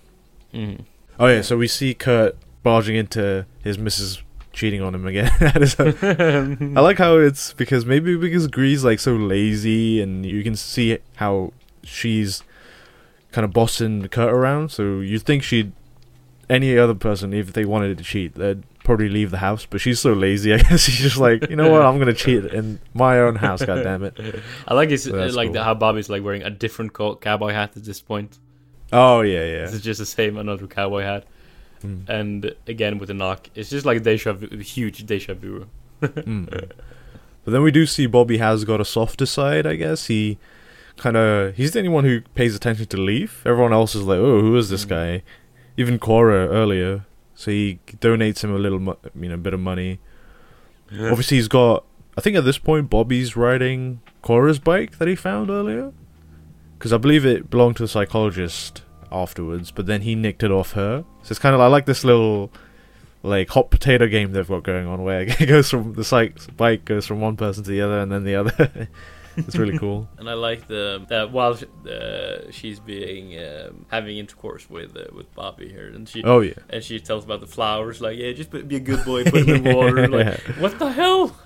Mm. 0.52 0.84
Oh 1.18 1.26
yeah. 1.26 1.40
So 1.40 1.56
we 1.56 1.66
see 1.66 1.94
Kurt 1.94 2.36
barging 2.62 2.96
into 2.96 3.46
his 3.64 3.78
missus 3.78 4.22
cheating 4.52 4.82
on 4.82 4.94
him 4.94 5.06
again. 5.06 5.30
That 5.40 5.62
is 5.62 5.74
a- 5.80 6.56
I 6.76 6.80
like 6.80 6.98
how 6.98 7.16
it's 7.16 7.54
because 7.54 7.86
maybe 7.86 8.16
because 8.16 8.46
Gry's 8.46 8.84
like 8.84 9.00
so 9.00 9.14
lazy 9.16 10.00
and 10.02 10.26
you 10.26 10.42
can 10.42 10.54
see 10.56 10.98
how 11.16 11.52
she's 11.82 12.42
kind 13.32 13.44
of 13.44 13.52
bossing 13.52 14.06
Kurt 14.08 14.32
around. 14.32 14.70
So 14.70 15.00
you 15.00 15.18
think 15.18 15.42
she'd 15.42 15.72
any 16.50 16.76
other 16.78 16.94
person 16.94 17.32
if 17.32 17.52
they 17.54 17.64
wanted 17.64 17.96
to 17.98 18.04
cheat, 18.04 18.34
they'd 18.34 18.62
probably 18.86 19.08
leave 19.10 19.30
the 19.30 19.38
house. 19.48 19.66
But 19.66 19.80
she's 19.82 20.00
so 20.00 20.12
lazy, 20.14 20.54
I 20.56 20.58
guess 20.58 20.80
she's 20.84 20.96
just 20.98 21.18
like, 21.18 21.50
you 21.50 21.56
know 21.56 21.70
what, 21.70 21.82
I'm 21.82 21.98
gonna 21.98 22.14
cheat 22.14 22.44
in 22.46 22.78
my 22.94 23.18
own 23.20 23.36
house. 23.36 23.62
God 23.70 23.82
damn 23.82 24.02
it. 24.04 24.18
I 24.66 24.72
like 24.74 24.88
his, 24.90 25.02
So 25.04 25.12
like 25.16 25.48
cool. 25.48 25.52
the, 25.54 25.64
how 25.64 25.74
Bobby's 25.74 26.08
like 26.08 26.22
wearing 26.22 26.42
a 26.42 26.50
different 26.50 26.92
co- 26.94 27.16
cowboy 27.16 27.52
hat 27.52 27.76
at 27.76 27.84
this 27.84 28.00
point. 28.00 28.38
Oh 28.92 29.20
yeah, 29.20 29.44
yeah. 29.44 29.64
It's 29.68 29.80
just 29.80 29.98
the 30.00 30.06
same 30.06 30.36
another 30.38 30.66
cowboy 30.66 31.02
hat, 31.02 31.24
Mm. 31.84 32.08
and 32.08 32.54
again 32.66 32.96
with 32.98 33.08
the 33.08 33.14
knock, 33.14 33.50
it's 33.54 33.68
just 33.68 33.84
like 33.84 34.02
deja 34.02 34.32
vu, 34.32 34.46
huge 34.60 35.04
deja 35.04 35.34
vu. 35.34 35.66
Mm. 36.02 36.70
But 37.44 37.52
then 37.52 37.62
we 37.62 37.70
do 37.70 37.86
see 37.86 38.06
Bobby 38.06 38.38
has 38.38 38.64
got 38.64 38.80
a 38.80 38.84
softer 38.84 39.24
side, 39.26 39.66
I 39.68 39.76
guess. 39.76 40.06
He 40.08 40.36
kind 40.96 41.16
of 41.16 41.54
he's 41.54 41.70
the 41.72 41.78
only 41.80 41.90
one 41.90 42.04
who 42.04 42.22
pays 42.34 42.56
attention 42.56 42.86
to 42.86 42.96
Leif. 42.96 43.42
Everyone 43.46 43.72
else 43.72 43.94
is 43.94 44.02
like, 44.02 44.18
"Oh, 44.18 44.40
who 44.40 44.56
is 44.56 44.68
this 44.68 44.84
Mm. 44.84 44.88
guy?" 44.88 45.22
Even 45.76 45.98
Kåre 46.00 46.48
earlier. 46.48 47.04
So 47.36 47.50
he 47.52 47.78
donates 47.98 48.42
him 48.42 48.52
a 48.52 48.58
little, 48.58 48.80
mo- 48.80 48.98
you 49.14 49.28
know, 49.28 49.36
bit 49.36 49.54
of 49.54 49.60
money. 49.60 50.00
Obviously, 50.92 51.36
he's 51.36 51.48
got. 51.48 51.84
I 52.16 52.22
think 52.22 52.34
at 52.36 52.44
this 52.44 52.58
point, 52.58 52.88
Bobby's 52.88 53.36
riding 53.36 54.00
Kåre's 54.24 54.58
bike 54.58 54.96
that 54.98 55.06
he 55.06 55.14
found 55.14 55.50
earlier, 55.50 55.92
because 56.78 56.92
I 56.92 56.96
believe 56.96 57.26
it 57.26 57.50
belonged 57.50 57.76
to 57.76 57.82
the 57.82 57.88
psychologist 57.88 58.82
afterwards. 59.12 59.70
But 59.70 59.86
then 59.86 60.00
he 60.00 60.14
nicked 60.14 60.42
it 60.42 60.50
off 60.50 60.72
her. 60.72 61.04
So 61.22 61.32
it's 61.32 61.38
kind 61.38 61.54
of 61.54 61.60
I 61.60 61.66
like 61.66 61.84
this 61.86 62.04
little 62.04 62.50
like 63.22 63.50
hot 63.50 63.70
potato 63.70 64.06
game 64.06 64.32
they've 64.32 64.46
got 64.46 64.62
going 64.62 64.86
on 64.86 65.02
where 65.02 65.20
it 65.40 65.46
goes 65.46 65.68
from 65.68 65.94
the 65.94 66.04
psych 66.04 66.56
bike 66.56 66.84
goes 66.84 67.06
from 67.06 67.20
one 67.20 67.36
person 67.36 67.64
to 67.64 67.70
the 67.70 67.82
other 67.82 67.98
and 68.00 68.10
then 68.10 68.24
the 68.24 68.36
other. 68.36 68.88
it's 69.36 69.56
really 69.56 69.78
cool. 69.78 70.08
And 70.18 70.28
I 70.28 70.34
like 70.34 70.66
the 70.68 71.04
that 71.08 71.30
while 71.32 71.58
uh, 71.88 72.50
she's 72.50 72.78
being 72.80 73.38
um, 73.38 73.86
having 73.90 74.18
intercourse 74.18 74.68
with 74.70 74.96
uh, 74.96 75.04
with 75.14 75.32
Bobby 75.34 75.68
here, 75.68 75.88
and 75.94 76.08
she 76.08 76.22
Oh 76.24 76.40
yeah. 76.40 76.54
and 76.70 76.82
she 76.82 76.98
tells 77.00 77.24
about 77.24 77.40
the 77.40 77.46
flowers, 77.46 78.00
like 78.00 78.16
yeah, 78.18 78.32
just 78.32 78.50
be 78.50 78.76
a 78.76 78.80
good 78.80 79.04
boy, 79.04 79.24
put 79.24 79.46
them 79.46 79.66
in 79.66 79.74
water. 79.76 80.08
Like 80.08 80.38
what 80.62 80.78
the 80.78 80.90
hell? 80.92 81.36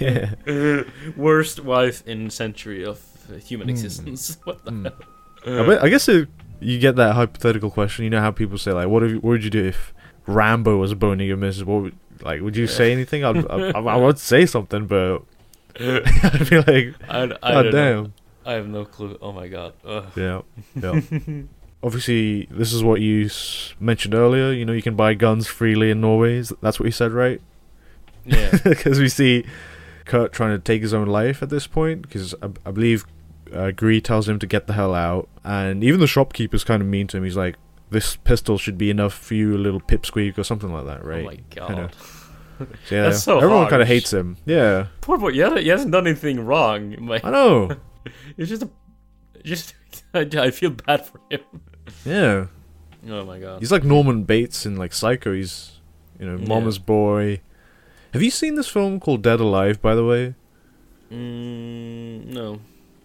yeah. 0.00 0.34
Worst 1.16 1.60
wife 1.64 2.02
in 2.06 2.30
century 2.30 2.84
of 2.84 3.00
uh, 3.30 3.34
human 3.36 3.66
Hmm. 3.68 3.70
existence. 3.70 4.38
what 4.44 4.64
the 4.64 4.70
Hmm. 4.70 4.84
hell? 4.86 5.62
I, 5.62 5.66
bet, 5.66 5.82
I 5.84 5.88
guess 5.88 6.08
it, 6.08 6.28
you 6.60 6.78
get 6.78 6.96
that 6.96 7.14
hypothetical 7.14 7.70
question. 7.70 8.04
You 8.04 8.10
know 8.10 8.20
how 8.20 8.30
people 8.30 8.58
say 8.58 8.72
like, 8.72 8.88
"What 8.88 9.02
if, 9.02 9.12
what 9.14 9.24
would 9.24 9.44
you 9.44 9.50
do 9.50 9.64
if 9.64 9.92
Rambo 10.26 10.76
was 10.78 10.94
boning 10.94 11.26
your 11.28 11.36
missus?" 11.38 11.64
What 11.64 11.82
would, 11.82 11.94
like 12.22 12.42
would 12.42 12.56
you 12.56 12.66
say 12.66 12.92
anything? 12.92 13.24
I'd, 13.24 13.46
I, 13.50 13.70
I, 13.70 13.80
I 13.80 13.96
would 13.96 14.18
say 14.18 14.44
something, 14.46 14.86
but 14.86 15.22
I'd 15.80 16.50
be 16.50 16.56
like, 16.58 16.94
I, 17.08 17.22
I 17.22 17.26
"God 17.26 17.38
don't 17.42 17.64
know. 17.72 18.02
damn." 18.04 18.14
I 18.44 18.52
have 18.54 18.66
no 18.68 18.84
clue. 18.84 19.18
Oh 19.20 19.32
my 19.32 19.48
god. 19.48 19.74
Ugh. 19.84 20.04
Yeah. 20.16 20.40
Yeah. 20.80 21.42
Obviously, 21.82 22.46
this 22.50 22.72
is 22.74 22.84
what 22.84 23.00
you 23.00 23.24
s- 23.26 23.74
mentioned 23.80 24.14
earlier. 24.14 24.52
You 24.52 24.66
know, 24.66 24.72
you 24.74 24.82
can 24.82 24.96
buy 24.96 25.14
guns 25.14 25.46
freely 25.46 25.90
in 25.90 26.00
Norway. 26.02 26.42
That's 26.60 26.78
what 26.78 26.84
you 26.84 26.92
said, 26.92 27.12
right? 27.12 27.40
Yeah. 28.26 28.50
because 28.64 28.98
we 28.98 29.08
see 29.08 29.46
Kurt 30.04 30.32
trying 30.32 30.50
to 30.50 30.58
take 30.58 30.82
his 30.82 30.92
own 30.92 31.06
life 31.06 31.42
at 31.42 31.48
this 31.48 31.66
point. 31.66 32.02
Because 32.02 32.34
I, 32.42 32.50
I 32.66 32.70
believe 32.70 33.06
uh, 33.52 33.70
Gry 33.70 33.98
tells 33.98 34.28
him 34.28 34.38
to 34.40 34.46
get 34.46 34.66
the 34.66 34.74
hell 34.74 34.94
out, 34.94 35.28
and 35.42 35.82
even 35.82 36.00
the 36.00 36.06
shopkeeper's 36.06 36.64
kind 36.64 36.82
of 36.82 36.88
mean 36.88 37.06
to 37.08 37.16
him. 37.16 37.24
He's 37.24 37.36
like, 37.36 37.56
"This 37.88 38.14
pistol 38.16 38.58
should 38.58 38.76
be 38.76 38.90
enough 38.90 39.14
for 39.14 39.34
you, 39.34 39.54
a 39.54 39.58
little 39.58 39.80
pipsqueak 39.80 40.36
or 40.36 40.44
something 40.44 40.70
like 40.72 40.84
that, 40.86 41.02
right?" 41.02 41.22
Oh 41.22 41.26
my 41.26 41.38
god. 41.54 41.66
Kinda. 41.68 41.90
Yeah, 42.90 43.02
That's 43.04 43.22
so 43.22 43.38
everyone 43.38 43.68
kind 43.68 43.82
of 43.82 43.88
hates 43.88 44.12
him. 44.12 44.36
Yeah, 44.46 44.86
Poor 45.00 45.18
boy. 45.18 45.32
He 45.32 45.38
hasn't, 45.40 45.60
he 45.62 45.68
hasn't 45.68 45.92
done 45.92 46.06
anything 46.06 46.44
wrong. 46.44 46.92
Like, 47.06 47.24
I 47.24 47.30
know. 47.30 47.70
it's 48.36 48.48
just 48.50 48.62
a, 48.62 48.70
just. 49.44 49.74
I, 50.14 50.20
I 50.36 50.50
feel 50.50 50.70
bad 50.70 51.06
for 51.06 51.20
him. 51.30 51.40
Yeah, 52.04 52.46
Oh 53.08 53.24
my 53.24 53.38
god. 53.40 53.60
he's 53.60 53.72
like 53.72 53.84
Norman 53.84 54.24
Bates 54.24 54.64
in 54.66 54.76
like 54.76 54.92
Psycho. 54.92 55.32
He's 55.32 55.80
you 56.18 56.26
know 56.26 56.36
Yeah. 56.38 56.46
Mama's 56.48 56.78
boy. 56.78 57.40
Have 58.12 58.22
you 58.22 58.30
seen 58.30 58.54
this 58.56 58.68
film 58.68 58.98
called 59.00 59.22
Dead 59.22 59.40
Alive? 59.40 59.80
By 59.80 59.94
the 59.94 60.04
way, 60.04 60.34
Mm, 61.12 62.26
no. 62.26 62.60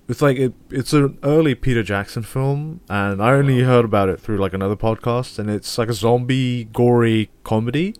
it's 0.07 0.21
like 0.21 0.37
it, 0.37 0.53
it's 0.69 0.93
an 0.93 1.17
early 1.23 1.55
Peter 1.55 1.81
Jackson 1.83 2.23
film, 2.23 2.81
and 2.89 3.21
I 3.21 3.31
only 3.33 3.61
Wow. 3.61 3.67
heard 3.69 3.85
about 3.85 4.09
it 4.09 4.19
through 4.19 4.37
like 4.37 4.53
another 4.53 4.75
podcast, 4.75 5.39
and 5.39 5.49
it's 5.49 5.77
like 5.77 5.89
a 5.89 5.93
zombie 5.93 6.65
gory 6.65 7.29
comedy. 7.43 7.95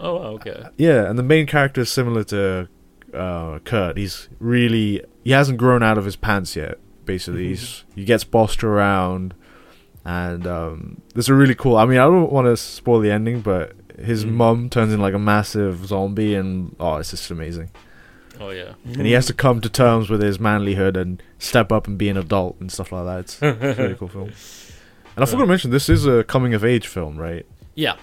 Oh, 0.00 0.16
okay. 0.36 0.64
Yeah, 0.76 1.08
and 1.08 1.18
the 1.18 1.22
main 1.22 1.46
character 1.46 1.82
is 1.82 1.90
similar 1.90 2.24
to 2.24 2.68
uh, 3.14 3.58
Kurt. 3.60 3.96
He's 3.96 4.28
really 4.38 5.02
he 5.24 5.30
hasn't 5.32 5.58
grown 5.58 5.82
out 5.82 5.98
of 5.98 6.04
his 6.04 6.16
pants 6.16 6.56
yet. 6.56 6.78
Basically, 7.04 7.48
he's 7.48 7.84
he 7.94 8.04
gets 8.04 8.24
bossed 8.24 8.64
around, 8.64 9.34
and 10.04 10.46
um, 10.46 11.02
there's 11.14 11.28
a 11.28 11.34
really 11.34 11.54
cool. 11.54 11.76
I 11.76 11.84
mean, 11.86 11.98
I 11.98 12.04
don't 12.04 12.32
want 12.32 12.46
to 12.46 12.56
spoil 12.56 13.00
the 13.00 13.10
ending, 13.10 13.40
but 13.40 13.72
his 13.98 14.24
Mm. 14.24 14.30
mum 14.32 14.70
turns 14.70 14.92
in 14.94 15.00
like 15.00 15.12
a 15.14 15.18
massive 15.18 15.86
zombie, 15.86 16.34
and 16.34 16.74
oh, 16.80 16.96
it's 16.96 17.10
just 17.10 17.30
amazing. 17.30 17.70
Oh 18.40 18.48
yeah. 18.50 18.72
and 18.86 19.04
he 19.04 19.12
has 19.12 19.26
to 19.26 19.34
come 19.34 19.60
to 19.60 19.68
terms 19.68 20.08
with 20.08 20.22
his 20.22 20.38
manlyhood 20.38 20.96
and 20.96 21.22
step 21.38 21.70
up 21.70 21.86
and 21.86 21.98
be 21.98 22.08
an 22.08 22.16
adult 22.16 22.56
and 22.58 22.72
stuff 22.72 22.90
like 22.90 23.04
that. 23.04 23.18
It's, 23.20 23.42
it's 23.42 23.78
a 23.78 23.82
really 23.82 23.94
cool 23.96 24.08
film. 24.08 24.32
And 25.14 25.22
I 25.22 25.26
forgot 25.26 25.42
to 25.42 25.46
mention 25.48 25.70
this 25.72 25.90
is 25.90 26.06
a 26.06 26.24
coming 26.24 26.54
of 26.54 26.64
age 26.64 26.86
film, 26.86 27.18
right? 27.18 27.44
Yeah. 27.74 27.96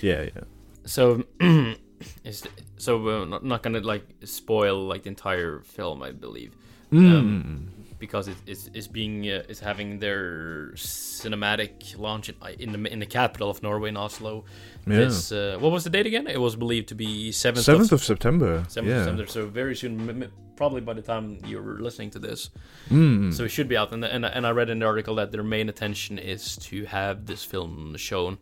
Yeah, 0.00 0.22
yeah. 0.22 0.44
So, 0.84 1.24
is 2.24 2.44
so 2.76 3.02
we're 3.02 3.24
not, 3.26 3.44
not 3.44 3.62
gonna 3.62 3.80
like 3.80 4.04
spoil 4.24 4.86
like 4.86 5.02
the 5.04 5.08
entire 5.10 5.60
film, 5.60 6.02
I 6.02 6.12
believe, 6.12 6.56
Mm. 6.92 7.18
Um, 7.18 7.68
because 7.98 8.26
it, 8.28 8.36
it's 8.46 8.68
it's 8.74 8.88
being 8.88 9.24
uh, 9.30 9.44
it's 9.48 9.60
having 9.60 9.98
their 10.00 10.72
cinematic 10.74 11.96
launch 11.98 12.28
in, 12.28 12.34
in 12.58 12.72
the 12.72 12.92
in 12.92 12.98
the 12.98 13.06
capital 13.06 13.48
of 13.48 13.62
Norway, 13.62 13.88
in 13.90 13.96
Oslo. 13.96 14.44
yeah. 14.86 14.96
This 14.96 15.32
uh, 15.32 15.56
what 15.60 15.72
was 15.72 15.84
the 15.84 15.90
date 15.90 16.06
again? 16.06 16.26
It 16.26 16.40
was 16.40 16.56
believed 16.56 16.88
to 16.88 16.94
be 16.94 17.32
seventh 17.32 17.64
Seventh 17.64 17.92
of, 17.92 18.00
of 18.00 18.04
September. 18.04 18.60
7th 18.68 18.84
yeah. 18.86 18.92
of 18.96 19.04
September. 19.04 19.26
So 19.26 19.46
very 19.46 19.74
soon, 19.76 20.00
m- 20.08 20.22
m- 20.24 20.32
probably 20.56 20.80
by 20.80 20.92
the 20.94 21.02
time 21.02 21.38
you're 21.46 21.80
listening 21.80 22.10
to 22.10 22.18
this, 22.18 22.50
Mm. 22.90 23.32
so 23.32 23.44
it 23.44 23.50
should 23.50 23.68
be 23.68 23.76
out. 23.76 23.92
And 23.92 24.04
and 24.04 24.24
and 24.26 24.46
I 24.46 24.50
read 24.50 24.68
in 24.68 24.80
the 24.80 24.86
article 24.86 25.14
that 25.14 25.30
their 25.32 25.44
main 25.44 25.68
attention 25.68 26.18
is 26.18 26.56
to 26.68 26.84
have 26.86 27.24
this 27.26 27.44
film 27.44 27.96
shown 27.96 28.36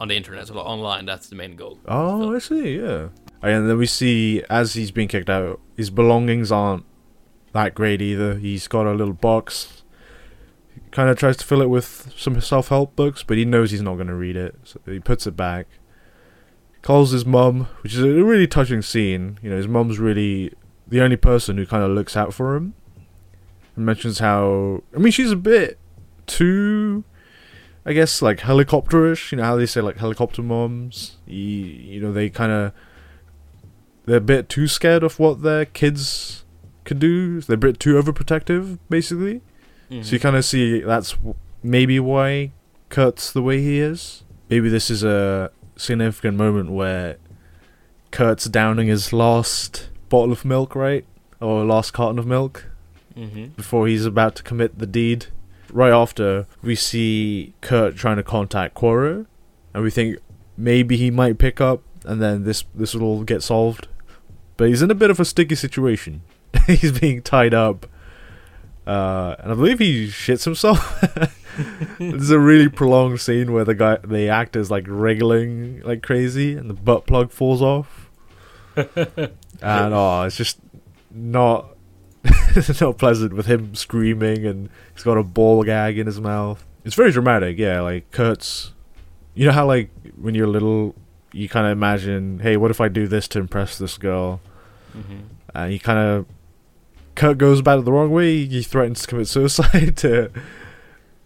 on 0.00 0.08
the 0.08 0.16
internet, 0.16 0.46
so 0.46 0.54
online. 0.56 1.06
That's 1.06 1.28
the 1.28 1.36
main 1.36 1.56
goal. 1.56 1.78
Oh, 1.86 2.34
I 2.34 2.38
see. 2.38 2.78
Yeah. 2.78 3.08
And 3.42 3.68
then 3.68 3.76
we 3.76 3.86
see 3.86 4.42
as 4.48 4.74
he's 4.74 4.90
being 4.90 5.08
kicked 5.08 5.30
out, 5.30 5.60
his 5.76 5.90
belongings 5.90 6.52
aren't 6.52 6.84
that 7.52 7.74
great 7.74 8.00
either. 8.00 8.38
He's 8.38 8.68
got 8.68 8.86
a 8.86 8.92
little 8.92 9.14
box. 9.14 9.82
Kind 10.90 11.08
of 11.08 11.18
tries 11.18 11.36
to 11.38 11.44
fill 11.44 11.62
it 11.62 11.70
with 11.70 12.12
some 12.16 12.40
self-help 12.40 12.94
books, 12.96 13.22
but 13.22 13.36
he 13.36 13.44
knows 13.44 13.70
he's 13.70 13.82
not 13.82 13.94
going 13.94 14.08
to 14.08 14.14
read 14.14 14.36
it, 14.36 14.54
so 14.64 14.80
he 14.86 15.00
puts 15.00 15.26
it 15.26 15.36
back. 15.36 15.66
Calls 16.82 17.12
his 17.12 17.24
mum, 17.24 17.68
which 17.82 17.94
is 17.94 18.02
a 18.02 18.08
really 18.08 18.46
touching 18.46 18.82
scene. 18.82 19.38
You 19.42 19.50
know, 19.50 19.56
his 19.56 19.68
mum's 19.68 19.98
really 19.98 20.52
the 20.86 21.00
only 21.00 21.16
person 21.16 21.56
who 21.56 21.66
kind 21.66 21.82
of 21.82 21.90
looks 21.90 22.16
out 22.16 22.34
for 22.34 22.56
him. 22.56 22.74
And 23.74 23.86
mentions 23.86 24.18
how 24.18 24.82
I 24.94 24.98
mean 24.98 25.12
she's 25.12 25.30
a 25.30 25.36
bit 25.36 25.78
too 26.26 27.04
I 27.84 27.92
guess 27.92 28.22
like 28.22 28.38
helicopterish. 28.38 29.32
You 29.32 29.38
know 29.38 29.44
how 29.44 29.56
they 29.56 29.66
say 29.66 29.80
like 29.80 29.96
helicopter 29.98 30.42
moms. 30.42 31.16
You, 31.26 31.36
you 31.38 32.00
know 32.00 32.12
they 32.12 32.30
kind 32.30 32.52
of 32.52 32.72
they're 34.06 34.16
a 34.18 34.20
bit 34.20 34.48
too 34.48 34.66
scared 34.68 35.02
of 35.02 35.18
what 35.18 35.42
their 35.42 35.64
kids 35.64 36.44
can 36.84 36.98
do. 36.98 37.40
They're 37.40 37.54
a 37.54 37.58
bit 37.58 37.78
too 37.80 37.94
overprotective, 38.00 38.78
basically. 38.88 39.40
Mhm. 39.90 40.04
So 40.04 40.12
you 40.12 40.20
kind 40.20 40.36
of 40.36 40.44
see 40.44 40.80
that's 40.80 41.16
maybe 41.62 41.98
why 42.00 42.52
Kurt's 42.88 43.32
the 43.32 43.42
way 43.42 43.60
he 43.60 43.78
is. 43.78 44.24
Maybe 44.48 44.68
this 44.68 44.90
is 44.90 45.02
a 45.02 45.50
significant 45.76 46.36
moment 46.36 46.70
where 46.70 47.16
Kurt's 48.10 48.44
downing 48.46 48.88
his 48.88 49.12
last 49.12 49.88
bottle 50.08 50.32
of 50.32 50.44
milk, 50.44 50.74
right, 50.74 51.04
or 51.40 51.64
last 51.64 51.92
carton 51.92 52.18
of 52.18 52.26
milk 52.26 52.66
Mhm. 53.16 53.56
before 53.56 53.86
he's 53.88 54.04
about 54.04 54.34
to 54.36 54.42
commit 54.42 54.78
the 54.78 54.86
deed. 54.86 55.26
Right 55.72 55.92
after, 55.92 56.46
we 56.62 56.74
see 56.74 57.54
Kurt 57.62 57.96
trying 57.96 58.16
to 58.16 58.22
contact 58.22 58.74
Kåre, 58.74 59.26
and 59.72 59.82
we 59.82 59.90
think 59.90 60.18
maybe 60.56 60.96
he 60.98 61.10
might 61.10 61.38
pick 61.38 61.60
up, 61.60 61.82
and 62.04 62.20
then 62.20 62.44
this 62.44 62.64
this 62.74 62.94
will 62.94 63.04
all 63.04 63.24
get 63.24 63.42
solved. 63.42 63.88
But 64.56 64.68
he's 64.68 64.82
in 64.82 64.90
a 64.90 64.94
bit 64.94 65.10
of 65.10 65.18
a 65.18 65.24
sticky 65.24 65.54
situation. 65.54 66.22
he's 66.66 66.98
being 66.98 67.22
tied 67.22 67.54
up, 67.54 67.86
uh, 68.86 69.36
and 69.38 69.52
I 69.52 69.54
believe 69.54 69.78
he 69.78 70.08
shits 70.08 70.44
himself. 70.44 71.02
There's 71.98 72.30
a 72.30 72.38
really 72.38 72.68
prolonged 72.68 73.20
scene 73.20 73.52
where 73.52 73.64
the 73.64 73.74
guy, 73.74 73.96
the 73.96 74.28
actor's 74.28 74.70
like 74.70 74.84
wriggling 74.86 75.80
like 75.82 76.02
crazy, 76.02 76.54
and 76.54 76.68
the 76.68 76.74
butt 76.74 77.06
plug 77.06 77.30
falls 77.30 77.62
off. 77.62 78.10
and 78.76 79.30
oh, 79.62 80.22
it's 80.24 80.36
just 80.36 80.58
not 81.10 81.71
not 82.80 82.98
pleasant 82.98 83.32
with 83.34 83.46
him 83.46 83.74
screaming 83.74 84.44
and 84.46 84.68
he's 84.94 85.02
got 85.02 85.18
a 85.18 85.22
ball 85.22 85.62
gag 85.64 85.98
in 85.98 86.06
his 86.06 86.20
mouth. 86.20 86.64
It's 86.84 86.94
very 86.94 87.12
dramatic, 87.12 87.58
yeah. 87.58 87.80
Like 87.80 88.10
Kurt's, 88.10 88.72
you 89.34 89.46
know 89.46 89.52
how 89.52 89.66
like 89.66 89.90
when 90.16 90.34
you're 90.34 90.46
little, 90.46 90.94
you 91.32 91.48
kind 91.48 91.66
of 91.66 91.72
imagine, 91.72 92.40
hey, 92.40 92.56
what 92.56 92.70
if 92.70 92.80
I 92.80 92.88
do 92.88 93.06
this 93.06 93.28
to 93.28 93.38
impress 93.38 93.78
this 93.78 93.96
girl? 93.98 94.40
Mhm. 94.96 95.22
And 95.54 95.72
he 95.72 95.78
kind 95.78 95.98
of 95.98 96.26
Kurt 97.14 97.38
goes 97.38 97.60
about 97.60 97.78
it 97.78 97.84
the 97.84 97.92
wrong 97.92 98.10
way. 98.10 98.46
He 98.46 98.62
threatens 98.62 99.02
to 99.02 99.06
commit 99.06 99.28
suicide 99.28 99.96
to 99.98 100.30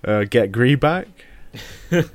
uh, 0.05 0.25
get 0.25 0.53
Gry 0.53 0.75
back, 0.75 1.09
which 1.89 2.11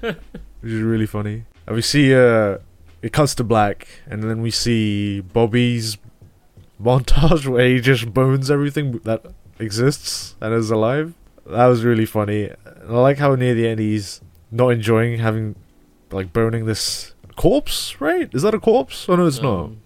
is 0.63 0.81
really 0.81 1.05
funny. 1.05 1.43
And 1.65 1.75
we 1.75 1.81
see 1.81 2.13
uh, 2.13 2.57
it 3.01 3.13
cuts 3.13 3.33
to 3.35 3.43
black, 3.43 3.87
and 4.07 4.23
then 4.23 4.41
we 4.41 4.51
see 4.51 5.21
Bobby's 5.21 5.97
montage 6.83 7.47
where 7.47 7.67
he 7.67 7.79
just 7.79 8.13
bones 8.13 8.49
everything 8.51 8.99
that 9.03 9.25
exists 9.59 10.35
and 10.41 10.53
is 10.53 10.69
alive. 10.71 11.13
That 11.45 11.65
was 11.67 11.83
really 11.83 12.05
funny. 12.05 12.45
And 12.65 12.89
I 12.89 12.99
like 12.99 13.17
how 13.17 13.35
near 13.35 13.53
the 13.53 13.67
end 13.67 13.79
he's 13.79 14.21
not 14.51 14.69
enjoying 14.69 15.19
having 15.19 15.55
like 16.11 16.33
boning 16.33 16.65
this 16.65 17.13
corpse. 17.35 17.99
Right? 17.99 18.29
Is 18.33 18.41
that 18.43 18.53
a 18.53 18.59
corpse? 18.59 19.07
Oh 19.09 19.15
no, 19.15 19.25
it's 19.27 19.41
not. 19.41 19.63
Um, 19.65 19.81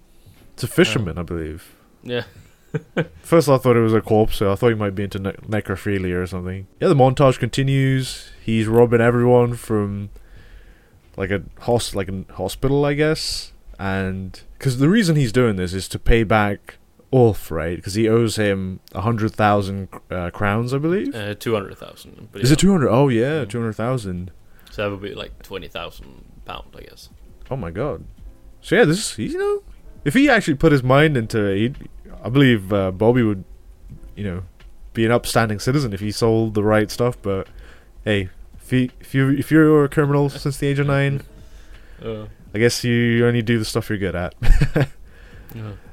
It's 0.53 0.63
a 0.63 0.67
fisherman, 0.67 1.17
I 1.17 1.23
believe. 1.23 1.75
Yeah. 2.03 2.23
First, 3.21 3.47
I 3.47 3.57
thought 3.57 3.77
it 3.77 3.81
was 3.81 3.93
a 3.93 4.01
corpse, 4.01 4.35
so 4.37 4.51
I 4.51 4.55
thought 4.55 4.69
he 4.69 4.75
might 4.75 4.95
be 4.95 5.03
into 5.03 5.17
ne- 5.19 5.31
necrophilia 5.47 6.21
or 6.21 6.27
something. 6.27 6.67
Yeah, 6.81 6.89
the 6.89 6.93
montage 6.95 7.39
continues. 7.39 8.31
He's 8.43 8.67
robbing 8.67 8.99
everyone 9.01 9.53
from 9.55 10.09
like 11.17 11.31
a 11.31 11.43
hos- 11.61 11.95
like 11.95 12.09
a 12.09 12.25
hospital, 12.33 12.83
I 12.85 12.93
guess. 12.93 13.53
And 13.79 14.39
because 14.57 14.77
the 14.79 14.89
reason 14.89 15.15
he's 15.15 15.31
doing 15.31 15.55
this 15.55 15.73
is 15.73 15.87
to 15.89 15.99
pay 15.99 16.23
back 16.23 16.77
Ulf, 17.15 17.49
right? 17.51 17.75
Because 17.77 17.93
he 17.93 18.09
owes 18.09 18.35
him 18.35 18.79
a 18.93 19.01
hundred 19.01 19.33
thousand 19.33 19.87
uh, 20.11 20.29
crowns, 20.31 20.73
I 20.73 20.77
believe. 20.79 21.15
Uh, 21.15 21.33
two 21.35 21.53
hundred 21.53 21.77
thousand. 21.77 22.27
is 22.35 22.51
it 22.51 22.59
two 22.59 22.71
hundred? 22.71 22.89
Oh 22.91 23.07
yeah, 23.07 23.43
Mm. 23.45 23.49
two 23.49 23.59
hundred 23.59 23.73
thousand. 23.73 24.31
So 24.71 24.83
that 24.83 24.91
would 24.91 25.01
be 25.01 25.15
like 25.15 25.41
twenty 25.43 25.67
thousand 25.67 26.25
pound, 26.45 26.65
I 26.77 26.81
guess. 26.81 27.09
Oh 27.49 27.55
my 27.55 27.71
god. 27.71 28.03
So 28.61 28.75
yeah, 28.75 28.83
this 28.85 29.11
is 29.17 29.33
you 29.33 29.37
know, 29.39 29.63
if 30.03 30.13
he 30.13 30.29
actually 30.29 30.55
put 30.55 30.71
his 30.71 30.83
mind 30.83 31.15
into 31.15 31.43
it, 31.45 31.75
I 32.23 32.29
believe 32.29 32.73
uh, 32.73 32.91
Bobby 32.91 33.23
would, 33.23 33.43
you 34.15 34.23
know, 34.23 34.43
be 34.93 35.05
an 35.05 35.11
upstanding 35.11 35.59
citizen 35.59 35.93
if 35.93 35.99
he 36.01 36.11
sold 36.11 36.53
the 36.55 36.63
right 36.63 36.89
stuff. 36.91 37.15
But 37.21 37.47
hey, 38.03 38.29
if 38.59 38.73
you 38.73 38.89
if 38.99 39.13
you 39.15 39.29
if 39.29 39.51
you're 39.51 39.85
a 39.85 39.89
criminal 39.89 40.29
since 40.29 40.57
the 40.57 40.67
age 40.67 40.79
of 40.79 40.87
nine, 40.87 41.21
Uh, 42.03 42.25
I 42.53 42.59
guess 42.59 42.83
you 42.83 43.25
only 43.25 43.41
do 43.41 43.57
the 43.57 43.63
stuff 43.63 43.87
you're 43.89 43.97
good 43.97 44.15
at. 44.17 44.35
yeah. 45.55 45.71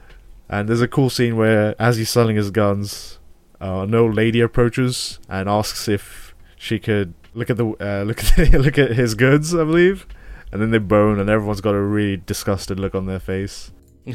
and 0.52 0.68
there's 0.68 0.80
a 0.82 0.88
cool 0.88 1.10
scene 1.10 1.34
where, 1.36 1.74
as 1.80 1.96
he's 1.96 2.10
selling 2.10 2.36
his 2.36 2.50
guns, 2.50 3.18
uh, 3.60 3.80
an 3.80 3.94
old 3.94 4.14
lady 4.14 4.40
approaches 4.40 5.18
and 5.28 5.48
asks 5.48 5.88
if 5.88 6.34
she 6.56 6.78
could 6.78 7.14
look 7.34 7.50
at 7.50 7.56
the 7.56 7.66
uh, 7.80 8.02
look 8.06 8.22
at 8.38 8.52
look 8.52 8.78
at 8.78 8.92
his 8.92 9.14
goods, 9.14 9.54
I 9.54 9.64
believe. 9.64 10.06
And 10.52 10.60
then 10.60 10.70
they 10.70 10.78
bone, 10.78 11.18
and 11.18 11.30
everyone's 11.30 11.62
got 11.62 11.74
a 11.74 11.80
really 11.80 12.18
disgusted 12.18 12.78
look 12.78 12.94
on 12.94 13.06
their 13.06 13.18
face. 13.20 13.72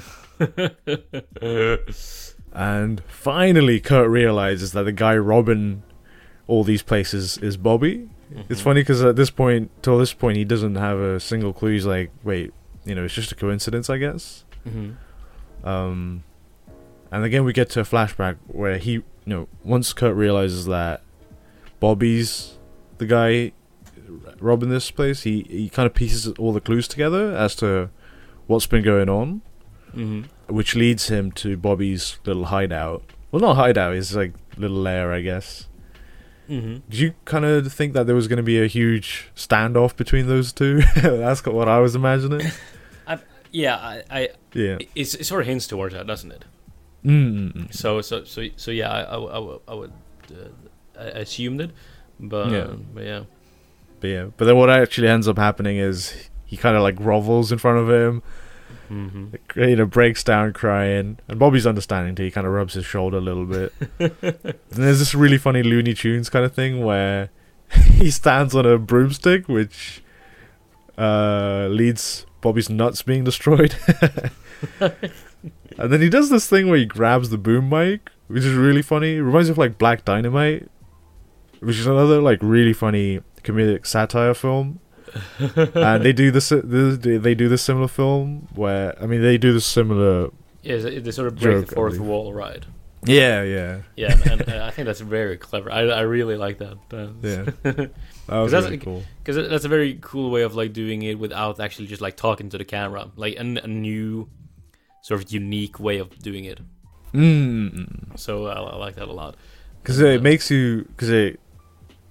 And 2.53 3.01
finally, 3.07 3.79
Kurt 3.79 4.09
realizes 4.09 4.71
that 4.71 4.83
the 4.83 4.91
guy 4.91 5.15
robbing 5.17 5.83
all 6.47 6.63
these 6.63 6.81
places 6.81 7.37
is 7.37 7.55
Bobby. 7.57 8.09
It's 8.49 8.61
Mhm. 8.61 8.63
funny 8.63 8.81
because 8.81 9.03
at 9.03 9.15
this 9.15 9.29
point, 9.29 9.69
till 9.83 9.97
this 9.99 10.13
point, 10.13 10.37
he 10.37 10.45
doesn't 10.45 10.75
have 10.75 10.97
a 10.99 11.19
single 11.19 11.53
clue. 11.53 11.71
He's 11.73 11.85
like, 11.85 12.09
wait, 12.23 12.51
you 12.85 12.95
know, 12.95 13.03
it's 13.03 13.13
just 13.13 13.31
a 13.31 13.35
coincidence, 13.35 13.89
I 13.89 13.97
guess. 13.97 14.43
Mhm. 14.67 14.95
Um, 15.67 16.23
and 17.11 17.23
again, 17.23 17.43
we 17.43 17.53
get 17.53 17.69
to 17.71 17.79
a 17.81 17.83
flashback 17.83 18.37
where 18.47 18.77
he, 18.77 18.91
you 18.93 19.03
know, 19.25 19.47
once 19.63 19.93
Kurt 19.93 20.15
realizes 20.15 20.65
that 20.65 21.01
Bobby's 21.79 22.57
the 22.97 23.05
guy 23.05 23.51
robbing 24.39 24.69
this 24.69 24.89
place, 24.91 25.23
he, 25.23 25.45
he 25.49 25.69
kind 25.69 25.85
of 25.85 25.93
pieces 25.93 26.27
all 26.39 26.53
the 26.53 26.61
clues 26.61 26.87
together 26.87 27.35
as 27.35 27.55
to 27.55 27.89
what's 28.47 28.67
been 28.67 28.83
going 28.83 29.09
on 29.09 29.41
Mhm. 29.95 30.25
which 30.47 30.75
leads 30.75 31.07
him 31.09 31.31
to 31.33 31.57
Bobby's 31.57 32.17
little 32.25 32.45
hideout. 32.45 33.03
Well, 33.31 33.41
not 33.41 33.55
hideout, 33.55 33.93
it's 33.95 34.13
like 34.15 34.33
little 34.57 34.77
lair, 34.77 35.11
I 35.11 35.21
guess. 35.21 35.67
Mhm. 36.49 36.81
Did 36.89 36.99
you 36.99 37.13
kind 37.25 37.43
of 37.45 37.71
think 37.73 37.93
that 37.93 38.05
there 38.05 38.15
was 38.15 38.27
going 38.27 38.37
to 38.37 38.43
be 38.43 38.61
a 38.61 38.67
huge 38.67 39.29
standoff 39.35 39.95
between 39.97 40.27
those 40.27 40.53
two? 40.53 40.81
That's 40.95 41.43
what 41.45 41.67
I 41.67 41.79
was 41.79 41.95
imagining. 41.95 42.41
Yeah, 43.51 43.75
I, 43.75 44.03
I 44.09 44.29
Yeah. 44.53 44.77
it's, 44.95 45.13
it 45.15 45.25
sort 45.25 45.41
of 45.41 45.47
hints 45.47 45.67
towards 45.67 45.93
that, 45.93 46.05
doesn't 46.07 46.31
it? 46.31 46.45
Mm-mm. 47.05 47.73
So, 47.73 48.01
so, 48.01 48.23
so, 48.25 48.43
so, 48.55 48.71
yeah, 48.71 48.91
I, 48.91 49.01
I, 49.03 49.17
I 49.17 49.57
I 49.69 49.73
would, 49.73 49.93
uh, 50.31 50.99
I 50.99 51.03
assumed 51.19 51.61
it, 51.61 51.71
but 52.19 52.51
Yeah. 52.51 52.67
but 52.93 53.03
yeah. 53.03 53.23
But 53.99 54.07
yeah, 54.07 54.25
but 54.37 54.45
then 54.45 54.57
what 54.57 54.69
actually 54.69 55.07
ends 55.07 55.27
up 55.27 55.37
happening 55.37 55.77
is 55.77 56.29
he 56.45 56.55
kind 56.57 56.75
of 56.75 56.83
like 56.83 56.95
grovels 56.95 57.51
in 57.51 57.57
front 57.57 57.77
of 57.79 57.89
him, 57.89 58.21
hmm 58.89 59.27
you 59.55 59.75
know, 59.75 59.85
breaks 59.85 60.23
down 60.23 60.53
crying, 60.53 61.17
and 61.27 61.39
Bobby's 61.39 61.65
understanding 61.65 62.13
too. 62.15 62.23
He 62.23 62.31
kind 62.31 62.45
of 62.45 62.53
rubs 62.53 62.73
his 62.75 62.85
shoulder 62.85 63.17
a 63.17 63.21
little 63.21 63.45
bit. 63.45 63.73
and 63.99 64.53
there's 64.69 64.99
this 64.99 65.15
really 65.15 65.37
funny 65.37 65.63
Looney 65.63 65.93
Tunes 65.93 66.29
kind 66.29 66.45
of 66.45 66.53
thing 66.53 66.83
where 66.85 67.29
he 67.71 68.11
stands 68.11 68.53
on 68.55 68.65
a 68.65 68.77
broomstick, 68.77 69.47
which 69.49 70.03
uh, 70.97 71.67
leads 71.69 72.25
Bobby's 72.47 72.69
nuts 72.69 73.01
being 73.01 73.25
destroyed. 73.25 73.75
and 74.79 75.91
then 75.91 75.99
he 75.99 76.07
does 76.07 76.29
this 76.29 76.47
thing 76.47 76.69
where 76.69 76.77
he 76.77 76.85
grabs 76.85 77.29
the 77.29 77.37
boom 77.37 77.67
mic, 77.67 78.09
which 78.27 78.45
is 78.45 78.53
really 78.53 78.81
funny. 78.81 79.15
It 79.15 79.21
reminds 79.21 79.49
me 79.49 79.51
of 79.51 79.57
like 79.57 79.77
Black 79.77 80.05
Dynamite, 80.05 80.69
which 81.59 81.77
is 81.77 81.85
another 81.85 82.21
like 82.21 82.39
really 82.41 82.71
funny 82.71 83.19
comedic 83.43 83.85
satire 83.85 84.33
film. 84.33 84.79
and 85.39 86.05
they 86.05 86.13
do 86.13 86.31
this. 86.31 86.47
They 86.47 87.17
they 87.17 87.35
do 87.35 87.49
this 87.49 87.63
similar 87.63 87.89
film 87.89 88.47
where 88.55 88.97
I 89.03 89.07
mean 89.07 89.21
they 89.21 89.37
do 89.37 89.51
this 89.51 89.65
similar. 89.65 90.29
Yeah, 90.63 90.77
they 90.77 91.11
sort 91.11 91.27
of 91.27 91.35
break 91.35 91.57
Joke, 91.57 91.67
the 91.67 91.75
fourth 91.75 91.99
wall, 91.99 92.33
right? 92.33 92.63
Yeah, 93.03 93.43
yeah, 93.43 93.81
Yeah, 93.97 94.17
and, 94.31 94.41
and 94.41 94.63
I 94.63 94.69
think 94.71 94.85
that's 94.85 95.01
very 95.01 95.35
clever. 95.35 95.69
I 95.69 95.81
I 95.81 96.01
really 96.01 96.37
like 96.37 96.59
that. 96.59 96.77
Yeah. 97.21 97.87
That 98.27 98.39
was 98.39 98.51
that's 98.51 98.65
really 98.65 98.77
cool. 98.77 99.03
because 99.23 99.49
that's 99.49 99.65
a 99.65 99.69
very 99.69 99.97
cool 100.01 100.29
way 100.31 100.41
of 100.43 100.53
like 100.55 100.73
doing 100.73 101.01
it 101.01 101.17
without 101.17 101.59
actually 101.59 101.87
just 101.87 102.01
like 102.01 102.15
talking 102.17 102.49
to 102.49 102.57
the 102.57 102.65
camera, 102.65 103.09
like 103.15 103.37
an, 103.37 103.57
a 103.57 103.67
new 103.67 104.29
sort 105.01 105.21
of 105.23 105.31
unique 105.31 105.79
way 105.79 105.97
of 105.99 106.17
doing 106.19 106.43
it. 106.45 106.59
Mm. 107.13 108.17
So 108.19 108.47
I, 108.47 108.53
I 108.59 108.75
like 108.75 108.95
that 108.95 109.07
a 109.07 109.13
lot. 109.13 109.35
because 109.81 109.99
it 109.99 110.21
makes 110.21 110.51
you 110.51 110.83
because 110.89 111.09
it 111.09 111.39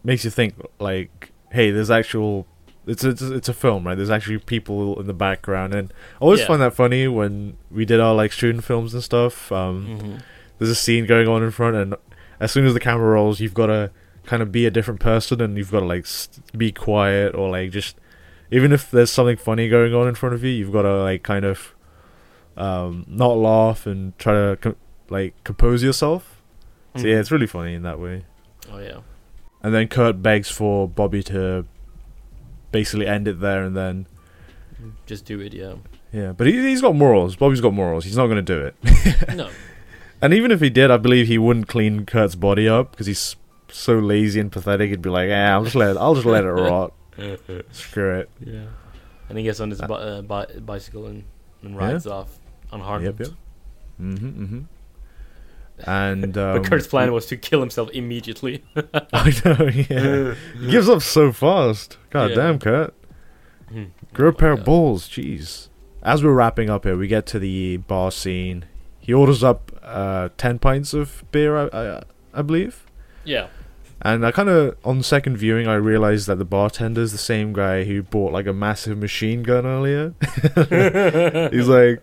makes 0.05 0.25
you 0.25 0.31
think 0.31 0.55
like 0.79 1.33
hey 1.53 1.71
there's 1.71 1.91
actual 1.91 2.47
it's 2.87 3.05
a, 3.05 3.11
it's 3.11 3.23
a- 3.23 3.35
it's 3.35 3.49
a 3.49 3.53
film 3.53 3.87
right 3.87 3.97
there's 3.97 4.11
actually 4.11 4.39
people 4.39 4.99
in 5.01 5.07
the 5.07 5.13
background 5.15 5.75
and 5.75 5.93
i 6.15 6.19
always 6.25 6.41
Yeah. 6.41 6.47
find 6.47 6.63
that 6.63 6.75
funny 6.75 7.09
when 7.09 7.57
we 7.71 7.85
did 7.85 7.99
our 8.01 8.15
like 8.15 8.33
student 8.33 8.63
films 8.65 8.95
and 8.95 9.03
stuff 9.03 9.51
um 9.53 9.87
Mhm. 9.87 10.23
there's 10.59 10.71
a 10.71 10.75
scene 10.77 11.07
going 11.07 11.29
on 11.29 11.43
in 11.43 11.51
front 11.51 11.77
and 11.77 11.95
as 12.41 12.53
soon 12.53 12.65
as 12.67 12.73
the 12.75 12.81
camera 12.81 13.11
rolls 13.11 13.41
you've 13.41 13.55
got 13.55 13.67
to 13.67 13.91
kind 14.27 14.43
of 14.43 14.51
be 14.53 14.67
a 14.67 14.71
different 14.71 15.01
person 15.01 15.41
and 15.41 15.57
you've 15.57 15.71
got 15.71 15.81
to 15.81 15.87
like 15.87 16.07
be 16.57 16.73
quiet 16.73 17.35
or 17.35 17.51
like 17.51 17.71
just 17.71 17.97
even 18.51 18.73
if 18.73 18.91
there's 18.91 19.11
something 19.11 19.37
funny 19.37 19.69
going 19.69 19.95
on 19.95 20.07
in 20.09 20.15
front 20.15 20.35
of 20.35 20.43
you 20.45 20.51
you've 20.51 20.73
got 20.73 20.83
to 20.83 21.03
like 21.03 21.23
kind 21.23 21.45
of 21.45 21.75
um 22.57 23.05
not 23.09 23.37
laugh 23.37 23.87
and 23.87 24.19
try 24.19 24.33
to 24.33 24.57
co- 24.61 24.77
like 25.11 25.35
compose 25.45 25.83
yourself 25.83 26.43
so 26.97 27.07
yeah 27.07 27.19
it's 27.19 27.31
really 27.31 27.47
funny 27.47 27.75
in 27.75 27.83
that 27.83 27.99
way 28.01 28.25
Oh 28.73 28.79
yeah. 28.79 28.99
and 29.63 29.73
then 29.75 29.87
Kurt 29.89 30.23
begs 30.23 30.51
for 30.51 30.89
Bobby 30.89 31.23
to 31.25 31.65
basically 32.73 33.07
end 33.07 33.29
it 33.29 33.41
there 33.41 33.63
and 33.63 33.77
then. 33.77 34.07
Just 35.07 35.25
do 35.25 35.41
it, 35.41 35.55
yeah. 35.55 35.75
Yeah, 36.13 36.33
but 36.33 36.47
he, 36.49 36.53
he's 36.61 36.81
got 36.83 36.95
morals. 36.97 37.37
Bobby's 37.37 37.61
got 37.61 37.73
morals. 37.73 38.05
He's 38.05 38.17
not 38.17 38.27
going 38.27 38.45
to 38.45 38.55
do 38.55 38.61
it. 38.67 39.37
No. 39.37 39.51
And 40.21 40.33
even 40.35 40.51
if 40.51 40.61
he 40.61 40.71
did, 40.71 40.91
I 40.91 40.97
believe 40.97 41.27
he 41.29 41.37
wouldn't 41.39 41.69
clean 41.69 42.07
Kurt's 42.07 42.35
body 42.35 42.67
up 42.69 42.91
because 42.91 43.07
he's 43.07 43.37
so 43.77 43.99
lazy 43.99 44.41
and 44.41 44.51
pathetic. 44.51 44.91
He'd 44.91 45.03
be 45.03 45.11
like, 45.11 45.29
"Yeah, 45.29 45.55
I'll 45.55 45.65
just 45.65 45.77
let 45.77 45.91
it, 45.91 45.97
I'll 45.99 46.15
just 46.15 46.27
let 46.27 46.45
it 46.45 46.51
rot. 46.53 46.93
Screw 47.73 48.19
it." 48.21 48.31
Yeah. 48.41 48.67
And 49.29 49.37
he 49.39 49.45
gets 49.45 49.61
on 49.61 49.71
his 49.71 49.81
bi- 49.81 49.87
uh, 49.95 50.23
bi- 50.23 50.47
bicycle 50.61 51.07
and, 51.07 51.25
and 51.63 51.77
rides 51.77 52.07
off 52.07 52.39
unharmed. 52.73 53.05
Yep, 53.07 53.21
yep. 53.21 53.29
Mm-hmm, 54.01 54.45
mm-hmm. 54.45 54.61
And 55.91 56.39
um, 56.39 56.63
but 56.63 56.69
Kurt's 56.71 56.87
plan 56.87 57.13
was 57.13 57.27
to 57.27 57.37
kill 57.37 57.61
himself 57.61 57.91
immediately. 57.91 58.63
I 59.13 59.33
know. 59.45 59.67
Yeah, 59.67 60.35
he 60.61 60.71
gives 60.71 60.89
up 60.89 61.03
so 61.03 61.33
fast. 61.33 61.99
God 62.11 62.31
Yeah. 62.31 62.37
damn, 62.37 62.59
Kurt. 62.59 62.95
Hmm. 63.69 63.85
Grow 64.15 64.29
a 64.29 64.31
Oh 64.31 64.33
my 64.33 64.39
pair 64.39 64.53
of 64.53 64.59
God. 64.61 64.67
balls, 64.67 65.09
jeez. 65.09 65.69
As 66.03 66.23
we're 66.23 66.33
wrapping 66.33 66.71
up 66.71 66.85
here, 66.85 66.97
we 66.97 67.09
get 67.09 67.27
to 67.27 67.39
the 67.41 67.79
bar 67.79 68.13
scene. 68.13 68.65
He 69.01 69.13
orders 69.13 69.43
up 69.43 69.73
uh, 69.83 70.29
ten 70.39 70.59
pints 70.61 70.95
of 70.95 71.25
beer, 71.33 71.57
I, 71.57 71.67
I, 71.97 72.03
I 72.33 72.43
believe. 72.43 72.87
Yeah. 73.25 73.49
And 74.03 74.27
I 74.27 74.31
kind 74.31 74.49
of, 74.49 74.77
on 74.85 75.03
second 75.03 75.39
viewing, 75.39 75.67
I 75.67 75.75
realized 75.75 76.27
that 76.27 76.37
the 76.39 76.45
bartender's 76.45 77.13
the 77.13 77.19
same 77.19 77.53
guy 77.53 77.85
who 77.85 78.03
bought 78.03 78.33
like 78.33 78.47
a 78.47 78.53
massive 78.53 78.99
machine 78.99 79.43
gun 79.43 79.65
earlier. 79.65 80.15
he's 81.51 81.69
like, 81.69 82.03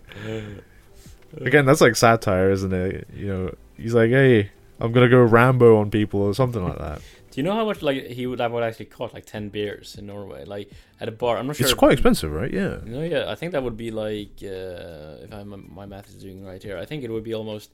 again, 1.40 1.66
that's 1.66 1.80
like 1.80 1.96
satire, 1.96 2.50
isn't 2.50 2.72
it? 2.72 3.08
You 3.14 3.26
know, 3.26 3.54
he's 3.76 3.94
like, 3.94 4.10
hey, 4.10 4.50
I'm 4.80 4.92
gonna 4.92 5.08
go 5.08 5.22
Rambo 5.22 5.78
on 5.78 5.90
people 5.90 6.20
or 6.20 6.34
something 6.34 6.62
like 6.62 6.78
that. 6.78 7.00
Do 7.30 7.40
you 7.40 7.42
know 7.42 7.54
how 7.54 7.64
much 7.64 7.82
like 7.82 8.06
he 8.06 8.26
would 8.26 8.38
that 8.38 8.52
would 8.52 8.62
actually 8.62 8.86
cost 8.86 9.14
like 9.14 9.24
ten 9.24 9.48
beers 9.48 9.96
in 9.96 10.06
Norway, 10.06 10.44
like 10.44 10.70
at 11.00 11.08
a 11.08 11.12
bar? 11.12 11.36
I'm 11.36 11.46
not 11.46 11.56
sure. 11.56 11.66
It's 11.66 11.74
quite 11.74 11.92
expensive, 11.92 12.30
right? 12.30 12.52
Yeah. 12.52 12.78
No, 12.84 13.02
yeah, 13.02 13.28
I 13.28 13.34
think 13.34 13.52
that 13.52 13.62
would 13.62 13.76
be 13.76 13.90
like 13.90 14.30
uh, 14.42 15.24
if 15.24 15.32
I'm 15.32 15.68
my 15.72 15.86
math 15.86 16.08
is 16.08 16.14
doing 16.14 16.44
right 16.44 16.62
here. 16.62 16.78
I 16.78 16.84
think 16.84 17.02
it 17.02 17.10
would 17.10 17.24
be 17.24 17.34
almost 17.34 17.72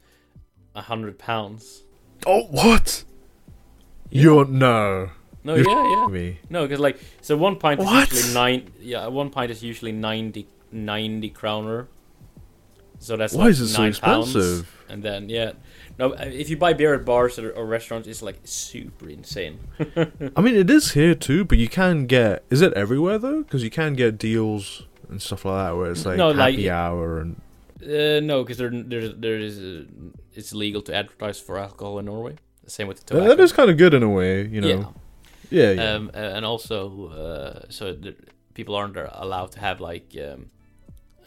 a 0.75 0.81
hundred 0.81 1.19
pounds. 1.19 1.85
Oh, 2.27 2.45
what? 2.45 3.05
Yeah. 4.11 4.23
You're 4.23 4.47
no. 4.47 5.11
No, 5.43 5.55
You're 5.55 5.69
yeah, 5.71 5.91
yeah. 6.03 6.07
Me. 6.09 6.39
No, 6.51 6.63
because 6.67 6.81
like 6.81 6.99
so 7.23 7.37
one 7.37 7.57
pint 7.57 7.81
What? 7.81 8.13
is 8.13 8.17
usually 8.19 8.35
nine. 8.35 8.71
Yeah, 8.81 9.07
one 9.07 9.31
pint 9.31 9.51
is 9.51 9.63
usually 9.63 9.93
90, 9.93 10.47
90 10.71 11.31
kroner. 11.31 11.89
So 12.99 13.17
that's 13.17 13.33
Why 13.33 13.45
like 13.45 13.51
is 13.53 13.61
it 13.63 13.69
so 13.69 13.83
nine 13.83 13.95
pounds. 13.95 14.37
expensive? 14.37 14.77
And 14.91 15.03
then 15.03 15.29
yeah, 15.31 15.53
no, 15.99 16.13
uh, 16.13 16.25
if 16.27 16.51
you 16.51 16.57
buy 16.59 16.75
beer 16.75 16.93
at 16.95 17.05
bars 17.07 17.39
or, 17.39 17.51
or 17.53 17.65
restaurants, 17.65 18.07
it's 18.09 18.21
like 18.21 18.39
super 18.45 19.09
insane. 19.09 19.61
I 20.37 20.41
mean, 20.43 20.57
it 20.57 20.69
is 20.69 20.93
here 20.93 21.15
too, 21.15 21.45
but 21.47 21.57
you 21.57 21.69
can 21.69 22.07
get. 22.07 22.45
Is 22.51 22.61
it 22.61 22.75
everywhere 22.75 23.17
though? 23.19 23.43
Because 23.43 23.63
you 23.65 23.71
can 23.71 23.95
get 23.95 24.19
deals 24.19 24.83
and 25.09 25.23
stuff 25.23 25.45
like 25.47 25.69
that 25.69 25.77
where 25.77 25.91
it's 25.93 26.05
like 26.05 26.19
No, 26.19 26.31
like- 26.33 26.55
happy 26.55 26.69
hour 26.71 27.21
and. 27.21 27.41
Uh, 27.83 28.21
no, 28.21 28.43
because 28.45 28.59
there, 28.59 28.69
there's 28.71 29.15
there 29.17 29.39
is 29.39 29.59
uh, 29.59 29.85
it's 30.35 30.53
legal 30.53 30.83
to 30.83 30.95
advertise 30.95 31.41
for 31.41 31.57
alcohol 31.57 31.99
in 31.99 32.05
Norway. 32.05 32.37
Same 32.71 32.89
with 32.89 32.99
the 33.01 33.05
That- 33.07 33.15
tobacco. 33.21 33.37
that 33.37 33.43
is 33.43 33.53
kind 33.53 33.71
of 33.71 33.77
good 33.77 33.95
in 33.95 34.03
a 34.03 34.09
way, 34.09 34.47
you 34.47 34.61
know. 34.61 34.95
Yeah, 35.51 35.73
yeah. 35.73 35.95
Um, 35.95 36.11
uh, 36.15 36.19
and 36.37 36.45
also, 36.45 36.77
uh, 37.09 37.67
so 37.69 37.93
the, 37.93 38.15
people 38.55 38.75
aren't 38.77 38.97
allowed 38.97 39.51
to 39.53 39.61
have 39.61 39.81
like 39.81 40.07
um, 40.27 40.47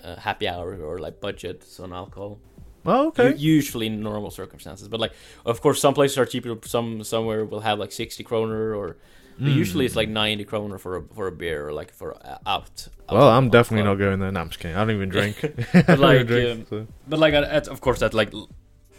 uh, 0.03 0.15
happy 0.15 0.47
hour 0.47 0.75
or 0.81 0.99
like 0.99 1.19
budgets 1.19 1.79
on 1.79 1.91
alcohol. 1.93 2.39
oh, 2.85 3.07
okay. 3.07 3.35
Usually 3.35 3.87
in 3.87 4.01
normal 4.01 4.31
circumstances, 4.31 4.87
but 4.87 4.99
like, 4.99 5.13
of 5.45 5.61
course, 5.61 5.79
some 5.81 5.93
places 5.93 6.17
are 6.17 6.25
cheaper. 6.25 6.55
Some 6.65 7.03
somewhere 7.03 7.43
will 7.45 7.61
have 7.61 7.79
like 7.79 7.91
sixty 7.91 8.23
kroner, 8.23 8.73
or 8.75 8.95
Mm. 9.41 9.55
usually 9.61 9.85
it's 9.87 9.95
like 9.95 10.09
ninety 10.09 10.43
kroner 10.45 10.77
for 10.77 10.97
a 10.97 11.01
for 11.15 11.25
a 11.27 11.31
beer 11.31 11.67
or 11.67 11.73
like 11.73 11.91
for 11.91 12.11
a, 12.11 12.39
out. 12.45 12.87
well, 13.09 13.27
out- 13.29 13.37
I'm 13.37 13.49
definitely 13.49 13.83
club. 13.83 13.97
not 13.97 14.05
going 14.05 14.19
there. 14.19 14.31
No, 14.31 14.39
I'm 14.41 14.49
just 14.49 14.59
kidding. 14.59 14.77
I 14.77 14.81
don't 14.85 14.95
even 14.95 15.09
drink. 15.09 15.35
But 15.87 15.99
like, 16.07 16.27
drink, 16.27 16.49
um, 16.59 16.65
so. 16.69 16.87
but 17.09 17.17
like, 17.19 17.33
at, 17.33 17.67
of 17.67 17.81
course, 17.81 18.01
at 18.03 18.13
like 18.13 18.31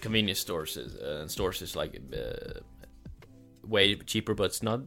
convenience 0.05 0.39
stores 0.39 0.77
is, 0.77 0.95
uh, 0.97 1.21
and 1.23 1.31
stores 1.31 1.63
is 1.63 1.75
like 1.75 1.93
uh, 2.13 2.61
way 3.67 3.97
cheaper, 3.97 4.35
but 4.35 4.45
it's 4.45 4.63
not 4.63 4.81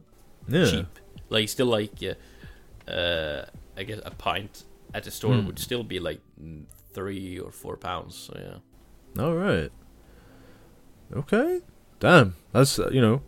yeah. 0.48 0.70
cheap. 0.70 0.92
Like 1.28 1.48
still 1.48 1.66
like 1.66 1.96
uh, 2.02 2.90
uh 2.90 3.44
I 3.76 3.82
guess 3.82 4.00
a 4.04 4.12
pint 4.12 4.64
at 4.94 5.02
the 5.04 5.10
store 5.10 5.34
Hmm. 5.34 5.46
would 5.46 5.58
still 5.58 5.84
be 5.84 5.98
like 6.08 6.20
mm, 6.40 6.64
three 6.94 7.38
or 7.38 7.50
four 7.50 7.76
pounds. 7.76 8.14
So 8.14 8.32
yeah. 8.46 9.22
All 9.24 9.34
right. 9.34 9.72
Okay. 11.20 11.60
Damn. 12.00 12.34
That's 12.52 12.78
uh, 12.78 12.90
you 12.96 13.02
know, 13.06 13.20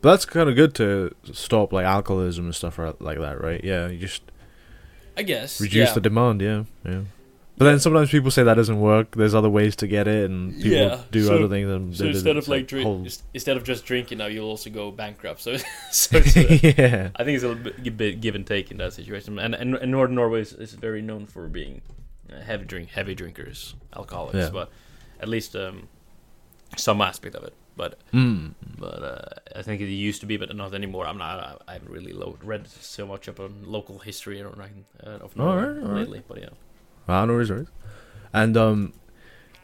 but 0.00 0.10
that's 0.12 0.26
kind 0.26 0.48
of 0.48 0.56
good 0.56 0.74
to 0.76 1.14
stop 1.32 1.72
like 1.72 1.86
alcoholism 1.86 2.44
and 2.46 2.54
stuff 2.54 2.78
like 2.78 3.18
that, 3.26 3.36
right? 3.40 3.62
Yeah. 3.62 3.88
You 3.88 3.98
just 3.98 4.22
I 5.16 5.22
guess 5.22 5.60
reduce 5.60 5.88
yeah. 5.88 5.94
the 5.94 6.00
demand. 6.00 6.40
Yeah. 6.40 6.64
Yeah. 6.84 7.02
But 7.56 7.66
then 7.66 7.78
sometimes 7.78 8.10
people 8.10 8.32
say 8.32 8.42
that 8.42 8.54
doesn't 8.54 8.80
work. 8.80 9.12
There's 9.14 9.32
other 9.34 9.48
ways 9.48 9.76
to 9.76 9.86
get 9.86 10.08
it, 10.08 10.28
and 10.28 10.54
people 10.56 10.72
Yeah, 10.72 11.02
do 11.12 11.22
so- 11.22 11.36
other 11.36 11.48
things. 11.48 11.70
And 11.70 11.96
So 11.96 12.06
instead 12.06 12.36
of 12.36 12.48
like 12.48 12.66
drink, 12.66 12.84
whole- 12.84 13.06
instead 13.32 13.56
of 13.56 13.62
just 13.62 13.84
drinking, 13.84 14.18
now 14.18 14.26
you'll 14.26 14.48
also 14.48 14.70
go 14.70 14.90
bankrupt. 14.90 15.40
So, 15.40 15.56
so 15.92 16.18
uh, 16.18 16.22
yeah. 16.24 17.10
I 17.14 17.22
think 17.22 17.36
it's 17.36 17.44
a 17.44 17.48
little 17.48 17.62
bit, 17.62 17.96
bit 17.96 18.20
give 18.20 18.34
and 18.34 18.44
take 18.46 18.70
in 18.72 18.78
that 18.78 18.92
situation. 18.92 19.38
And 19.38 19.54
and, 19.54 19.76
and 19.76 19.90
Northern 19.92 20.16
Norway 20.16 20.40
is, 20.40 20.52
is 20.52 20.74
very 20.74 21.00
known 21.00 21.26
for 21.26 21.46
being 21.48 21.80
uh, 22.32 22.40
heavy 22.40 22.64
drink, 22.64 22.88
heavy 22.90 23.14
drinkers, 23.14 23.74
alcoholics. 23.94 24.34
Yeah. 24.36 24.50
But 24.52 24.70
at 25.20 25.28
least 25.28 25.54
um, 25.54 25.86
some 26.76 27.00
aspect 27.00 27.36
of 27.36 27.44
it. 27.44 27.54
But 27.76 27.98
Mm. 28.12 28.54
but 28.78 29.02
uh, 29.02 29.58
I 29.58 29.62
think 29.62 29.80
it 29.80 29.86
used 29.86 30.20
to 30.22 30.26
be, 30.26 30.36
but 30.36 30.54
not 30.56 30.74
anymore. 30.74 31.06
I'm 31.06 31.18
not. 31.18 31.62
I, 31.68 31.72
haven't 31.74 31.90
really 31.90 32.12
lo- 32.12 32.36
read 32.42 32.66
so 32.68 33.06
much 33.06 33.28
on 33.28 33.62
local 33.64 33.98
history 34.00 34.42
or 34.42 34.48
uh, 34.60 35.08
of 35.24 35.36
Norway 35.36 35.62
alright. 35.82 35.96
lately. 36.00 36.22
But 36.26 36.38
yeah, 36.40 36.48
Ah, 37.08 37.24
no 37.24 37.34
worries, 37.34 37.50
no 37.50 37.56
worries. 37.56 37.68
And 38.32 38.56
um, 38.56 38.92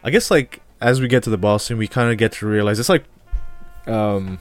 I 0.05 0.11
guess 0.11 0.31
like 0.31 0.61
as 0.81 1.01
we 1.01 1.09
get 1.09 1.23
to 1.25 1.31
the 1.31 1.39
boss 1.39 1.65
scene, 1.67 1.79
we 1.79 1.89
kind 1.89 2.11
of 2.11 2.19
get 2.19 2.33
to 2.33 2.47
realize 2.47 2.79
it's 2.79 2.89
like 2.89 3.05
um, 3.87 4.39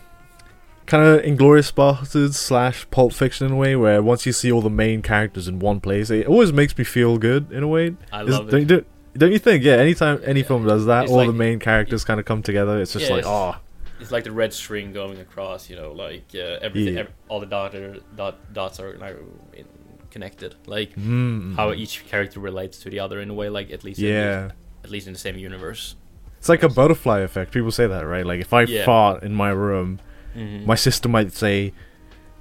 kind 0.85 1.03
of 1.05 1.21
Inglourious 1.23 1.73
Basterds 1.73 2.35
slash 2.35 2.89
Pulp 2.91 3.13
Fiction 3.13 3.47
in 3.47 3.53
a 3.53 3.55
way, 3.55 3.75
where 3.75 4.01
once 4.01 4.25
you 4.25 4.31
see 4.33 4.51
all 4.51 4.61
the 4.61 4.69
main 4.69 5.01
characters 5.01 5.47
in 5.47 5.59
one 5.59 5.79
place, 5.79 6.09
it 6.09 6.27
always 6.27 6.51
makes 6.53 6.77
me 6.77 6.83
feel 6.83 7.17
good 7.17 7.51
in 7.51 7.63
a 7.63 7.67
way. 7.67 7.95
I 8.11 8.23
Is- 8.23 8.29
love 8.29 8.49
don't, 8.49 8.61
it. 8.61 8.69
you- 8.71 8.85
don't 9.17 9.31
you 9.31 9.39
think? 9.39 9.63
Yeah, 9.63 9.73
anytime 9.73 10.21
any 10.23 10.41
Yeah. 10.41 10.45
film 10.47 10.67
does 10.67 10.85
that, 10.85 11.03
It's 11.03 11.11
all 11.11 11.17
like- 11.19 11.27
the 11.27 11.33
main 11.33 11.59
characters 11.59 12.03
kind 12.05 12.19
of 12.19 12.25
come 12.25 12.43
together. 12.43 12.79
It's 12.79 12.93
just 12.93 13.05
Yeah, 13.05 13.11
like, 13.11 13.19
it's- 13.19 13.33
oh, 13.33 13.55
It's 13.99 14.11
like 14.11 14.23
the 14.23 14.31
red 14.31 14.53
string 14.53 14.93
going 14.93 15.19
across. 15.19 15.69
You 15.69 15.75
know, 15.75 15.91
like 15.91 16.23
uh, 16.35 16.59
everything. 16.61 16.93
Yeah. 16.93 17.01
ev- 17.01 17.11
all 17.27 17.39
the 17.41 17.45
dot, 17.47 17.75
dot 18.15 18.53
dots 18.53 18.79
are 18.79 18.95
now 18.97 19.07
in, 19.53 19.65
connected. 20.11 20.55
Like 20.65 20.95
mm, 20.95 21.55
how 21.55 21.71
each 21.73 22.05
character 22.07 22.39
relates 22.39 22.79
to 22.79 22.89
the 22.89 22.99
other 22.99 23.19
in 23.21 23.29
a 23.29 23.33
way. 23.33 23.49
Like 23.49 23.71
at 23.71 23.83
least 23.83 23.99
the- 23.99 24.07
yeah. 24.07 24.51
at 24.83 24.89
least 24.89 25.07
in 25.07 25.13
the 25.13 25.19
same 25.19 25.37
universe. 25.37 25.95
It's 26.37 26.47
like 26.49 26.63
a 26.63 26.69
butterfly 26.69 27.19
effect. 27.19 27.51
People 27.51 27.71
say 27.71 27.85
that, 27.87 28.05
right? 28.05 28.25
Like 28.25 28.39
if 28.41 28.53
I 28.53 28.61
Yeah. 28.63 28.85
fart 28.85 29.23
in 29.23 29.33
my 29.35 29.49
room, 29.49 29.99
Mhm. 30.37 30.65
my 30.65 30.75
sister 30.75 31.09
might 31.09 31.33
say, 31.33 31.73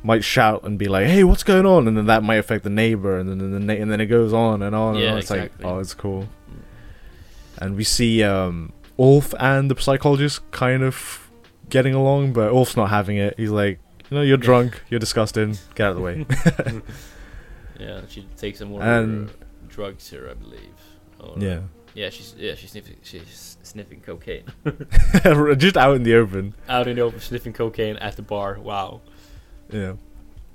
might 0.04 0.22
shout 0.22 0.62
and 0.62 0.78
be 0.78 0.86
like, 0.86 1.06
"Hey, 1.08 1.24
what's 1.24 1.42
going 1.42 1.66
on?" 1.66 1.88
and 1.88 1.96
then 1.96 2.06
that 2.06 2.22
might 2.22 2.36
affect 2.36 2.62
the 2.62 2.70
neighbor, 2.70 3.18
and 3.18 3.28
then 3.28 3.40
and 3.40 3.68
then, 3.68 3.76
and 3.82 3.90
then 3.90 4.00
it 4.00 4.06
goes 4.06 4.32
on 4.32 4.62
and 4.62 4.74
on 4.76 4.94
and 4.94 5.02
Yeah, 5.04 5.12
on. 5.12 5.18
It's 5.18 5.30
exactly. 5.30 5.64
like, 5.64 5.74
oh, 5.74 5.78
it's 5.80 5.94
cool. 5.94 6.28
And 7.60 7.74
we 7.74 7.82
see 7.82 8.22
um, 8.22 8.72
Ulf 8.98 9.34
and 9.40 9.68
the 9.68 9.80
psychologist 9.80 10.48
kind 10.52 10.84
of 10.84 11.28
getting 11.68 11.94
along, 11.94 12.32
but 12.32 12.52
Ulf's 12.52 12.76
not 12.76 12.90
having 12.90 13.16
it. 13.16 13.34
He's 13.36 13.50
like, 13.50 13.80
"You 14.10 14.16
know, 14.18 14.22
you're 14.22 14.36
drunk, 14.36 14.80
you're 14.90 15.00
disgusting. 15.00 15.58
Get 15.74 15.86
out 15.88 15.90
of 15.90 15.96
the 15.96 16.02
way." 16.02 16.26
Yeah, 17.78 18.00
she 18.08 18.26
takes 18.36 18.58
some 18.58 18.68
more 18.70 18.82
And- 18.82 19.30
drugs 19.68 20.08
here, 20.10 20.28
I 20.30 20.34
believe. 20.34 20.60
Or- 21.20 21.34
yeah, 21.38 21.60
Yeah, 21.94 22.10
she's 22.10 22.34
yeah 22.38 22.54
she's 22.54 22.70
sniffing 22.70 22.96
she's 23.02 23.56
sniffing 23.62 24.00
cocaine 24.00 24.44
just 25.56 25.76
out 25.76 25.96
in 25.96 26.02
the 26.04 26.14
open. 26.14 26.54
out 26.68 26.86
in 26.88 26.96
the 26.96 27.02
open, 27.02 27.20
sniffing 27.20 27.52
cocaine 27.52 27.96
at 27.96 28.16
the 28.16 28.22
bar. 28.22 28.58
Wow. 28.60 29.00
Yeah. 29.70 29.94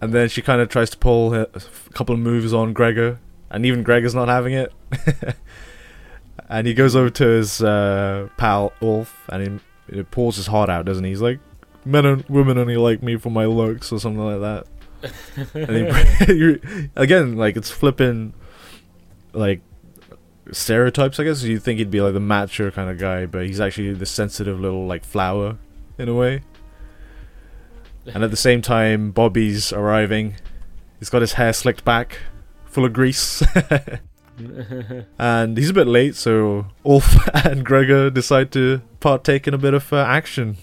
And 0.01 0.13
then 0.13 0.29
she 0.29 0.41
kind 0.41 0.61
of 0.61 0.69
tries 0.69 0.89
to 0.91 0.97
pull 0.97 1.33
a 1.33 1.45
couple 1.93 2.13
of 2.13 2.19
moves 2.21 2.53
on 2.53 2.73
Gregor, 2.73 3.19
and 3.49 3.65
even 3.65 3.83
Gregor's 3.83 4.13
not 4.15 4.27
having 4.27 4.53
it. 4.53 4.73
and 6.49 6.67
he 6.67 6.73
goes 6.73 6.95
over 6.95 7.09
to 7.09 7.25
his 7.25 7.61
uh, 7.61 8.27
pal 8.37 8.73
Ulf, 8.81 9.29
and 9.29 9.61
he, 9.89 9.95
he 9.97 10.03
pulls 10.03 10.35
his 10.35 10.47
heart 10.47 10.69
out, 10.69 10.85
doesn't 10.85 11.03
he? 11.03 11.11
He's 11.11 11.21
like, 11.21 11.39
"Men 11.85 12.05
and 12.05 12.25
women 12.29 12.57
only 12.57 12.75
like 12.77 13.01
me 13.01 13.15
for 13.17 13.29
my 13.29 13.45
looks," 13.45 13.91
or 13.91 13.99
something 13.99 14.23
like 14.23 14.41
that. 14.41 14.67
you- 16.27 16.89
again, 16.95 17.35
like 17.37 17.55
it's 17.57 17.69
flipping, 17.71 18.33
like 19.33 19.61
stereotypes. 20.51 21.19
I 21.19 21.23
guess 21.23 21.43
you 21.43 21.59
think 21.59 21.79
he'd 21.79 21.91
be 21.91 22.01
like 22.01 22.13
the 22.13 22.19
mature 22.19 22.71
kind 22.71 22.89
of 22.89 22.97
guy, 22.97 23.25
but 23.25 23.45
he's 23.45 23.59
actually 23.61 23.93
the 23.93 24.05
sensitive 24.05 24.59
little 24.59 24.85
like 24.85 25.03
flower 25.05 25.57
in 25.97 26.09
a 26.09 26.13
way. 26.13 26.41
And 28.05 28.23
at 28.23 28.31
the 28.31 28.37
same 28.37 28.61
time, 28.61 29.11
Bobby's 29.11 29.71
arriving. 29.71 30.35
He's 30.99 31.09
got 31.09 31.21
his 31.21 31.33
hair 31.33 31.53
slicked 31.53 31.85
back, 31.85 32.17
full 32.65 32.83
of 32.85 32.91
grease. 32.93 33.41
and 35.17 35.57
he's 35.57 35.69
a 35.69 35.73
bit 35.73 35.87
late, 35.87 36.15
so 36.15 36.67
Ulf 36.85 37.17
and 37.45 37.65
Gregor 37.65 38.09
decide 38.09 38.51
to 38.53 38.81
partake 38.99 39.47
in 39.47 39.53
a 39.53 39.57
bit 39.57 39.73
of 39.73 39.91
uh, 39.93 39.97
action 39.97 40.57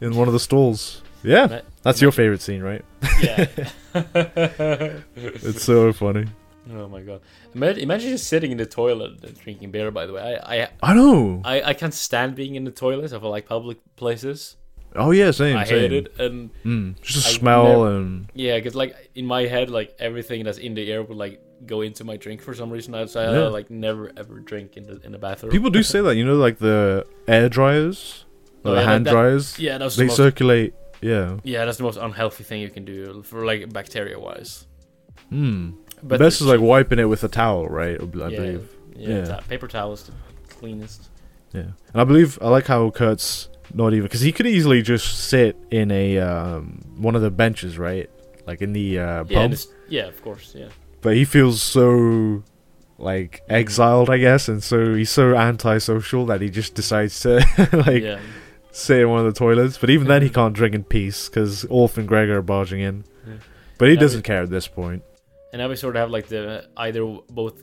in 0.00 0.14
one 0.16 0.28
of 0.28 0.32
the 0.32 0.40
stalls. 0.40 1.02
Yeah, 1.22 1.60
that's 1.82 2.00
your 2.00 2.12
favorite 2.12 2.40
scene, 2.42 2.62
right? 2.62 2.84
yeah. 3.20 3.46
It's 5.16 5.64
so 5.64 5.92
funny. 5.92 6.26
oh 6.72 6.88
my 6.88 7.00
god. 7.00 7.20
Imagine, 7.54 7.82
imagine 7.82 8.10
just 8.10 8.28
sitting 8.28 8.50
in 8.52 8.58
the 8.58 8.66
toilet 8.66 9.22
and 9.24 9.38
drinking 9.40 9.70
beer. 9.70 9.90
By 9.90 10.06
the 10.06 10.12
way, 10.12 10.38
I 10.38 10.62
I 10.62 10.68
I 10.82 10.94
know. 10.94 11.40
I, 11.44 11.62
I 11.70 11.74
can't 11.74 11.94
stand 11.94 12.34
being 12.34 12.54
in 12.54 12.64
the 12.64 12.70
toilet 12.70 13.12
of 13.12 13.22
like 13.22 13.46
public 13.48 13.78
places. 13.96 14.56
Oh 14.96 15.10
yeah, 15.10 15.30
same. 15.32 15.56
I 15.56 15.64
same. 15.64 15.78
hate 15.80 15.92
it, 15.92 16.14
and 16.20 16.50
Mm, 16.64 17.00
just 17.02 17.26
a 17.26 17.28
I 17.28 17.32
smell 17.32 17.64
never- 17.84 17.96
and 17.96 18.28
yeah, 18.34 18.56
because 18.56 18.74
like 18.74 18.94
in 19.14 19.26
my 19.26 19.42
head, 19.46 19.70
like 19.70 19.94
everything 19.98 20.44
that's 20.44 20.58
in 20.58 20.74
the 20.74 20.90
air 20.92 21.02
would 21.02 21.16
like 21.16 21.40
go 21.66 21.80
into 21.82 22.04
my 22.04 22.16
drink 22.16 22.40
for 22.42 22.54
some 22.54 22.70
reason. 22.70 22.94
So 23.08 23.20
I 23.20 23.32
Yeah. 23.32 23.48
like 23.48 23.70
never 23.70 24.12
ever 24.16 24.38
drink 24.40 24.76
in 24.76 24.84
the 24.84 25.00
in 25.04 25.12
the 25.12 25.18
bathroom. 25.18 25.50
people 25.52 25.70
do 25.70 25.82
say 25.92 26.00
that. 26.00 26.16
You 26.16 26.24
know, 26.24 26.36
like 26.36 26.58
the 26.58 27.04
air 27.26 27.48
dryers, 27.48 28.24
Oh, 28.64 28.72
the 28.74 28.80
yeah, 28.80 28.86
hand 28.90 29.06
that- 29.06 29.12
dryers. 29.12 29.58
yeah, 29.58 29.78
that's 29.78 29.96
they 29.96 30.04
the 30.04 30.08
most, 30.08 30.16
circulate. 30.16 30.74
Yeah. 31.00 31.38
yeah, 31.44 31.64
that's 31.64 31.78
the 31.78 31.84
most 31.84 31.96
unhealthy 31.98 32.44
thing 32.44 32.60
you 32.60 32.70
can 32.70 32.84
do 32.84 33.22
for 33.22 33.44
like 33.44 33.72
bacteria 33.72 34.18
wise. 34.18 34.66
Hmm. 35.30 35.70
But 36.02 36.18
best 36.20 36.40
is 36.40 36.46
like 36.46 36.60
wiping 36.60 36.98
it 36.98 37.04
with 37.04 37.24
a 37.24 37.28
towel, 37.28 37.68
right? 37.68 38.00
I 38.00 38.04
yeah, 38.04 38.28
believe. 38.28 38.70
yeah, 38.96 39.26
Yeah. 39.26 39.40
paper 39.48 39.66
towel 39.68 39.92
is 39.92 40.04
the 40.04 40.12
cleanest. 40.48 41.08
Yeah, 41.52 41.62
and 41.92 42.00
I 42.00 42.04
believe 42.04 42.38
I 42.42 42.48
like 42.48 42.66
how 42.66 42.90
Kurt's 42.90 43.48
not 43.74 43.92
even 43.92 44.02
because 44.04 44.20
he 44.20 44.32
could 44.32 44.46
easily 44.46 44.82
just 44.82 45.26
sit 45.28 45.56
in 45.70 45.90
a 45.90 46.18
um, 46.18 46.80
one 46.96 47.14
of 47.16 47.22
the 47.22 47.30
benches, 47.30 47.78
right? 47.78 48.08
Like 48.46 48.60
in 48.62 48.72
the 48.72 48.98
uh, 48.98 49.24
Yeah, 49.28 49.42
pub, 49.42 49.52
it's- 49.52 49.68
yeah, 49.88 50.04
of 50.06 50.20
course, 50.22 50.54
yeah. 50.56 50.68
but 51.00 51.14
he 51.16 51.24
feels 51.24 51.60
so 51.62 52.42
like 52.98 53.42
exiled, 53.48 54.10
I 54.10 54.18
guess, 54.18 54.48
and 54.48 54.62
so 54.62 54.94
he's 54.94 55.10
so 55.10 55.34
antisocial 55.36 56.26
that 56.26 56.40
he 56.40 56.48
just 56.50 56.74
decides 56.74 57.18
to 57.20 57.36
like 57.86 58.02
yeah, 58.02 58.20
sit 58.72 59.00
in 59.00 59.08
one 59.10 59.20
of 59.20 59.26
the 59.32 59.38
toilets. 59.38 59.78
But 59.78 59.90
even 59.90 60.06
then, 60.08 60.22
he 60.22 60.30
can't 60.30 60.54
drink 60.54 60.74
in 60.74 60.84
peace 60.84 61.28
because 61.28 61.64
Ulf 61.70 61.98
and 61.98 62.06
Gregor 62.08 62.38
are 62.38 62.42
barging 62.42 62.80
in. 62.80 63.04
Yeah. 63.26 63.34
But 63.78 63.88
he 63.88 63.94
Yeah, 63.94 64.00
doesn't 64.00 64.20
but- 64.20 64.26
care 64.26 64.42
at 64.42 64.50
this 64.50 64.68
point. 64.68 65.02
and 65.52 65.60
now 65.60 65.68
we 65.68 65.76
sort 65.76 65.96
of 65.96 66.00
have 66.00 66.10
like 66.10 66.28
the 66.28 66.66
either 66.76 67.04
both. 67.30 67.54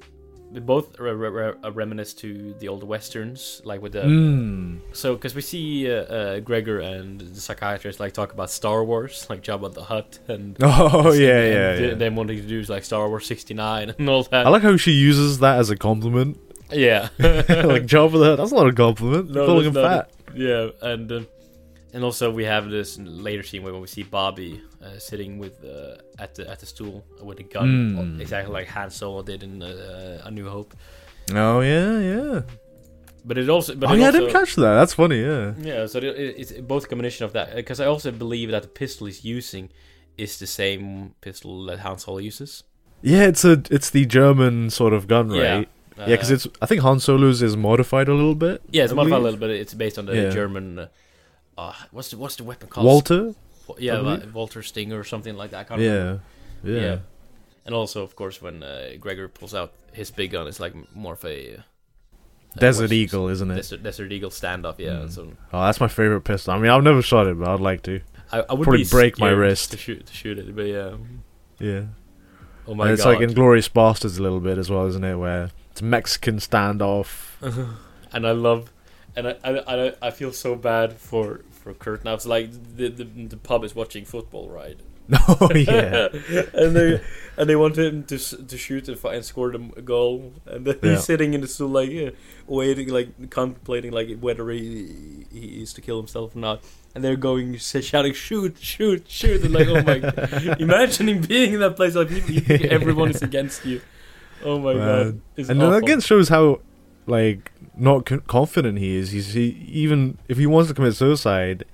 Both 0.51 0.99
re- 0.99 1.11
re- 1.11 1.29
re- 1.29 1.53
uh, 1.65 1.71
reminisce 1.71 2.13
to 2.13 2.53
the 2.59 2.69
old 2.69 2.83
westerns, 2.83 3.61
like 3.65 3.81
with 3.81 3.91
the 3.93 4.03
Mm. 4.03 4.79
So, 4.93 5.15
because 5.15 5.35
we 5.35 5.41
see 5.41 5.91
uh, 5.91 6.03
uh, 6.03 6.39
Gregor 6.39 6.79
and 6.79 7.19
the 7.19 7.41
psychiatrist 7.41 7.99
like 7.99 8.13
talk 8.13 8.31
about 8.31 8.49
Star 8.51 8.85
Wars, 8.85 9.25
like 9.29 9.41
Jabba 9.41 9.73
the 9.73 9.83
Hutt, 9.83 10.19
and 10.29 10.55
Oh 10.61 11.09
and- 11.11 11.19
yeah, 11.19 11.39
and 11.41 11.79
yeah. 11.81 11.87
yeah. 11.89 11.93
them 11.95 12.15
wanting 12.15 12.37
to 12.41 12.47
do 12.47 12.59
is 12.59 12.69
like 12.69 12.85
Star 12.85 13.09
Wars 13.09 13.25
'69 13.25 13.95
and 13.99 14.07
all 14.09 14.23
that. 14.23 14.45
I 14.45 14.49
like 14.49 14.61
how 14.61 14.77
she 14.77 14.91
uses 14.91 15.39
that 15.39 15.57
as 15.59 15.69
a 15.71 15.75
compliment. 15.75 16.37
yeah, 16.71 17.09
like 17.19 17.85
Job 17.87 18.11
the 18.13 18.19
that. 18.19 18.35
That's 18.37 18.53
not 18.53 18.67
a 18.67 18.71
compliment. 18.73 19.31
No, 19.31 19.47
calling 19.47 19.65
him 19.65 19.73
fat. 19.73 20.09
Yeah, 20.35 20.69
and 20.81 21.11
uh, 21.11 21.21
and 21.93 22.03
also 22.03 22.31
we 22.31 22.43
have 22.45 22.69
this 22.69 22.97
later 22.99 23.43
scene 23.43 23.63
where 23.63 23.73
we 23.73 23.87
see 23.87 24.03
Bobby 24.03 24.61
uh, 24.83 24.97
sitting 24.99 25.39
with 25.39 25.63
uh, 25.63 25.95
at 26.19 26.35
the 26.35 26.49
at 26.49 26.59
the 26.59 26.65
stool 26.65 27.03
with 27.21 27.39
a 27.39 27.43
gun, 27.43 27.95
Mm. 27.95 28.19
exactly 28.21 28.53
like 28.53 28.67
Han 28.67 28.89
Solo 28.91 29.23
did 29.23 29.43
in 29.43 29.61
uh, 29.63 30.21
A 30.25 30.31
New 30.31 30.49
Hope. 30.49 30.73
Oh 31.33 31.61
yeah, 31.61 31.99
yeah. 31.99 32.41
But 33.27 33.37
it 33.39 33.49
also, 33.49 33.73
but 33.75 33.89
oh 33.89 33.93
it 33.93 33.99
yeah, 33.99 34.05
also, 34.07 34.17
I 34.17 34.21
didn't 34.21 34.33
catch 34.33 34.55
that. 34.55 34.75
That's 34.75 34.93
funny. 34.93 35.19
Yeah. 35.21 35.53
Yeah, 35.59 35.87
so 35.87 35.97
it, 35.97 36.03
it- 36.05 36.35
it's 36.37 36.51
both 36.61 36.85
a 36.85 36.87
combination 36.87 37.25
of 37.25 37.33
that 37.33 37.55
because 37.55 37.79
I 37.79 37.85
also 37.87 38.11
believe 38.11 38.51
that 38.51 38.61
the 38.61 38.67
pistol 38.69 39.07
he's 39.07 39.23
using 39.25 39.69
is 40.17 40.37
the 40.37 40.47
same 40.47 41.15
pistol 41.21 41.65
that 41.65 41.79
Han 41.79 41.97
Solo 41.97 42.19
uses. 42.19 42.63
Yeah, 43.01 43.23
it's 43.27 43.43
a 43.45 43.61
it's 43.71 43.89
the 43.89 44.05
German 44.05 44.69
sort 44.69 44.93
of 44.93 45.07
gun, 45.07 45.29
right? 45.29 45.67
Yeah, 45.97 46.05
because 46.07 46.29
it's 46.31 46.47
I 46.61 46.65
think 46.65 46.81
Han 46.81 46.99
Solo's 46.99 47.41
is 47.41 47.55
modified 47.55 48.07
a 48.09 48.13
little 48.13 48.35
bit. 48.35 48.61
yeah, 48.71 48.83
it's 48.83 48.91
I 48.93 48.95
modified 48.95 49.19
a 49.19 49.23
little 49.23 49.39
bit. 49.39 49.49
It's 49.51 49.73
based 49.73 49.97
on 49.97 50.05
the 50.05 50.15
Yeah. 50.15 50.29
German. 50.29 50.79
Uh, 50.79 50.87
uh, 51.57 51.73
what's 51.91 52.09
the 52.11 52.17
what's 52.17 52.35
the 52.35 52.43
weapon 52.43 52.67
called? 52.67 52.85
Walther. 52.85 53.33
Yeah, 53.79 53.97
like. 53.99 54.33
Walther 54.33 54.61
Stinger 54.61 54.99
or 54.99 55.03
something 55.03 55.35
like 55.35 55.51
that. 55.51 55.59
I 55.61 55.63
can't 55.63 55.79
remember. 55.81 56.21
Yeah. 56.63 56.73
yeah, 56.73 56.81
Yeah. 56.81 56.97
And 57.65 57.73
also, 57.73 58.03
of 58.03 58.15
course, 58.15 58.41
when 58.41 58.61
uh, 58.61 58.91
Gregor 58.99 59.27
pulls 59.27 59.55
out 59.55 59.73
his 59.93 60.11
big 60.11 60.31
gun, 60.31 60.47
it's 60.47 60.59
like 60.59 60.75
more 60.95 61.13
of 61.13 61.25
a 61.25 61.55
uh, 61.55 61.61
Desert 62.57 62.91
Eagle, 62.91 63.27
isn't 63.29 63.49
it? 63.49 63.55
Desert, 63.55 63.81
Desert 63.83 64.11
Eagle 64.11 64.29
standoff. 64.29 64.75
Yeah, 64.77 64.91
Mm. 65.05 65.11
so 65.11 65.31
Oh, 65.51 65.65
that's 65.65 65.79
my 65.79 65.87
favorite 65.87 66.21
pistol. 66.21 66.53
I 66.53 66.59
mean, 66.59 66.69
I've 66.71 66.83
never 66.83 67.01
shot 67.01 67.25
it, 67.27 67.39
but 67.39 67.47
I'd 67.47 67.59
like 67.59 67.81
to. 67.83 68.01
I, 68.31 68.39
I 68.49 68.53
would 68.53 68.63
Probably 68.65 68.83
break 68.85 69.17
my 69.19 69.29
wrist. 69.29 69.71
to 69.71 69.77
shoot 69.77 70.05
to 70.05 70.13
shoot 70.13 70.37
it, 70.37 70.55
but 70.55 70.63
yeah. 70.67 70.95
Yeah. 71.59 71.83
Oh 72.67 72.75
my 72.75 72.85
and 72.85 72.93
it's 72.93 73.03
god! 73.03 73.19
like 73.19 73.29
Inglourious 73.29 73.69
Basterds 73.71 74.19
a 74.19 74.21
little 74.21 74.39
bit 74.39 74.57
as 74.57 74.69
well, 74.69 74.85
isn't 74.87 75.03
it? 75.03 75.15
Where 75.15 75.49
it's 75.75 75.81
Mexican 75.81 76.37
standoff. 76.37 77.31
and 78.13 78.25
I 78.25 78.31
love, 78.31 78.71
and 79.13 79.27
I, 79.27 79.35
I, 79.43 79.87
I, 79.87 79.93
I 80.03 80.11
feel 80.11 80.31
so 80.31 80.55
bad 80.55 80.93
for 80.93 81.41
for 81.51 81.73
Kurt 81.73 82.05
now. 82.05 82.13
It's 82.13 82.25
like 82.25 82.49
the, 82.77 82.87
the 82.87 83.03
the 83.03 83.35
pub 83.35 83.65
is 83.65 83.75
watching 83.75 84.05
football, 84.05 84.49
right? 84.49 84.79
oh 85.27 85.51
yeah. 85.53 86.07
and 86.53 86.77
they 86.77 87.01
and 87.37 87.49
they 87.49 87.57
want 87.57 87.77
him 87.77 88.05
to 88.05 88.17
to 88.17 88.57
shoot 88.57 88.87
and, 88.87 89.03
and 89.03 89.25
score 89.25 89.51
the 89.51 89.81
goal, 89.81 90.31
and 90.45 90.65
then 90.65 90.79
Yeah. 90.81 90.91
he's 90.91 91.03
sitting 91.03 91.33
in 91.33 91.41
the 91.41 91.47
stool 91.49 91.67
like 91.67 91.89
yeah, 91.89 92.11
waiting, 92.47 92.87
like 92.87 93.29
contemplating 93.29 93.91
like 93.91 94.17
whether 94.21 94.49
he 94.51 95.25
he 95.29 95.61
is 95.61 95.73
to 95.73 95.81
kill 95.81 95.97
himself 95.97 96.37
or 96.37 96.39
not. 96.39 96.63
And 96.95 97.03
they're 97.03 97.17
going 97.17 97.57
shouting, 97.57 98.13
"Shoot! 98.13 98.55
Shoot! 98.61 99.09
Shoot!" 99.09 99.43
And 99.43 99.53
like, 99.53 99.67
oh 99.67 99.83
my! 99.83 99.99
God. 99.99 100.61
Imagining 100.61 101.19
being 101.19 101.51
in 101.55 101.59
that 101.59 101.75
place, 101.75 101.95
like 101.95 102.09
everyone 102.71 103.09
is 103.09 103.21
against 103.21 103.65
you. 103.65 103.81
Oh 104.45 104.59
my 104.59 104.73
Man. 104.73 104.85
god! 104.87 105.21
It's 105.35 105.49
and 105.49 105.59
then 105.59 105.69
that 105.71 105.75
awful. 105.77 105.85
again 105.87 105.99
shows 106.01 106.29
how 106.29 106.61
like 107.07 107.51
not 107.75 108.05
con- 108.05 108.21
confident 108.21 108.77
he 108.77 108.95
is. 108.95 109.11
He's 109.11 109.33
he 109.33 109.47
even 109.67 110.17
if 110.29 110.37
he 110.37 110.45
wants 110.45 110.69
to 110.69 110.73
commit 110.75 110.95
suicide, 110.95 111.65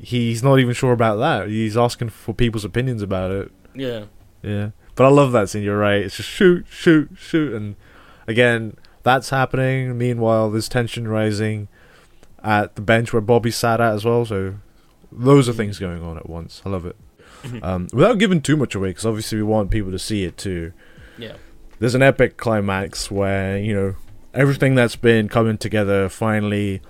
he's 0.00 0.42
not 0.42 0.58
even 0.58 0.74
sure 0.74 0.92
about 0.92 1.16
that. 1.16 1.48
He's 1.48 1.76
asking 1.76 2.08
for 2.10 2.32
people's 2.34 2.64
opinions 2.64 3.02
about 3.02 3.30
it. 3.30 3.52
yeah. 3.74 4.04
Yeah, 4.42 4.70
but 4.94 5.04
I 5.04 5.08
love 5.08 5.32
that 5.32 5.48
scene. 5.50 5.64
You're 5.64 5.78
right. 5.78 6.00
It's 6.00 6.16
just 6.16 6.28
shoot, 6.28 6.64
shoot, 6.70 7.10
shoot, 7.16 7.52
and 7.54 7.74
again 8.28 8.76
that's 9.02 9.30
happening. 9.30 9.98
Meanwhile, 9.98 10.50
there's 10.50 10.68
tension 10.68 11.08
rising 11.08 11.66
at 12.44 12.76
the 12.76 12.82
bench 12.82 13.12
where 13.12 13.20
Bobby 13.20 13.50
sat 13.50 13.80
at 13.80 13.94
as 13.94 14.04
well. 14.04 14.24
So 14.24 14.54
those 15.10 15.48
are 15.48 15.52
things 15.52 15.78
going 15.80 16.02
on 16.04 16.16
at 16.16 16.28
once. 16.30 16.62
I 16.64 16.68
love 16.68 16.86
it. 16.86 16.96
Um, 17.62 17.88
without 17.92 18.18
giving 18.18 18.40
too 18.40 18.56
much 18.56 18.74
away, 18.76 18.90
because 18.90 19.06
obviously 19.06 19.38
we 19.38 19.44
want 19.44 19.70
people 19.70 19.90
to 19.90 19.98
see 19.98 20.22
it 20.24 20.36
too. 20.36 20.72
Yeah. 21.18 21.34
There's 21.78 21.94
an 21.94 22.02
epic 22.02 22.36
climax 22.36 23.10
where 23.10 23.58
you 23.58 23.74
know 23.74 23.94
everything 24.34 24.74
that's 24.74 24.96
been 24.96 25.28
coming 25.28 25.56
together 25.58 26.08
finally, 26.08 26.80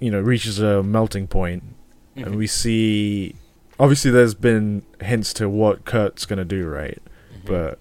you 0.00 0.10
know, 0.10 0.20
reaches 0.20 0.58
a 0.60 0.82
melting 0.82 1.26
point 1.26 1.62
Mhm. 2.16 2.26
and 2.26 2.34
we 2.36 2.46
see 2.46 3.34
obviously 3.78 4.10
there's 4.10 4.34
been 4.34 4.82
hints 5.02 5.32
to 5.34 5.48
what 5.48 5.84
Kurt's 5.84 6.24
gonna 6.26 6.44
do, 6.44 6.66
right? 6.66 6.98
Mhm. 7.44 7.46
But 7.46 7.78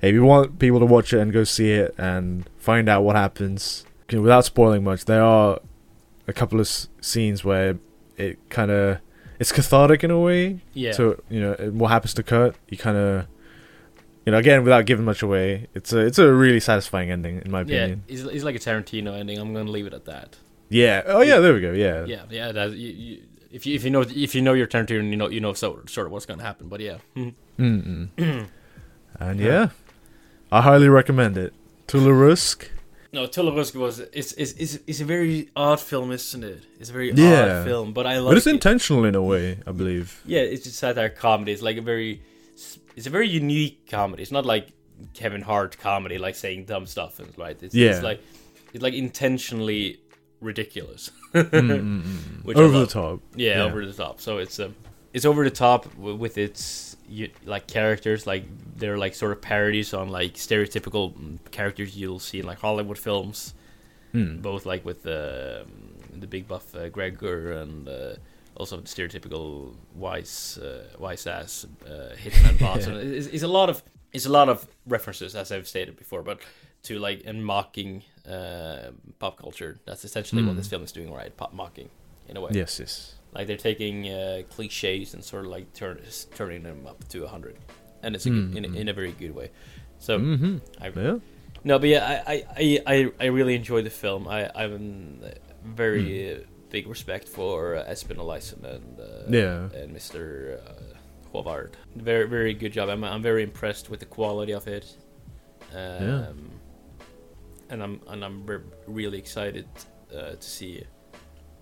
hey, 0.00 0.12
we 0.12 0.18
want 0.20 0.58
people 0.58 0.80
to 0.80 0.86
watch 0.86 1.12
it 1.12 1.20
and 1.20 1.32
go 1.32 1.44
see 1.44 1.70
it 1.72 1.94
and 1.96 2.48
find 2.58 2.88
out 2.88 3.02
what 3.04 3.14
happens. 3.16 3.84
You 4.10 4.18
know, 4.18 4.22
without 4.22 4.44
spoiling 4.44 4.82
much, 4.84 5.04
there 5.04 5.22
are 5.22 5.58
a 6.26 6.32
couple 6.32 6.58
of 6.60 6.66
s- 6.66 6.88
scenes 7.00 7.44
where 7.44 7.76
it 8.16 8.38
kind 8.50 8.70
of 8.70 8.98
it's 9.38 9.52
cathartic 9.52 10.04
in 10.04 10.10
a 10.10 10.18
way. 10.20 10.60
Yeah. 10.74 10.92
So 10.92 11.20
you 11.30 11.40
know 11.40 11.54
what 11.72 11.88
happens 11.90 12.14
to 12.14 12.22
Kurt, 12.22 12.54
you 12.68 12.76
kind 12.78 12.96
of, 12.96 13.26
you 14.26 14.32
know, 14.32 14.38
again 14.38 14.62
without 14.64 14.86
giving 14.86 15.04
much 15.04 15.22
away, 15.22 15.68
it's 15.74 15.92
a 15.92 15.98
it's 15.98 16.18
a 16.18 16.32
really 16.32 16.60
satisfying 16.60 17.10
ending 17.10 17.42
in 17.44 17.50
my 17.50 17.62
opinion. 17.62 18.04
yeah, 18.06 18.14
it's, 18.14 18.22
it's 18.22 18.44
like 18.44 18.54
a 18.56 18.58
Tarantino 18.60 19.18
ending. 19.18 19.38
I'm 19.38 19.52
gonna 19.52 19.70
leave 19.70 19.86
it 19.86 19.94
at 19.94 20.04
that. 20.06 20.36
Yeah. 20.68 21.02
Oh 21.06 21.20
yeah, 21.22 21.38
there 21.40 21.52
we 21.54 21.60
go. 21.60 21.72
Yeah. 21.72 22.04
Yeah, 22.06 22.22
yeah. 22.30 22.52
That, 22.52 22.72
you, 22.72 22.88
you, 22.92 23.22
if 23.50 23.66
you 23.66 23.74
if 23.74 23.84
you 23.84 23.90
know 23.90 24.00
if 24.02 24.34
you 24.34 24.40
know 24.42 24.52
your 24.54 24.66
Tarantino, 24.66 25.08
you 25.10 25.16
know 25.16 25.28
you 25.28 25.40
know 25.40 25.52
so, 25.52 25.80
sort 25.86 26.06
of 26.06 26.12
what's 26.12 26.26
gonna 26.26 26.42
happen. 26.42 26.68
But 26.68 26.80
yeah, 26.80 26.98
and 27.58 28.08
yeah, 29.38 29.68
I 30.50 30.60
highly 30.62 30.88
recommend 30.88 31.36
it. 31.36 31.52
Tullerusk. 31.88 32.68
no, 33.12 33.26
Tullerusk 33.26 33.74
was 33.76 33.98
it's, 34.00 34.32
it's 34.32 34.52
it's 34.52 34.78
it's 34.86 35.00
a 35.00 35.04
very 35.04 35.50
odd 35.54 35.80
film, 35.80 36.10
isn't 36.12 36.42
it? 36.44 36.64
It's 36.80 36.88
a 36.90 36.92
very 36.92 37.12
Yeah. 37.12 37.58
odd 37.60 37.64
film, 37.66 37.92
but 37.92 38.06
I 38.06 38.18
love 38.18 38.30
But 38.30 38.38
it's 38.38 38.46
it. 38.46 38.54
intentional 38.54 39.04
in 39.04 39.14
a 39.14 39.22
way, 39.22 39.58
I 39.66 39.72
believe. 39.72 40.22
Yeah, 40.24 40.40
it's 40.40 40.64
just 40.64 40.76
satire 40.76 41.10
comedy. 41.10 41.52
It's 41.52 41.60
like 41.62 41.76
a 41.76 41.82
very, 41.82 42.22
it's 42.96 43.06
a 43.06 43.10
very 43.10 43.28
unique 43.28 43.88
comedy. 43.90 44.22
It's 44.22 44.32
not 44.32 44.46
like 44.46 44.68
Kevin 45.14 45.42
Hart 45.42 45.78
comedy, 45.78 46.18
like 46.18 46.34
saying 46.36 46.64
dumb 46.66 46.86
stuff 46.86 47.18
and 47.20 47.28
right. 47.38 47.56
It's, 47.62 47.74
Yeah. 47.74 47.90
it's 47.90 48.02
like 48.02 48.20
it's 48.72 48.82
like 48.82 48.94
intentionally 48.94 50.00
ridiculous, 50.40 51.10
which 51.32 52.56
Over 52.56 52.78
the 52.80 52.86
top. 52.88 53.20
Yeah, 53.36 53.56
Yeah. 53.58 53.64
over 53.64 53.84
the 53.86 53.92
top. 53.92 54.20
So 54.20 54.38
it's 54.38 54.58
um, 54.60 54.74
it's 55.12 55.24
over 55.24 55.44
the 55.44 55.50
top 55.50 55.94
with 55.96 56.38
its 56.38 56.96
like 57.44 57.66
characters, 57.66 58.26
like 58.26 58.44
they're 58.76 58.96
like 58.98 59.14
sort 59.14 59.32
of 59.32 59.42
parodies 59.42 59.92
on 59.94 60.08
like 60.08 60.34
stereotypical 60.34 61.12
characters 61.50 61.96
you'll 61.96 62.18
see 62.18 62.38
in 62.40 62.46
like 62.46 62.58
Hollywood 62.58 62.98
films, 62.98 63.54
Mm. 64.14 64.42
both 64.42 64.66
like 64.66 64.84
with 64.84 65.02
the 65.02 65.64
the 66.20 66.26
big 66.26 66.46
buff 66.46 66.74
uh, 66.74 66.88
Gregor 66.90 67.52
and 67.52 67.88
uh, 67.88 68.14
also 68.56 68.76
the 68.76 68.82
stereotypical 68.88 69.74
wise 69.94 70.58
uh, 70.62 70.84
wise 70.98 71.26
ass 71.26 71.66
uh, 71.86 72.14
hitman 72.16 72.58
boss. 72.60 72.86
And 72.86 72.96
it's, 72.96 73.26
it's 73.28 73.42
a 73.42 73.48
lot 73.48 73.68
of 73.70 73.82
it's 74.12 74.26
a 74.26 74.30
lot 74.30 74.48
of 74.48 74.66
references 74.86 75.34
as 75.34 75.50
I've 75.52 75.66
stated 75.68 75.96
before, 75.96 76.22
but 76.22 76.40
to 76.84 76.98
like 76.98 77.22
and 77.24 77.44
mocking 77.44 78.02
uh, 78.28 78.90
pop 79.18 79.38
culture. 79.38 79.80
That's 79.86 80.04
essentially 80.04 80.42
what 80.42 80.54
Mm. 80.54 80.56
this 80.58 80.68
film 80.68 80.82
is 80.82 80.92
doing, 80.92 81.12
right? 81.12 81.34
Pop 81.36 81.52
mocking 81.54 81.88
in 82.28 82.36
a 82.36 82.40
way. 82.40 82.50
Yes, 82.52 82.78
yes. 82.80 83.14
Like 83.34 83.46
they're 83.46 83.56
taking 83.56 84.08
uh, 84.08 84.42
cliches 84.50 85.14
and 85.14 85.24
sort 85.24 85.44
of 85.46 85.50
like 85.50 85.72
turn, 85.72 85.98
turning 86.34 86.62
them 86.64 86.86
up 86.86 87.08
to 87.08 87.26
hundred, 87.26 87.56
and 88.02 88.14
it's 88.14 88.26
a 88.26 88.30
good, 88.30 88.56
in, 88.56 88.64
a- 88.64 88.68
Mm. 88.68 88.76
in 88.76 88.88
a 88.88 88.92
very 88.92 89.12
good 89.12 89.34
way. 89.34 89.50
So 89.98 90.18
mm-hmm. 90.18 90.58
I, 90.80 90.88
Yeah. 90.88 91.18
no, 91.64 91.78
but 91.78 91.88
yeah, 91.88 92.22
I, 92.26 92.44
I, 92.56 92.82
I, 92.86 93.12
I, 93.20 93.26
really 93.26 93.54
enjoy 93.54 93.80
the 93.82 93.90
film. 93.90 94.28
I 94.28 94.50
I'm 94.54 95.22
very 95.64 96.34
uh, 96.34 96.38
big 96.72 96.86
respect 96.88 97.28
for 97.28 97.76
uh, 97.76 97.92
Espen 97.92 98.16
Eliasson 98.16 98.64
and 98.74 98.98
uh, 98.98 99.04
Yeah. 99.40 99.80
and 99.80 99.94
Mr. 99.96 100.20
Uh, 100.58 100.72
Håvard. 101.32 101.72
Very 101.96 102.26
very 102.36 102.54
good 102.54 102.72
job. 102.72 102.88
I'm 102.88 103.04
I'm 103.04 103.22
very 103.22 103.42
impressed 103.42 103.90
with 103.90 104.00
the 104.00 104.06
quality 104.16 104.54
of 104.54 104.66
it. 104.66 104.86
Um, 105.74 105.78
Yeah. 106.08 106.32
And 107.70 107.82
I'm 107.82 108.00
and 108.12 108.20
I'm 108.26 108.38
re- 108.50 108.70
really 108.86 109.18
excited 109.18 109.66
uh, 110.14 110.32
to 110.44 110.48
see 110.56 110.72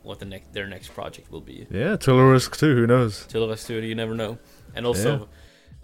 what 0.03 0.19
the 0.19 0.25
next 0.25 0.53
their 0.53 0.67
next 0.67 0.89
project 0.95 1.31
will 1.33 1.45
be. 1.53 1.67
Yeah, 1.71 1.97
Tullerusk 2.05 2.53
too. 2.57 2.75
Who 2.79 2.87
knows? 2.87 3.13
Us 3.35 3.67
do 3.67 3.75
you 3.75 3.95
never 3.95 4.15
know. 4.15 4.39
And 4.75 4.87
also, 4.87 5.29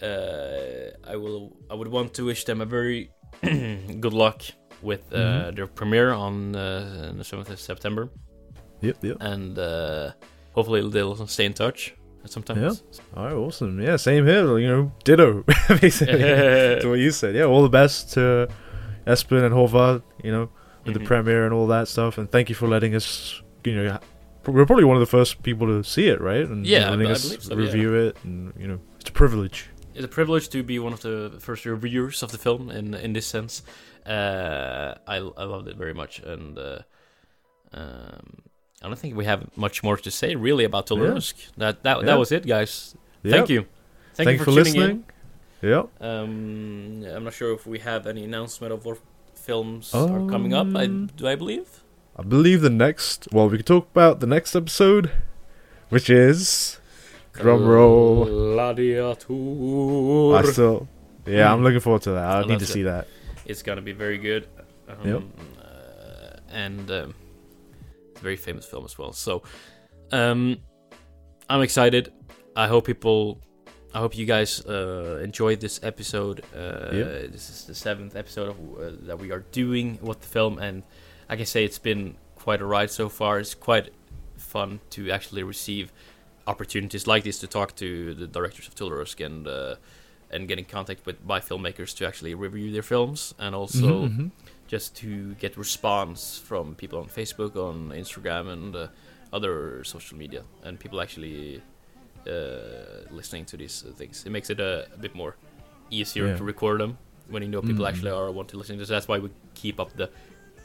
uh, 0.02 1.12
I 1.12 1.16
will. 1.16 1.56
I 1.70 1.74
would 1.74 1.88
want 1.88 2.14
to 2.14 2.24
wish 2.24 2.44
them 2.44 2.60
a 2.60 2.64
very 2.66 3.10
good 4.04 4.12
luck 4.12 4.42
with 4.82 5.00
uh, 5.12 5.16
Mhm. 5.18 5.54
their 5.56 5.66
premiere 5.66 6.12
on 6.12 6.54
uh, 6.56 7.12
the 7.18 7.24
seventh 7.24 7.50
of 7.50 7.58
September, 7.60 8.08
Yep, 8.80 8.96
yep. 9.02 9.16
and 9.20 9.58
uh, 9.58 10.12
hopefully 10.52 10.88
they'll 10.90 11.26
stay 11.26 11.44
in 11.46 11.54
touch 11.54 11.94
sometimes. 12.26 12.82
Yeah. 12.92 12.98
All 13.16 13.24
right, 13.24 13.34
awesome. 13.34 13.80
Yeah, 13.80 13.96
same 13.96 14.26
here. 14.26 14.58
You 14.58 14.68
know, 14.68 14.92
ditto. 15.04 15.44
Basically, 15.80 16.18
to 16.80 16.86
what 16.88 16.98
you 16.98 17.10
said. 17.10 17.34
Yeah, 17.34 17.44
all 17.44 17.62
the 17.62 17.68
best 17.68 18.12
to 18.14 18.48
Espen 19.06 19.44
and 19.44 19.54
Håvard. 19.54 20.02
You 20.24 20.32
know, 20.32 20.48
with 20.84 20.94
Mhm. 20.96 20.98
the 21.00 21.04
premiere 21.04 21.44
and 21.44 21.54
all 21.54 21.66
that 21.68 21.88
stuff. 21.88 22.18
And 22.18 22.30
thank 22.30 22.48
you 22.48 22.54
for 22.54 22.68
letting 22.68 22.94
us. 22.94 23.42
You 23.64 23.74
know, 23.76 23.98
we're 24.46 24.66
probably 24.66 24.84
one 24.84 24.96
of 24.96 25.00
the 25.00 25.06
first 25.18 25.42
people 25.42 25.66
to 25.66 25.82
see 25.82 26.06
it, 26.08 26.20
right? 26.20 26.46
And 26.48 26.66
Yeah, 26.66 26.86
I 26.86 26.90
letting 26.90 27.08
I 27.08 27.12
us 27.12 27.22
believe 27.24 27.42
so, 27.42 27.54
yeah. 27.54 27.60
review 27.66 27.94
it, 27.94 28.16
and 28.24 28.52
you 28.58 28.68
know, 28.68 28.78
it's 29.00 29.10
a 29.10 29.12
privilege. 29.12 29.68
It's 29.94 30.04
a 30.04 30.08
privilege 30.08 30.48
to 30.50 30.62
be 30.62 30.78
one 30.78 30.92
of 30.92 31.00
the 31.00 31.32
first 31.40 31.64
reviewers 31.64 32.22
of 32.22 32.30
the 32.30 32.38
film 32.38 32.70
in 32.70 32.94
in 32.94 33.12
this 33.12 33.26
sense. 33.26 33.62
Uh, 34.04 34.94
I 35.06 35.16
I 35.16 35.44
loved 35.44 35.68
it 35.68 35.76
very 35.76 35.94
much, 35.94 36.20
and 36.20 36.58
uh, 36.58 36.78
um, 37.72 38.42
I 38.86 38.88
don't 38.88 38.96
think 39.00 39.16
we 39.16 39.24
have 39.24 39.48
much 39.56 39.82
more 39.82 39.96
to 39.96 40.10
say 40.12 40.36
really 40.36 40.62
about 40.64 40.86
Tolusk. 40.86 41.34
That 41.56 41.82
that 41.82 41.98
Yeah. 41.98 42.04
that 42.06 42.18
was 42.22 42.30
it, 42.30 42.46
guys. 42.46 42.94
Yep. 43.24 43.34
Thank 43.34 43.48
you. 43.50 43.66
Thank, 44.14 44.26
Thank 44.28 44.38
you 44.38 44.40
for, 44.44 44.44
for 44.44 44.50
tuning 44.62 44.74
listening. 44.74 45.04
Yep. 45.60 45.88
in. 46.00 46.06
Um, 46.06 47.04
I'm 47.16 47.24
not 47.24 47.34
sure 47.34 47.52
if 47.52 47.66
we 47.66 47.80
have 47.80 48.06
any 48.06 48.22
announcement 48.22 48.72
of 48.72 48.84
what 48.84 48.98
films 49.34 49.92
are 49.92 50.06
coming 50.30 50.54
up. 50.54 50.68
I 50.76 50.84
Um, 50.84 51.10
do 51.16 51.26
I 51.26 51.34
believe. 51.34 51.82
I 52.16 52.22
believe 52.22 52.60
the 52.62 52.70
next. 52.70 53.26
Well, 53.32 53.48
we 53.48 53.56
can 53.58 53.66
talk 53.66 53.88
about 53.90 54.20
the 54.20 54.26
next 54.28 54.54
episode, 54.54 55.10
which 55.88 56.08
is 56.08 56.78
drum 57.32 57.66
roll. 57.66 58.24
Gladiator. 58.26 60.36
I 60.38 60.42
still. 60.52 60.86
Yeah, 61.26 61.52
I'm 61.52 61.64
looking 61.64 61.80
forward 61.80 62.02
to 62.02 62.12
that. 62.12 62.24
I 62.24 62.40
I 62.42 62.46
need 62.46 62.60
to 62.60 62.66
see 62.66 62.84
that. 62.84 63.08
It's 63.46 63.62
gonna 63.62 63.82
be 63.82 63.92
very 63.92 64.18
good. 64.18 64.46
Um, 64.88 65.08
Yep. 65.10 65.22
uh, 65.60 66.54
and 66.64 66.90
um, 66.90 67.14
very 68.26 68.36
famous 68.48 68.64
film 68.72 68.84
as 68.84 68.94
well. 68.98 69.12
So 69.12 69.32
um, 70.12 70.40
I'm 71.52 71.62
excited. 71.62 72.04
I 72.64 72.66
hope 72.72 72.84
people. 72.86 73.40
I 73.94 73.98
hope 74.04 74.12
you 74.20 74.26
guys 74.26 74.50
uh, 74.66 75.20
enjoyed 75.28 75.58
this 75.66 75.76
episode. 75.82 76.38
Uh, 76.54 76.90
Yep. 76.98 77.06
This 77.34 77.44
is 77.52 77.58
the 77.70 77.74
seventh 77.74 78.14
episode 78.22 78.48
of, 78.52 78.56
uh, 78.58 79.06
that 79.08 79.18
we 79.18 79.28
are 79.34 79.42
doing 79.62 79.98
with 80.08 80.20
the 80.24 80.28
film, 80.36 80.58
and 80.58 80.82
I 81.32 81.36
can 81.36 81.46
say 81.46 81.60
it's 81.64 81.78
been 81.90 82.02
quite 82.44 82.60
a 82.60 82.66
ride 82.76 82.90
so 82.90 83.08
far. 83.08 83.32
It's 83.42 83.54
quite 83.68 83.86
fun 84.36 84.80
to 84.90 85.00
actually 85.16 85.44
receive 85.44 85.86
opportunities 86.46 87.06
like 87.06 87.22
this 87.24 87.38
to 87.40 87.46
talk 87.46 87.74
to 87.76 87.88
the 88.20 88.26
directors 88.26 88.68
of 88.68 88.74
Tullerusk 88.74 89.24
and 89.26 89.46
uh, 89.48 89.74
and 90.30 90.48
get 90.48 90.58
in 90.58 90.64
contact 90.64 91.06
with 91.06 91.16
by 91.26 91.40
filmmakers 91.40 91.90
to 91.98 92.06
actually 92.06 92.34
review 92.34 92.68
their 92.76 92.82
films 92.92 93.34
and 93.38 93.54
also 93.54 93.86
Mhm, 94.06 94.16
mhm. 94.16 94.30
Just 94.66 94.96
to 94.96 95.34
get 95.34 95.56
response 95.56 96.38
from 96.38 96.74
people 96.74 96.98
on 96.98 97.06
Facebook, 97.06 97.56
on 97.56 97.90
Instagram, 97.90 98.48
and 98.52 98.74
uh, 98.76 98.88
other 99.32 99.84
social 99.84 100.16
media, 100.18 100.42
and 100.64 100.78
people 100.78 101.00
actually 101.00 101.62
uh, 102.26 103.06
listening 103.10 103.44
to 103.46 103.56
these 103.56 103.84
uh, 103.88 103.92
things. 103.92 104.24
It 104.26 104.30
makes 104.30 104.50
it 104.50 104.58
a, 104.60 104.86
a 104.94 104.98
bit 104.98 105.14
more 105.14 105.36
easier 105.90 106.26
Yeah. 106.28 106.36
to 106.36 106.44
record 106.44 106.80
them 106.80 106.98
when 107.28 107.42
you 107.42 107.48
know 107.48 107.62
people 107.62 107.84
Mhm. 107.84 107.88
actually 107.90 108.10
are 108.10 108.30
want 108.32 108.48
to 108.50 108.56
listen 108.56 108.76
to 108.76 108.80
this. 108.80 108.88
That's 108.88 109.06
why 109.08 109.18
we 109.18 109.30
keep 109.54 109.78
up 109.78 109.92
the 109.96 110.10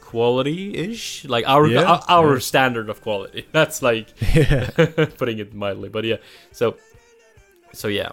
quality 0.00 0.74
ish, 0.76 1.24
like 1.24 1.46
our 1.46 1.66
Yeah, 1.68 1.84
our, 1.84 2.02
our 2.08 2.32
yeah. 2.34 2.38
standard 2.40 2.88
of 2.90 3.00
quality. 3.02 3.46
That's 3.52 3.82
like 3.82 4.08
putting 5.18 5.38
it 5.38 5.54
mildly, 5.54 5.88
but 5.88 6.04
yeah. 6.04 6.16
So, 6.50 6.76
so 7.72 7.86
yeah. 7.88 8.12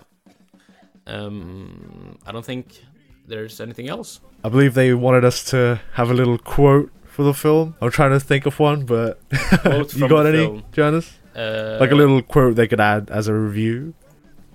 Um, 1.08 2.18
I 2.26 2.32
don't 2.32 2.46
think 2.46 2.84
there's 3.30 3.62
anything 3.62 3.88
else. 3.90 4.20
I 4.44 4.50
believe 4.50 4.74
they 4.74 4.94
wanted 4.94 5.24
us 5.26 5.44
to 5.52 5.80
have 5.94 6.10
a 6.10 6.14
little 6.14 6.38
quote 6.38 6.92
for 7.06 7.24
the 7.24 7.34
film. 7.34 7.76
I'm 7.82 7.92
trying 7.92 8.12
to 8.12 8.20
think 8.20 8.46
of 8.46 8.60
one, 8.60 8.86
but 8.86 9.20
you 9.96 10.08
got 10.08 10.26
any, 10.26 10.38
film. 10.46 10.64
Janice? 10.72 11.12
Uh, 11.36 11.78
Like 11.80 11.92
a 11.92 11.96
little 11.96 12.22
quote 12.22 12.56
they 12.56 12.68
could 12.68 12.80
add 12.80 13.10
as 13.10 13.28
a 13.28 13.34
review. 13.34 13.94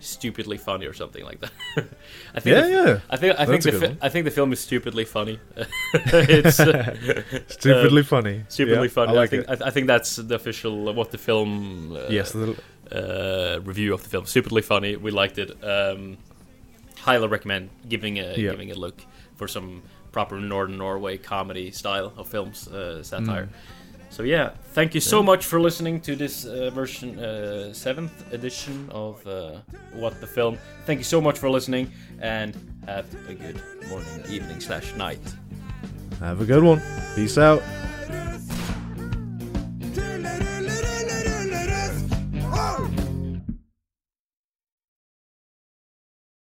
stupidly 0.01 0.59
funny 0.59 0.87
or 0.87 0.93
something 0.93 1.25
like 1.25 1.41
that. 1.41 1.53
I 2.35 2.41
think. 2.41 2.57
Yeah, 2.57 2.61
the, 2.63 2.71
yeah. 2.71 2.99
I 3.11 3.17
think. 3.17 3.39
I 3.39 3.45
think 3.47 3.63
That's 3.63 3.77
a 3.77 3.79
the. 3.79 3.89
Fi- 3.89 3.97
I 4.07 4.09
think 4.11 4.25
the 4.25 4.31
film 4.31 4.53
is 4.53 4.61
stupidly 4.61 5.05
funny. 5.05 5.39
it's 5.95 6.61
uh, 6.61 7.23
Stupidly 7.49 8.03
funny. 8.03 8.45
stupidly 8.49 8.89
Yeah, 8.89 8.93
funny. 8.93 9.13
I 9.13 9.15
like 9.15 9.31
think. 9.31 9.45
it. 9.49 9.63
I, 9.63 9.67
I 9.69 9.71
think 9.71 9.87
that's 9.87 10.17
the 10.17 10.35
official 10.35 10.89
uh, 10.89 10.93
what 10.93 11.11
the 11.11 11.19
film. 11.19 11.93
Uh, 11.97 12.09
yes, 12.09 12.33
the- 12.33 12.57
uh, 12.93 13.61
review 13.65 13.95
of 13.95 14.03
the 14.03 14.09
film. 14.09 14.27
Stupidly 14.27 14.63
funny. 14.63 14.97
We 14.97 15.11
liked 15.11 15.39
it. 15.39 15.51
Um, 15.65 16.19
highly 17.07 17.29
recommend 17.29 17.69
giving 17.89 18.19
a 18.19 18.35
Yeah. 18.37 18.51
giving 18.53 18.71
a 18.71 18.75
look 18.85 18.99
for 19.37 19.49
some 19.49 19.83
proper 20.13 20.37
Northern 20.41 20.79
Norway 20.79 21.17
comedy 21.19 21.71
style 21.71 22.13
of 22.17 22.29
films, 22.29 22.69
uh, 22.69 23.03
satire. 23.03 23.47
Mm. 23.47 23.53
So 24.11 24.23
yeah, 24.23 24.51
thank 24.75 24.95
you 24.95 25.01
so 25.01 25.23
much 25.23 25.45
for 25.45 25.59
listening 25.61 26.01
to 26.03 26.15
this 26.17 26.45
uh, 26.47 26.71
version 26.75 27.19
uh, 27.19 27.73
seventh 27.73 28.13
edition 28.33 28.89
of 28.91 29.27
uh, 29.27 29.59
What 30.01 30.21
the 30.21 30.27
Film. 30.27 30.57
Thank 30.87 30.99
you 31.01 31.05
so 31.05 31.21
much 31.21 31.39
for 31.39 31.51
listening, 31.51 31.91
and 32.21 32.55
have 32.87 33.07
a 33.29 33.35
good 33.35 33.59
morning, 33.89 34.23
evening 34.31 34.61
slash 34.61 34.95
night. 34.97 35.25
have 36.21 36.41
a 36.41 36.45
good 36.47 36.63
one. 36.63 36.81
Peace 37.17 37.39
out. 37.39 37.63